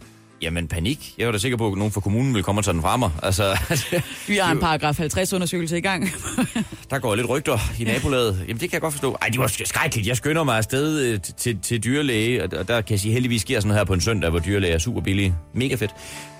Jamen, 0.42 0.68
panik. 0.68 1.14
Jeg 1.18 1.26
var 1.26 1.32
da 1.32 1.38
sikker 1.38 1.56
på, 1.58 1.66
at 1.66 1.78
nogen 1.78 1.92
fra 1.92 2.00
kommunen 2.00 2.34
ville 2.34 2.42
komme 2.42 2.60
og 2.60 2.64
tage 2.64 2.72
den 2.72 2.82
fra 2.82 2.96
mig. 2.96 3.10
Altså, 3.22 3.58
Vi 4.28 4.36
har 4.36 4.52
en 4.52 4.60
paragraf 4.60 4.96
50 4.98 5.32
undersøgelse 5.32 5.78
i 5.78 5.80
gang. 5.80 6.08
der 6.90 6.98
går 6.98 7.14
lidt 7.14 7.28
rygter 7.28 7.58
i 7.78 7.84
nabolaget. 7.84 8.44
Jamen, 8.48 8.60
det 8.60 8.70
kan 8.70 8.72
jeg 8.72 8.80
godt 8.80 8.94
forstå. 8.94 9.16
Ej, 9.22 9.28
det 9.28 9.38
var 9.38 9.46
skrækkeligt. 9.46 10.08
Jeg 10.08 10.16
skynder 10.16 10.44
mig 10.44 10.56
afsted 10.56 11.00
øh, 11.00 11.20
til, 11.38 11.58
til, 11.62 11.84
dyrlæge, 11.84 12.42
og 12.42 12.50
der, 12.50 12.62
der 12.62 12.80
kan 12.80 12.92
jeg 12.92 13.00
sige, 13.00 13.12
heldigvis 13.12 13.40
sker 13.40 13.60
sådan 13.60 13.68
noget 13.68 13.80
her 13.80 13.84
på 13.84 13.92
en 13.92 14.00
søndag, 14.00 14.30
hvor 14.30 14.38
dyrlæge 14.38 14.74
er 14.74 14.78
super 14.78 15.00
billige. 15.00 15.34
Mega 15.54 15.74
fedt. 15.74 15.90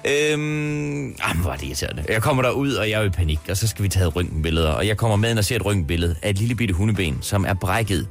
Øhm, 0.05 1.07
jamen, 1.07 1.43
hvor 1.43 1.51
er 1.51 1.57
det 1.57 1.67
irriterende. 1.67 2.05
Jeg 2.09 2.23
kommer 2.23 2.43
derud, 2.43 2.73
og 2.73 2.91
jeg 2.91 3.01
er 3.01 3.05
i 3.05 3.11
panik, 3.11 3.41
og 3.49 3.57
så 3.57 3.69
skal 3.69 3.83
vi 3.83 3.89
tage 3.89 4.07
røntgenbilleder. 4.07 4.71
Og 4.71 4.87
jeg 4.87 4.97
kommer 4.97 5.17
med 5.17 5.31
ind 5.31 5.39
og 5.39 5.45
ser 5.45 5.57
et 5.57 5.65
røntgenbillede 5.65 6.17
af 6.23 6.31
et 6.31 6.39
lille 6.39 6.55
bitte 6.55 6.75
hundeben, 6.75 7.19
som 7.23 7.45
er 7.45 7.55
brækket 7.55 8.09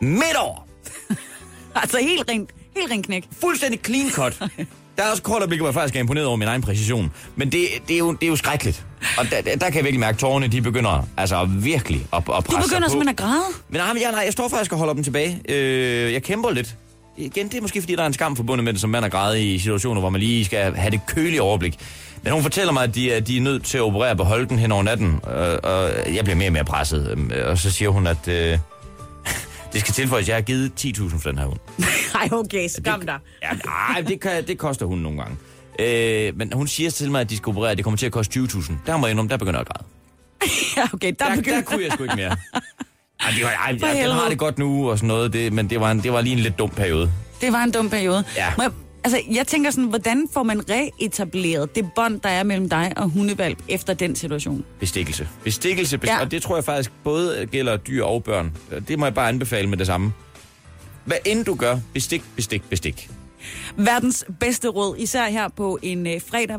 midt 0.00 0.36
over. 0.40 0.66
altså 1.82 1.98
helt 1.98 2.28
rent, 2.28 2.50
helt 2.76 2.92
rent 2.92 3.06
knæk. 3.06 3.24
Fuldstændig 3.40 3.80
clean 3.86 4.10
cut. 4.10 4.38
Der 4.96 5.02
er 5.02 5.10
også 5.10 5.22
kort 5.22 5.38
øjeblik, 5.38 5.60
hvor 5.60 5.68
jeg 5.68 5.74
faktisk 5.74 5.96
er 5.96 6.00
imponeret 6.00 6.26
over 6.26 6.36
min 6.36 6.48
egen 6.48 6.62
præcision. 6.62 7.12
Men 7.36 7.52
det, 7.52 7.66
det, 7.88 7.94
er, 7.94 7.98
jo, 7.98 8.12
det 8.12 8.22
er 8.22 8.26
jo 8.26 8.36
skrækkeligt. 8.36 8.84
Og 9.18 9.24
der, 9.30 9.40
der 9.42 9.56
kan 9.66 9.74
jeg 9.74 9.84
virkelig 9.84 10.00
mærke, 10.00 10.14
at 10.14 10.18
tårerne 10.20 10.48
de 10.48 10.62
begynder 10.62 11.08
altså 11.16 11.44
virkelig 11.44 12.06
at, 12.12 12.18
at 12.18 12.24
presse 12.24 12.50
Du 12.50 12.62
begynder 12.62 12.88
simpelthen 12.88 13.08
at 13.08 13.16
græde. 13.16 13.42
Men 13.68 13.80
nej, 13.80 14.02
jeg, 14.02 14.10
nej, 14.12 14.20
jeg 14.24 14.32
står 14.32 14.48
faktisk 14.48 14.72
og 14.72 14.78
holder 14.78 14.94
dem 14.94 15.04
tilbage. 15.04 15.40
Øh, 15.48 16.12
jeg 16.12 16.22
kæmper 16.22 16.50
lidt. 16.50 16.74
Igen, 17.16 17.48
det 17.48 17.54
er 17.54 17.60
måske 17.62 17.80
fordi, 17.82 17.94
der 17.94 18.02
er 18.02 18.06
en 18.06 18.12
skam 18.12 18.36
forbundet 18.36 18.64
med 18.64 18.72
det 18.72 18.80
som 18.80 18.90
mand 18.90 19.04
at 19.04 19.12
græde 19.12 19.44
i 19.54 19.58
situationer, 19.58 20.00
hvor 20.00 20.10
man 20.10 20.20
lige 20.20 20.44
skal 20.44 20.74
have 20.74 20.90
det 20.90 21.00
kølige 21.06 21.42
overblik. 21.42 21.78
Men 22.22 22.32
hun 22.32 22.42
fortæller 22.42 22.72
mig, 22.72 22.82
at 22.82 22.94
de, 22.94 23.12
er- 23.12 23.20
de 23.20 23.36
er 23.36 23.40
nødt 23.40 23.64
til 23.64 23.78
at 23.78 23.82
operere 23.82 24.16
på 24.16 24.24
holden 24.24 24.58
hen 24.58 24.72
over 24.72 24.82
natten, 24.82 25.20
og, 25.22 25.64
og 25.64 25.90
jeg 26.14 26.24
bliver 26.24 26.36
mere 26.36 26.48
og 26.48 26.52
mere 26.52 26.64
presset. 26.64 27.10
Øhm, 27.10 27.30
Og 27.46 27.58
så 27.58 27.70
siger 27.70 27.88
hun, 27.88 28.06
at 28.06 28.28
øh, 28.28 28.58
det 29.74 29.80
skal 29.80 29.94
tilføjes, 29.94 30.24
at 30.24 30.28
jeg 30.28 30.36
har 30.36 30.42
givet 30.42 30.72
10.000 30.80 31.18
for 31.18 31.30
den 31.30 31.38
her 31.38 31.46
hund. 31.46 31.58
Ej, 32.20 32.28
okay, 32.32 32.68
skam 32.68 33.00
dig. 33.00 33.18
Ja, 33.42 33.48
nej, 33.64 34.00
det, 34.08 34.20
kan, 34.20 34.46
det 34.46 34.58
koster 34.58 34.86
hun 34.86 34.98
nogle 34.98 35.18
gange. 35.22 35.36
Øh, 35.78 36.36
men 36.36 36.52
hun 36.52 36.66
siger 36.66 36.90
til 36.90 37.10
mig, 37.10 37.20
at 37.20 37.30
de 37.30 37.36
skal 37.36 37.50
operere, 37.50 37.74
det 37.74 37.84
kommer 37.84 37.98
til 37.98 38.06
at 38.06 38.12
koste 38.12 38.40
20.000. 38.40 38.72
Der 38.86 38.96
må 38.96 39.06
jeg 39.06 39.10
indrømme, 39.10 39.30
der 39.30 39.36
begynder 39.36 39.60
jeg 39.60 39.66
at 39.70 39.76
græde. 39.76 39.84
Ja, 40.76 40.82
okay, 40.92 41.12
der, 41.18 41.24
Der, 41.28 41.36
begynder... 41.36 41.58
der 41.58 41.64
kunne 41.64 41.84
jeg 41.84 41.92
sgu 41.92 42.02
ikke 42.02 42.16
mere. 42.16 42.36
Ej, 43.20 43.30
det 43.36 43.44
var, 43.44 43.50
ej, 43.50 43.78
jeg, 43.80 43.98
jeg 43.98 44.14
har 44.14 44.28
det 44.28 44.38
godt 44.38 44.58
nu 44.58 44.90
og 44.90 44.98
sådan 44.98 45.06
noget, 45.08 45.32
det, 45.32 45.52
men 45.52 45.70
det 45.70 45.80
var, 45.80 45.90
en, 45.90 46.02
det 46.02 46.12
var 46.12 46.20
lige 46.20 46.36
en 46.36 46.38
lidt 46.38 46.58
dum 46.58 46.70
periode. 46.70 47.12
Det 47.40 47.52
var 47.52 47.62
en 47.62 47.70
dum 47.70 47.90
periode. 47.90 48.24
Ja. 48.36 48.52
Må 48.56 48.62
jeg, 48.62 48.72
altså, 49.04 49.20
jeg 49.30 49.46
tænker 49.46 49.70
sådan, 49.70 49.84
hvordan 49.88 50.28
får 50.32 50.42
man 50.42 50.62
reetableret 50.70 51.74
det 51.74 51.92
bånd, 51.96 52.20
der 52.20 52.28
er 52.28 52.42
mellem 52.42 52.68
dig 52.68 52.92
og 52.96 53.08
hundevalp 53.08 53.58
efter 53.68 53.94
den 53.94 54.16
situation? 54.16 54.64
Bestikkelse. 54.80 55.28
Bestikkelse, 55.44 55.98
best- 55.98 56.06
Ja. 56.10 56.20
og 56.20 56.30
det 56.30 56.42
tror 56.42 56.56
jeg 56.56 56.64
faktisk 56.64 56.90
både 57.04 57.46
gælder 57.46 57.76
dyr 57.76 58.04
og 58.04 58.24
børn. 58.24 58.52
Det 58.88 58.98
må 58.98 59.06
jeg 59.06 59.14
bare 59.14 59.28
anbefale 59.28 59.68
med 59.68 59.78
det 59.78 59.86
samme. 59.86 60.12
Hvad 61.04 61.16
end 61.26 61.44
du 61.44 61.54
gør, 61.54 61.78
bestik, 61.92 62.22
bestik, 62.36 62.62
bestik. 62.70 63.10
Verdens 63.76 64.24
bedste 64.40 64.68
råd, 64.68 64.96
især 64.98 65.26
her 65.28 65.48
på 65.48 65.78
en 65.82 66.06
øh, 66.06 66.20
fredag. 66.30 66.58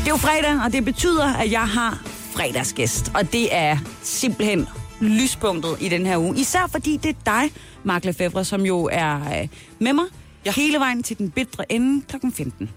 Det 0.00 0.06
er 0.06 0.10
jo 0.10 0.16
fredag, 0.16 0.60
og 0.64 0.72
det 0.72 0.84
betyder, 0.84 1.34
at 1.34 1.50
jeg 1.52 1.68
har 1.68 2.02
fredagsgæst. 2.32 3.10
Og 3.14 3.32
det 3.32 3.54
er 3.56 3.78
simpelthen 4.02 4.66
lyspunktet 5.00 5.76
i 5.80 5.88
den 5.88 6.06
her 6.06 6.18
uge. 6.18 6.38
Især 6.38 6.66
fordi 6.70 6.96
det 6.96 7.08
er 7.08 7.40
dig, 7.40 7.52
Mark 7.84 8.04
Lefebvre, 8.04 8.44
som 8.44 8.66
jo 8.66 8.88
er 8.92 9.40
øh, 9.42 9.48
med 9.78 9.92
mig 9.92 10.04
ja. 10.46 10.52
hele 10.52 10.78
vejen 10.78 11.02
til 11.02 11.18
den 11.18 11.30
bedre 11.30 11.72
ende 11.72 12.04
kl. 12.08 12.16
15. 12.34 12.70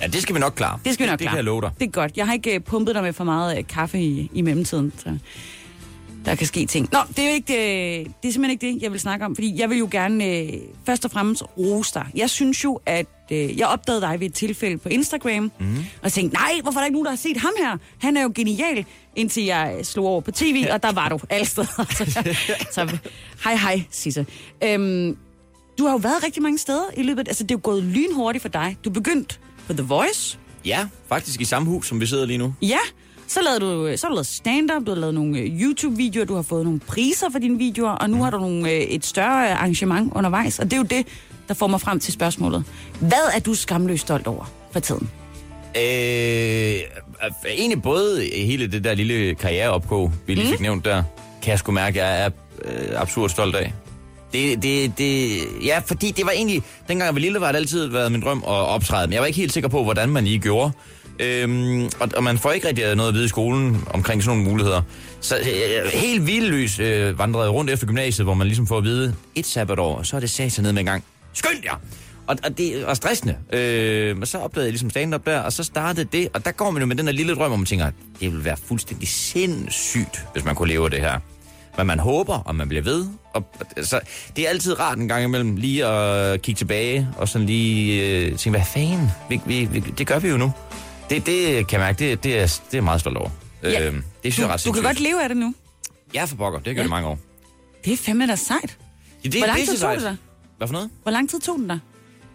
Ja, 0.00 0.06
det 0.06 0.22
skal 0.22 0.34
vi 0.34 0.40
nok 0.40 0.52
klare. 0.56 0.78
Det 0.84 0.94
skal 0.94 1.06
vi 1.06 1.10
nok 1.10 1.18
det, 1.18 1.18
det 1.18 1.24
klare. 1.24 1.32
kan 1.32 1.36
jeg 1.36 1.44
love 1.44 1.60
dig. 1.60 1.70
Det 1.78 1.86
er 1.86 1.90
godt. 1.90 2.16
Jeg 2.16 2.26
har 2.26 2.32
ikke 2.32 2.54
øh, 2.54 2.60
pumpet 2.60 2.94
dig 2.94 3.02
med 3.02 3.12
for 3.12 3.24
meget 3.24 3.58
øh, 3.58 3.64
kaffe 3.66 4.00
i, 4.00 4.30
i 4.34 4.42
mellemtiden. 4.42 4.92
Så 4.98 5.18
der 6.24 6.34
kan 6.34 6.46
ske 6.46 6.66
ting. 6.66 6.88
Nå, 6.92 6.98
det 7.08 7.18
er 7.18 7.28
jo 7.28 7.34
ikke, 7.34 7.54
øh, 7.54 8.06
det 8.22 8.28
er 8.28 8.32
simpelthen 8.32 8.50
ikke 8.50 8.66
det, 8.66 8.82
jeg 8.82 8.92
vil 8.92 9.00
snakke 9.00 9.24
om. 9.24 9.34
Fordi 9.34 9.60
jeg 9.60 9.70
vil 9.70 9.78
jo 9.78 9.88
gerne 9.90 10.26
øh, 10.26 10.52
først 10.86 11.04
og 11.04 11.10
fremmest 11.10 11.42
rose 11.58 11.94
dig. 11.94 12.06
Jeg 12.14 12.30
synes 12.30 12.64
jo, 12.64 12.80
at 12.86 13.06
øh, 13.32 13.58
jeg 13.58 13.66
opdagede 13.66 14.00
dig 14.00 14.20
ved 14.20 14.26
et 14.26 14.34
tilfælde 14.34 14.78
på 14.78 14.88
Instagram. 14.88 15.52
Mm. 15.60 15.76
Og 16.02 16.12
tænkte, 16.12 16.36
nej, 16.36 16.52
hvorfor 16.62 16.78
er 16.78 16.82
der 16.82 16.86
ikke 16.86 16.94
nogen, 16.94 17.04
der 17.04 17.12
har 17.12 17.16
set 17.16 17.36
ham 17.36 17.52
her? 17.58 17.76
Han 17.98 18.16
er 18.16 18.22
jo 18.22 18.32
genial. 18.34 18.84
Indtil 19.16 19.44
jeg 19.44 19.74
øh, 19.78 19.84
slog 19.84 20.06
over 20.06 20.20
på 20.20 20.30
tv, 20.30 20.66
og 20.72 20.82
der 20.82 20.92
var 20.92 21.08
du 21.08 21.18
alle 21.30 21.46
steder. 21.46 21.86
så, 21.98 22.34
så 22.72 22.98
hej, 23.44 23.56
hej, 23.56 23.82
Sisse. 23.90 24.26
Øhm, 24.64 25.16
du 25.78 25.84
har 25.84 25.92
jo 25.92 25.98
været 25.98 26.24
rigtig 26.24 26.42
mange 26.42 26.58
steder 26.58 26.84
i 26.96 27.02
løbet. 27.02 27.28
Altså, 27.28 27.42
det 27.42 27.50
er 27.50 27.54
jo 27.54 27.60
gået 27.62 27.82
lynhurtigt 27.82 28.42
for 28.42 28.48
dig. 28.48 28.76
Du 28.84 28.90
er 28.90 28.94
begyndt 28.94 29.40
på 29.66 29.72
The 29.72 29.82
Voice. 29.82 30.38
Ja, 30.64 30.86
faktisk 31.08 31.40
i 31.40 31.44
samme 31.44 31.68
hus, 31.68 31.86
som 31.86 32.00
vi 32.00 32.06
sidder 32.06 32.26
lige 32.26 32.38
nu. 32.38 32.54
Ja, 32.62 32.78
så, 33.26 33.40
lavede 33.42 33.60
du, 33.60 33.96
så 33.96 34.06
har 34.06 34.10
du 34.10 34.14
lavet 34.14 34.26
stand-up, 34.26 34.86
du 34.86 34.90
har 34.90 34.98
lavet 35.00 35.14
nogle 35.14 35.38
øh, 35.38 35.60
YouTube-videoer, 35.62 36.24
du 36.24 36.34
har 36.34 36.42
fået 36.42 36.64
nogle 36.64 36.80
priser 36.80 37.26
for 37.32 37.38
dine 37.38 37.58
videoer, 37.58 37.90
og 37.90 38.10
nu 38.10 38.22
har 38.22 38.30
du 38.30 38.38
nogle, 38.38 38.70
øh, 38.70 38.76
et 38.80 39.06
større 39.06 39.52
arrangement 39.52 40.12
undervejs, 40.14 40.58
og 40.58 40.64
det 40.64 40.72
er 40.72 40.76
jo 40.76 40.82
det, 40.82 41.06
der 41.48 41.54
får 41.54 41.66
mig 41.66 41.80
frem 41.80 42.00
til 42.00 42.12
spørgsmålet. 42.12 42.64
Hvad 43.00 43.30
er 43.34 43.40
du 43.40 43.54
skamløst 43.54 44.02
stolt 44.02 44.26
over 44.26 44.52
for 44.72 44.80
tiden? 44.80 45.10
Øh, 45.76 46.80
egentlig 47.48 47.82
både 47.82 48.30
hele 48.34 48.66
det 48.66 48.84
der 48.84 48.94
lille 48.94 49.34
karriereopkog, 49.34 50.12
vi 50.26 50.34
lige 50.34 50.46
fik 50.46 50.58
Mm. 50.60 50.62
nævnt 50.62 50.84
der, 50.84 51.02
kan 51.42 51.50
jeg 51.50 51.58
sgu 51.58 51.72
mærke, 51.72 52.02
at 52.02 52.08
jeg 52.08 52.24
er 52.24 52.30
øh, 52.64 53.00
absurd 53.00 53.28
stolt 53.30 53.56
af. 53.56 53.72
Det, 54.32 54.62
det, 54.62 54.98
det, 54.98 55.38
ja, 55.64 55.78
fordi 55.86 56.10
det 56.10 56.24
var 56.26 56.30
egentlig, 56.32 56.62
dengang 56.88 57.06
jeg 57.06 57.14
var 57.14 57.20
lille, 57.20 57.40
var 57.40 57.52
det 57.52 57.58
altid 57.58 57.86
været 57.86 58.12
min 58.12 58.22
drøm 58.22 58.38
at 58.38 58.52
optræde, 58.52 59.06
men 59.06 59.12
jeg 59.12 59.20
var 59.20 59.26
ikke 59.26 59.36
helt 59.40 59.52
sikker 59.52 59.68
på, 59.68 59.84
hvordan 59.84 60.08
man 60.08 60.24
lige 60.24 60.38
gjorde. 60.38 60.72
Øhm, 61.22 61.84
og, 61.84 62.08
og 62.16 62.24
man 62.24 62.38
får 62.38 62.50
ikke 62.50 62.68
rigtig 62.68 62.94
noget 62.94 63.08
at 63.08 63.14
vide 63.14 63.24
i 63.24 63.28
skolen 63.28 63.84
omkring 63.86 64.22
sådan 64.22 64.38
nogle 64.38 64.50
muligheder. 64.50 64.82
Så 65.20 65.36
øh, 65.36 65.46
øh 65.46 65.92
helt 65.92 66.26
vildløs 66.26 66.78
øh, 66.78 67.18
vandrede 67.18 67.48
rundt 67.48 67.70
efter 67.70 67.86
gymnasiet, 67.86 68.26
hvor 68.26 68.34
man 68.34 68.46
ligesom 68.46 68.66
får 68.66 68.78
at 68.78 68.84
vide, 68.84 69.14
et 69.34 69.46
sabbatår, 69.46 69.96
og 69.96 70.06
så 70.06 70.16
er 70.16 70.20
det 70.20 70.30
sat 70.30 70.52
sig 70.52 70.62
ned 70.62 70.72
med 70.72 70.80
en 70.80 70.86
gang. 70.86 71.04
Skynd 71.32 71.64
jer! 71.64 71.80
Og, 72.26 72.36
og 72.44 72.58
det 72.58 72.86
var 72.86 72.94
stressende. 72.94 73.36
Øh, 73.52 74.16
men 74.16 74.26
så 74.26 74.38
opdagede 74.38 74.66
jeg 74.66 74.72
ligesom 74.72 74.90
stand-up 74.90 75.26
der, 75.26 75.40
og 75.40 75.52
så 75.52 75.64
startede 75.64 76.08
det. 76.12 76.28
Og 76.34 76.44
der 76.44 76.50
går 76.50 76.70
man 76.70 76.82
jo 76.82 76.86
med 76.86 76.96
den 76.96 77.06
der 77.06 77.12
lille 77.12 77.34
drøm, 77.34 77.50
hvor 77.50 77.56
man 77.56 77.66
tænker, 77.66 77.86
det 78.20 78.30
ville 78.30 78.44
være 78.44 78.56
fuldstændig 78.66 79.08
sindssygt, 79.08 80.26
hvis 80.32 80.44
man 80.44 80.54
kunne 80.54 80.68
leve 80.68 80.90
det 80.90 81.00
her. 81.00 81.18
Men 81.76 81.86
man 81.86 81.98
håber, 81.98 82.38
og 82.38 82.54
man 82.54 82.68
bliver 82.68 82.82
ved. 82.82 83.06
Og, 83.34 83.44
så 83.58 83.66
altså, 83.76 84.00
det 84.36 84.44
er 84.44 84.48
altid 84.48 84.80
rart 84.80 84.98
en 84.98 85.08
gang 85.08 85.24
imellem 85.24 85.56
lige 85.56 85.86
at 85.86 86.42
kigge 86.42 86.58
tilbage, 86.58 87.08
og 87.16 87.28
sådan 87.28 87.46
lige 87.46 88.08
øh, 88.08 88.38
tænke, 88.38 88.58
hvad 88.58 88.66
fanden? 88.66 89.10
Vi, 89.28 89.40
vi, 89.46 89.68
vi, 89.72 89.80
det 89.80 90.06
gør 90.06 90.18
vi 90.18 90.28
jo 90.28 90.36
nu. 90.36 90.52
Det, 91.14 91.26
det 91.26 91.66
kan 91.66 91.80
jeg 91.80 91.86
mærke, 91.86 91.98
det, 92.10 92.24
det, 92.24 92.38
er, 92.38 92.42
det 92.46 92.48
er 92.48 92.58
jeg 92.72 92.84
meget 92.84 93.00
stolt 93.00 93.16
over. 93.16 93.30
Ja. 93.62 93.86
Øh, 93.86 93.94
det 93.94 94.02
synes 94.22 94.38
jeg 94.38 94.44
er 94.44 94.52
ret 94.52 94.64
Du 94.64 94.72
kan 94.72 94.82
godt 94.82 95.00
leve 95.00 95.22
af 95.22 95.28
det 95.28 95.36
nu. 95.38 95.54
Ja, 96.14 96.24
for 96.24 96.36
pokker. 96.36 96.58
Det 96.58 96.66
har 96.66 96.70
jeg 96.70 96.74
gjort 96.76 96.84
Ja. 96.84 96.88
i 96.88 96.90
mange 96.90 97.08
år. 97.08 97.18
Det 97.84 97.92
er 97.92 97.96
fandme 97.96 98.26
da 98.26 98.36
sejt. 98.36 98.78
Ja, 99.24 99.28
det 99.28 99.38
Hvor 99.40 99.46
lang 99.46 99.64
tid 99.68 99.78
tog 99.78 99.94
det 99.94 100.02
dig? 100.02 100.16
Hvad 100.58 100.68
for 100.68 100.72
noget? 100.72 100.90
Hvor 101.02 101.12
lang 101.12 101.30
tid 101.30 101.40
tog 101.40 101.56
den 101.58 101.68
der? 101.68 101.78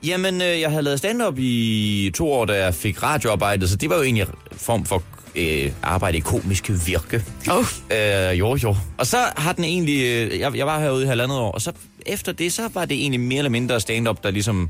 Jamen, 0.03 0.41
øh, 0.41 0.59
jeg 0.61 0.69
havde 0.69 0.83
lavet 0.83 0.99
stand-up 0.99 1.35
i 1.37 2.11
to 2.15 2.31
år, 2.31 2.45
da 2.45 2.63
jeg 2.63 2.75
fik 2.75 3.03
radioarbejde, 3.03 3.67
så 3.67 3.75
det 3.75 3.89
var 3.89 3.95
jo 3.95 4.01
egentlig 4.03 4.21
en 4.21 4.27
form 4.57 4.85
for 4.85 5.03
øh, 5.35 5.71
arbejde 5.83 6.17
i 6.17 6.21
komiske 6.21 6.73
virke. 6.85 7.23
Oh. 7.51 7.65
Øh, 7.91 8.39
jo, 8.39 8.57
jo. 8.63 8.75
Og 8.97 9.07
så 9.07 9.17
har 9.37 9.53
den 9.53 9.63
egentlig... 9.63 10.01
Øh, 10.05 10.39
jeg, 10.39 10.55
jeg 10.57 10.65
var 10.67 10.79
herude 10.79 11.03
i 11.03 11.07
halvandet 11.07 11.37
år, 11.37 11.51
og 11.51 11.61
så 11.61 11.71
efter 12.05 12.31
det, 12.31 12.53
så 12.53 12.69
var 12.73 12.85
det 12.85 12.97
egentlig 12.97 13.19
mere 13.19 13.37
eller 13.37 13.49
mindre 13.49 13.79
stand-up, 13.81 14.23
der 14.23 14.31
ligesom 14.31 14.69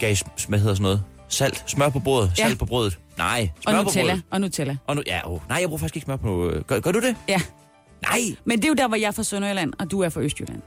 gav, 0.00 0.16
hvad 0.48 0.58
hedder 0.58 0.74
sådan 0.74 0.82
noget? 0.82 1.02
Salt. 1.28 1.64
Smør 1.66 1.88
på 1.88 1.98
brødet. 1.98 2.32
Ja. 2.38 2.42
Salt 2.46 2.58
på 2.58 2.66
brødet. 2.66 2.98
Nej, 3.20 3.50
Og 3.56 3.72
smør 3.72 3.78
på 3.78 3.82
Nutella. 3.84 4.12
brødet. 4.12 4.22
Og 4.30 4.40
Nutella. 4.40 4.76
Og 4.86 4.96
nu, 4.96 5.02
ja, 5.06 5.20
oh, 5.30 5.40
nej, 5.48 5.58
jeg 5.60 5.68
bruger 5.68 5.78
faktisk 5.78 5.96
ikke 5.96 6.04
smør 6.04 6.16
på... 6.16 6.50
Øh, 6.50 6.62
gør, 6.64 6.80
gør 6.80 6.92
du 6.92 7.00
det? 7.00 7.16
Ja. 7.28 7.40
Nej. 8.02 8.20
Men 8.44 8.58
det 8.58 8.64
er 8.64 8.68
jo 8.68 8.74
der, 8.74 8.88
hvor 8.88 8.96
jeg 8.96 9.06
er 9.06 9.10
fra 9.10 9.22
Sønderjylland, 9.22 9.72
og 9.78 9.90
du 9.90 10.00
er 10.00 10.08
fra 10.08 10.20
Østjylland. 10.20 10.60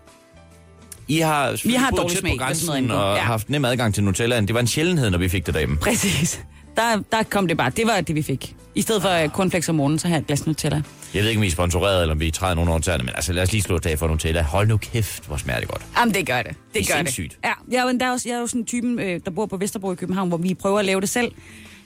I 1.07 1.17
har, 1.19 1.61
Vi 1.67 1.73
har 1.73 1.89
dårlig 1.89 2.17
smag, 2.17 2.21
på 2.21 2.27
noget 2.27 2.39
grænsen 2.39 2.91
og 2.91 3.15
Ja. 3.15 3.21
haft 3.21 3.49
nem 3.49 3.65
adgang 3.65 3.93
til 3.93 4.03
Nutellaen. 4.03 4.47
Det 4.47 4.53
var 4.53 4.59
en 4.59 4.67
sjældenhed, 4.67 5.09
når 5.09 5.17
vi 5.17 5.29
fik 5.29 5.45
det 5.45 5.53
derhjemme. 5.53 5.77
Præcis. 5.77 6.41
Der, 6.77 7.01
der 7.11 7.23
kom 7.23 7.47
det 7.47 7.57
bare. 7.57 7.69
Det 7.69 7.87
var 7.87 8.01
det, 8.01 8.15
vi 8.15 8.21
fik. 8.21 8.55
I 8.75 8.81
stedet 8.81 9.01
for 9.01 9.09
øh, 9.09 9.29
cornflakes 9.29 9.69
om 9.69 9.75
morgenen, 9.75 9.99
så 9.99 10.07
her 10.07 10.17
et 10.17 10.27
glas 10.27 10.47
Nutella. 10.47 10.81
Jeg 11.13 11.21
ved 11.23 11.29
ikke, 11.29 11.39
om 11.39 11.41
vi 11.41 11.47
er 11.47 11.51
sponsoreret, 11.51 12.01
eller 12.01 12.13
om 12.13 12.19
vi 12.19 12.31
træder 12.31 12.55
nogen 12.55 12.69
over 12.69 12.79
tæerne, 12.79 13.03
men 13.03 13.13
altså 13.15 13.33
lad 13.33 13.43
os 13.43 13.51
lige 13.51 13.61
slå 13.61 13.75
et 13.75 13.83
dag 13.83 13.99
for 13.99 14.07
Nutella. 14.07 14.41
Hold 14.43 14.67
nu 14.67 14.77
kæft, 14.77 15.27
hvor 15.27 15.37
smager 15.37 15.59
det 15.59 15.69
godt. 15.69 15.81
Jamen, 15.97 16.13
det 16.13 16.25
gør 16.27 16.37
det. 16.41 16.47
Det, 16.47 16.57
Det 16.73 16.81
er 16.81 16.85
gør 16.93 16.95
sindssygt. 16.97 17.31
det. 17.31 17.37
Ja, 17.47 17.51
jeg 17.71 17.77
er, 17.87 17.91
jo, 17.91 17.97
der 17.97 18.05
er 18.05 18.11
også, 18.11 18.29
jeg 18.29 18.35
er 18.35 18.39
jo 18.39 18.47
sådan 18.47 18.61
en 18.61 18.65
typen, 18.65 18.99
øh, 18.99 19.19
der 19.25 19.31
bor 19.31 19.45
på 19.45 19.57
Vesterbro 19.57 19.91
i 19.91 19.95
København, 19.95 20.27
hvor 20.27 20.37
vi 20.37 20.53
prøver 20.53 20.79
at 20.79 20.85
lave 20.85 21.01
det 21.01 21.09
selv. 21.09 21.31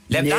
Lad, 0.07 0.23
nej, 0.23 0.37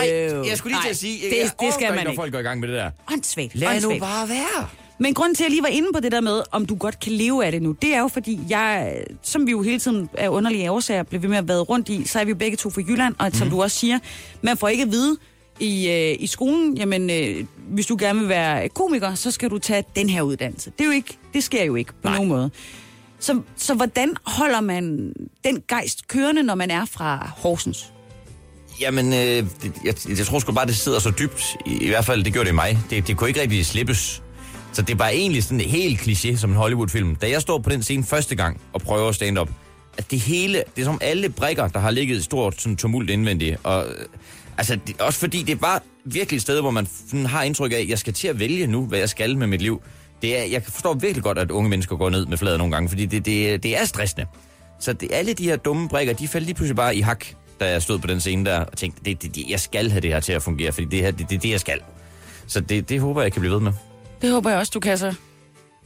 jeg 0.48 0.58
skulle 0.58 0.72
lige 0.74 0.82
til 0.82 0.86
Nej, 0.86 0.90
at 0.90 0.96
sige, 0.96 1.30
det- 1.30 1.36
jeg 1.38 1.50
det 1.60 1.74
skal 1.74 1.94
man 1.94 2.04
når 2.04 2.10
ikke. 2.10 2.20
folk 2.20 2.32
går 2.32 2.38
i 2.38 2.42
gang 2.42 2.60
med 2.60 2.68
det 2.68 2.76
der. 2.76 2.90
Åndssvagt. 3.12 3.54
Lad 3.54 3.68
nu 3.68 3.74
åndssvagt. 3.74 4.00
bare 4.00 4.28
være. 4.28 4.68
Men 5.00 5.14
grunden 5.14 5.34
til, 5.34 5.44
at 5.44 5.46
jeg 5.46 5.50
lige 5.50 5.62
var 5.62 5.68
inde 5.68 5.88
på 5.94 6.00
det 6.00 6.12
der 6.12 6.20
med, 6.20 6.42
om 6.50 6.66
du 6.66 6.74
godt 6.76 7.00
kan 7.00 7.12
leve 7.12 7.44
af 7.46 7.52
det 7.52 7.62
nu, 7.62 7.72
det 7.82 7.94
er 7.94 8.00
jo 8.00 8.08
fordi, 8.08 8.40
jeg, 8.48 9.02
som 9.22 9.46
vi 9.46 9.50
jo 9.50 9.62
hele 9.62 9.78
tiden 9.78 10.08
af 10.18 10.28
underlige 10.28 10.70
årsager 10.70 11.02
blev 11.02 11.22
ved 11.22 11.28
med 11.28 11.38
at 11.38 11.48
være 11.48 11.58
rundt 11.60 11.88
i, 11.88 12.04
så 12.06 12.20
er 12.20 12.24
vi 12.24 12.28
jo 12.30 12.36
begge 12.36 12.56
to 12.56 12.70
fra 12.70 12.80
Jylland, 12.88 13.14
og 13.18 13.30
som 13.32 13.46
Mhm. 13.46 13.56
du 13.56 13.62
også 13.62 13.76
siger, 13.78 13.98
man 14.42 14.56
får 14.56 14.68
ikke 14.68 14.82
at 14.82 14.90
vide 14.92 15.16
i, 15.60 15.88
øh, 15.88 16.16
i 16.22 16.26
skolen, 16.26 16.76
jamen, 16.76 17.10
øh, 17.10 17.44
hvis 17.68 17.86
du 17.86 17.96
gerne 18.00 18.18
vil 18.20 18.28
være 18.28 18.68
komiker, 18.68 19.14
så 19.14 19.30
skal 19.30 19.50
du 19.50 19.58
tage 19.58 19.84
den 19.96 20.08
her 20.08 20.22
uddannelse. 20.22 20.70
Det, 20.78 20.80
er 20.80 20.84
jo 20.86 20.92
ikke, 20.92 21.18
det 21.34 21.44
sker 21.44 21.64
jo 21.64 21.74
ikke 21.74 21.92
på 21.92 21.98
Nej. 22.04 22.14
nogen 22.14 22.28
måde. 22.28 22.50
Så, 23.20 23.40
så 23.56 23.74
hvordan 23.74 24.14
holder 24.24 24.60
man 24.60 25.12
den 25.44 25.62
gejst 25.68 26.08
kørende, 26.08 26.42
når 26.42 26.54
man 26.54 26.70
er 26.70 26.84
fra 26.84 27.30
Horsens? 27.36 27.92
Jamen, 28.80 29.12
øh, 29.12 29.46
jeg, 29.84 29.94
jeg 30.18 30.26
tror 30.26 30.38
sgu 30.38 30.52
bare, 30.52 30.66
det 30.66 30.76
sidder 30.76 30.98
så 30.98 31.12
dybt. 31.18 31.56
I, 31.66 31.84
i 31.84 31.88
hvert 31.88 32.04
fald, 32.04 32.24
det 32.24 32.32
gjorde 32.32 32.46
det 32.46 32.52
i 32.52 32.54
mig. 32.54 32.78
Det, 32.90 33.06
det 33.06 33.16
kunne 33.16 33.28
ikke 33.28 33.40
rigtig 33.40 33.66
slippes. 33.66 34.22
Så 34.72 34.82
det 34.82 34.98
var 34.98 35.08
egentlig 35.08 35.44
sådan 35.44 35.60
helt 35.60 36.00
kliché 36.00 36.36
som 36.36 36.50
en 36.50 36.56
Hollywood-film. 36.56 37.16
Da 37.16 37.30
jeg 37.30 37.42
står 37.42 37.58
på 37.58 37.70
den 37.70 37.82
scene 37.82 38.04
første 38.04 38.34
gang 38.36 38.60
og 38.72 38.82
prøver 38.82 39.12
stand-up, 39.12 39.50
at 39.98 40.10
det 40.10 40.20
hele, 40.20 40.62
det 40.76 40.82
er 40.82 40.84
som 40.84 40.98
alle 41.00 41.28
brikker, 41.28 41.68
der 41.68 41.78
har 41.78 41.90
ligget 41.90 42.24
stort 42.24 42.60
sådan 42.60 42.76
tumult 42.76 43.10
indvendigt. 43.10 43.56
Og, 43.62 43.86
øh, 43.86 44.06
altså, 44.58 44.78
det, 44.86 45.00
også 45.00 45.18
fordi 45.18 45.42
det 45.42 45.62
var 45.62 45.82
virkelig 46.04 46.36
et 46.36 46.42
sted, 46.42 46.60
hvor 46.60 46.70
man 46.70 46.88
sådan 47.10 47.26
har 47.26 47.42
indtryk 47.42 47.72
af, 47.72 47.76
at 47.76 47.88
jeg 47.88 47.98
skal 47.98 48.12
til 48.12 48.28
at 48.28 48.38
vælge 48.38 48.66
nu, 48.66 48.86
hvad 48.86 48.98
jeg 48.98 49.08
skal 49.08 49.38
med 49.38 49.46
mit 49.46 49.62
liv. 49.62 49.82
Det 50.22 50.38
er, 50.38 50.44
jeg 50.44 50.62
forstår 50.62 50.94
virkelig 50.94 51.22
godt, 51.22 51.38
at 51.38 51.50
unge 51.50 51.70
mennesker 51.70 51.96
går 51.96 52.10
ned 52.10 52.26
med 52.26 52.38
fladet 52.38 52.58
nogle 52.58 52.72
gange, 52.74 52.88
fordi 52.88 53.06
det, 53.06 53.24
det, 53.26 53.62
det 53.62 53.78
er 53.80 53.84
stressende. 53.84 54.26
Så 54.80 54.92
det, 54.92 55.08
alle 55.12 55.32
de 55.32 55.44
her 55.44 55.56
dumme 55.56 55.88
brikker, 55.88 56.12
de 56.12 56.28
faldt 56.28 56.46
lige 56.46 56.54
pludselig 56.54 56.76
bare 56.76 56.96
i 56.96 57.00
hak, 57.00 57.24
da 57.60 57.70
jeg 57.70 57.82
stod 57.82 57.98
på 57.98 58.06
den 58.06 58.20
scene 58.20 58.44
der 58.44 58.60
og 58.60 58.76
tænkte, 58.76 59.00
det, 59.04 59.22
det, 59.22 59.34
det, 59.34 59.44
jeg 59.48 59.60
skal 59.60 59.90
have 59.90 60.00
det 60.00 60.10
her 60.10 60.20
til 60.20 60.32
at 60.32 60.42
fungere, 60.42 60.72
fordi 60.72 60.86
det 60.86 61.00
her, 61.00 61.10
det 61.10 61.24
er 61.24 61.28
det, 61.28 61.42
det, 61.42 61.50
jeg 61.50 61.60
skal. 61.60 61.80
Så 62.46 62.60
det, 62.60 62.88
det 62.88 63.00
håber 63.00 63.22
jeg, 63.22 63.32
kan 63.32 63.40
blive 63.40 63.54
ved 63.54 63.60
med. 63.60 63.72
Det 64.22 64.30
håber 64.30 64.50
jeg 64.50 64.58
også, 64.58 64.70
du 64.74 64.80
kan 64.80 64.98
så. 64.98 65.14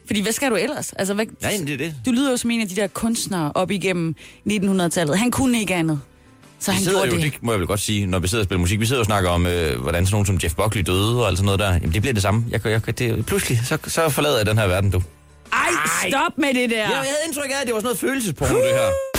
Fordi 0.06 0.22
hvad 0.22 0.32
skal 0.32 0.50
du 0.50 0.56
ellers? 0.56 0.92
Altså, 0.92 1.14
hvad, 1.14 1.26
Nej, 1.40 1.52
det 1.66 1.72
er 1.72 1.76
det. 1.76 1.94
Du 2.06 2.10
lyder 2.10 2.30
jo 2.30 2.36
som 2.36 2.50
en 2.50 2.60
af 2.60 2.68
de 2.68 2.76
der 2.76 2.86
kunstnere 2.86 3.52
op 3.54 3.70
igennem 3.70 4.14
1900-tallet. 4.50 5.18
Han 5.18 5.30
kunne 5.30 5.60
ikke 5.60 5.74
andet. 5.74 6.00
Så 6.58 6.70
vi 6.70 6.74
han 6.74 6.84
sidder 6.84 6.98
gjorde 6.98 7.16
jo, 7.16 7.22
det. 7.22 7.32
det 7.32 7.42
må 7.42 7.52
jeg 7.52 7.58
vel 7.60 7.66
godt 7.66 7.80
sige, 7.80 8.06
når 8.06 8.18
vi 8.18 8.28
sidder 8.28 8.42
og 8.42 8.44
spiller 8.44 8.60
musik. 8.60 8.80
Vi 8.80 8.86
sidder 8.86 9.00
og 9.00 9.06
snakker 9.06 9.30
om, 9.30 9.46
øh, 9.46 9.80
hvordan 9.80 10.06
sådan 10.06 10.14
nogen 10.14 10.26
som 10.26 10.38
Jeff 10.42 10.54
Buckley 10.54 10.82
døde 10.82 11.20
og 11.22 11.28
alt 11.28 11.38
sådan 11.38 11.44
noget 11.44 11.60
der. 11.60 11.72
Jamen, 11.72 11.92
det 11.92 12.02
bliver 12.02 12.14
det 12.14 12.22
samme. 12.22 12.44
Jeg, 12.50 12.66
jeg, 12.66 12.98
det, 12.98 13.26
pludselig, 13.26 13.60
så, 13.64 13.78
så 13.86 14.08
forlader 14.08 14.36
jeg 14.36 14.46
den 14.46 14.58
her 14.58 14.66
verden, 14.66 14.90
du. 14.90 15.02
Ej, 15.52 16.08
stop 16.08 16.38
med 16.38 16.48
det 16.54 16.70
der. 16.70 16.76
Jeg 16.76 16.86
havde 16.86 17.06
indtryk 17.26 17.50
af, 17.50 17.60
at 17.60 17.66
det 17.66 17.74
var 17.74 17.80
sådan 17.80 17.84
noget 17.84 17.98
følelsesporno, 17.98 18.54
det 18.56 18.64
her. 18.64 19.11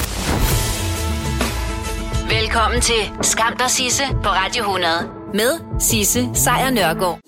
Velkommen 2.30 2.82
til 2.82 3.12
Skam 3.22 3.58
der 3.58 3.68
Sisse 3.68 4.04
på 4.24 4.30
Radio 4.30 4.64
100 4.64 4.92
med 5.34 5.80
Sisse 5.80 6.30
Sejr 6.34 6.70
Nørgaard. 6.70 7.20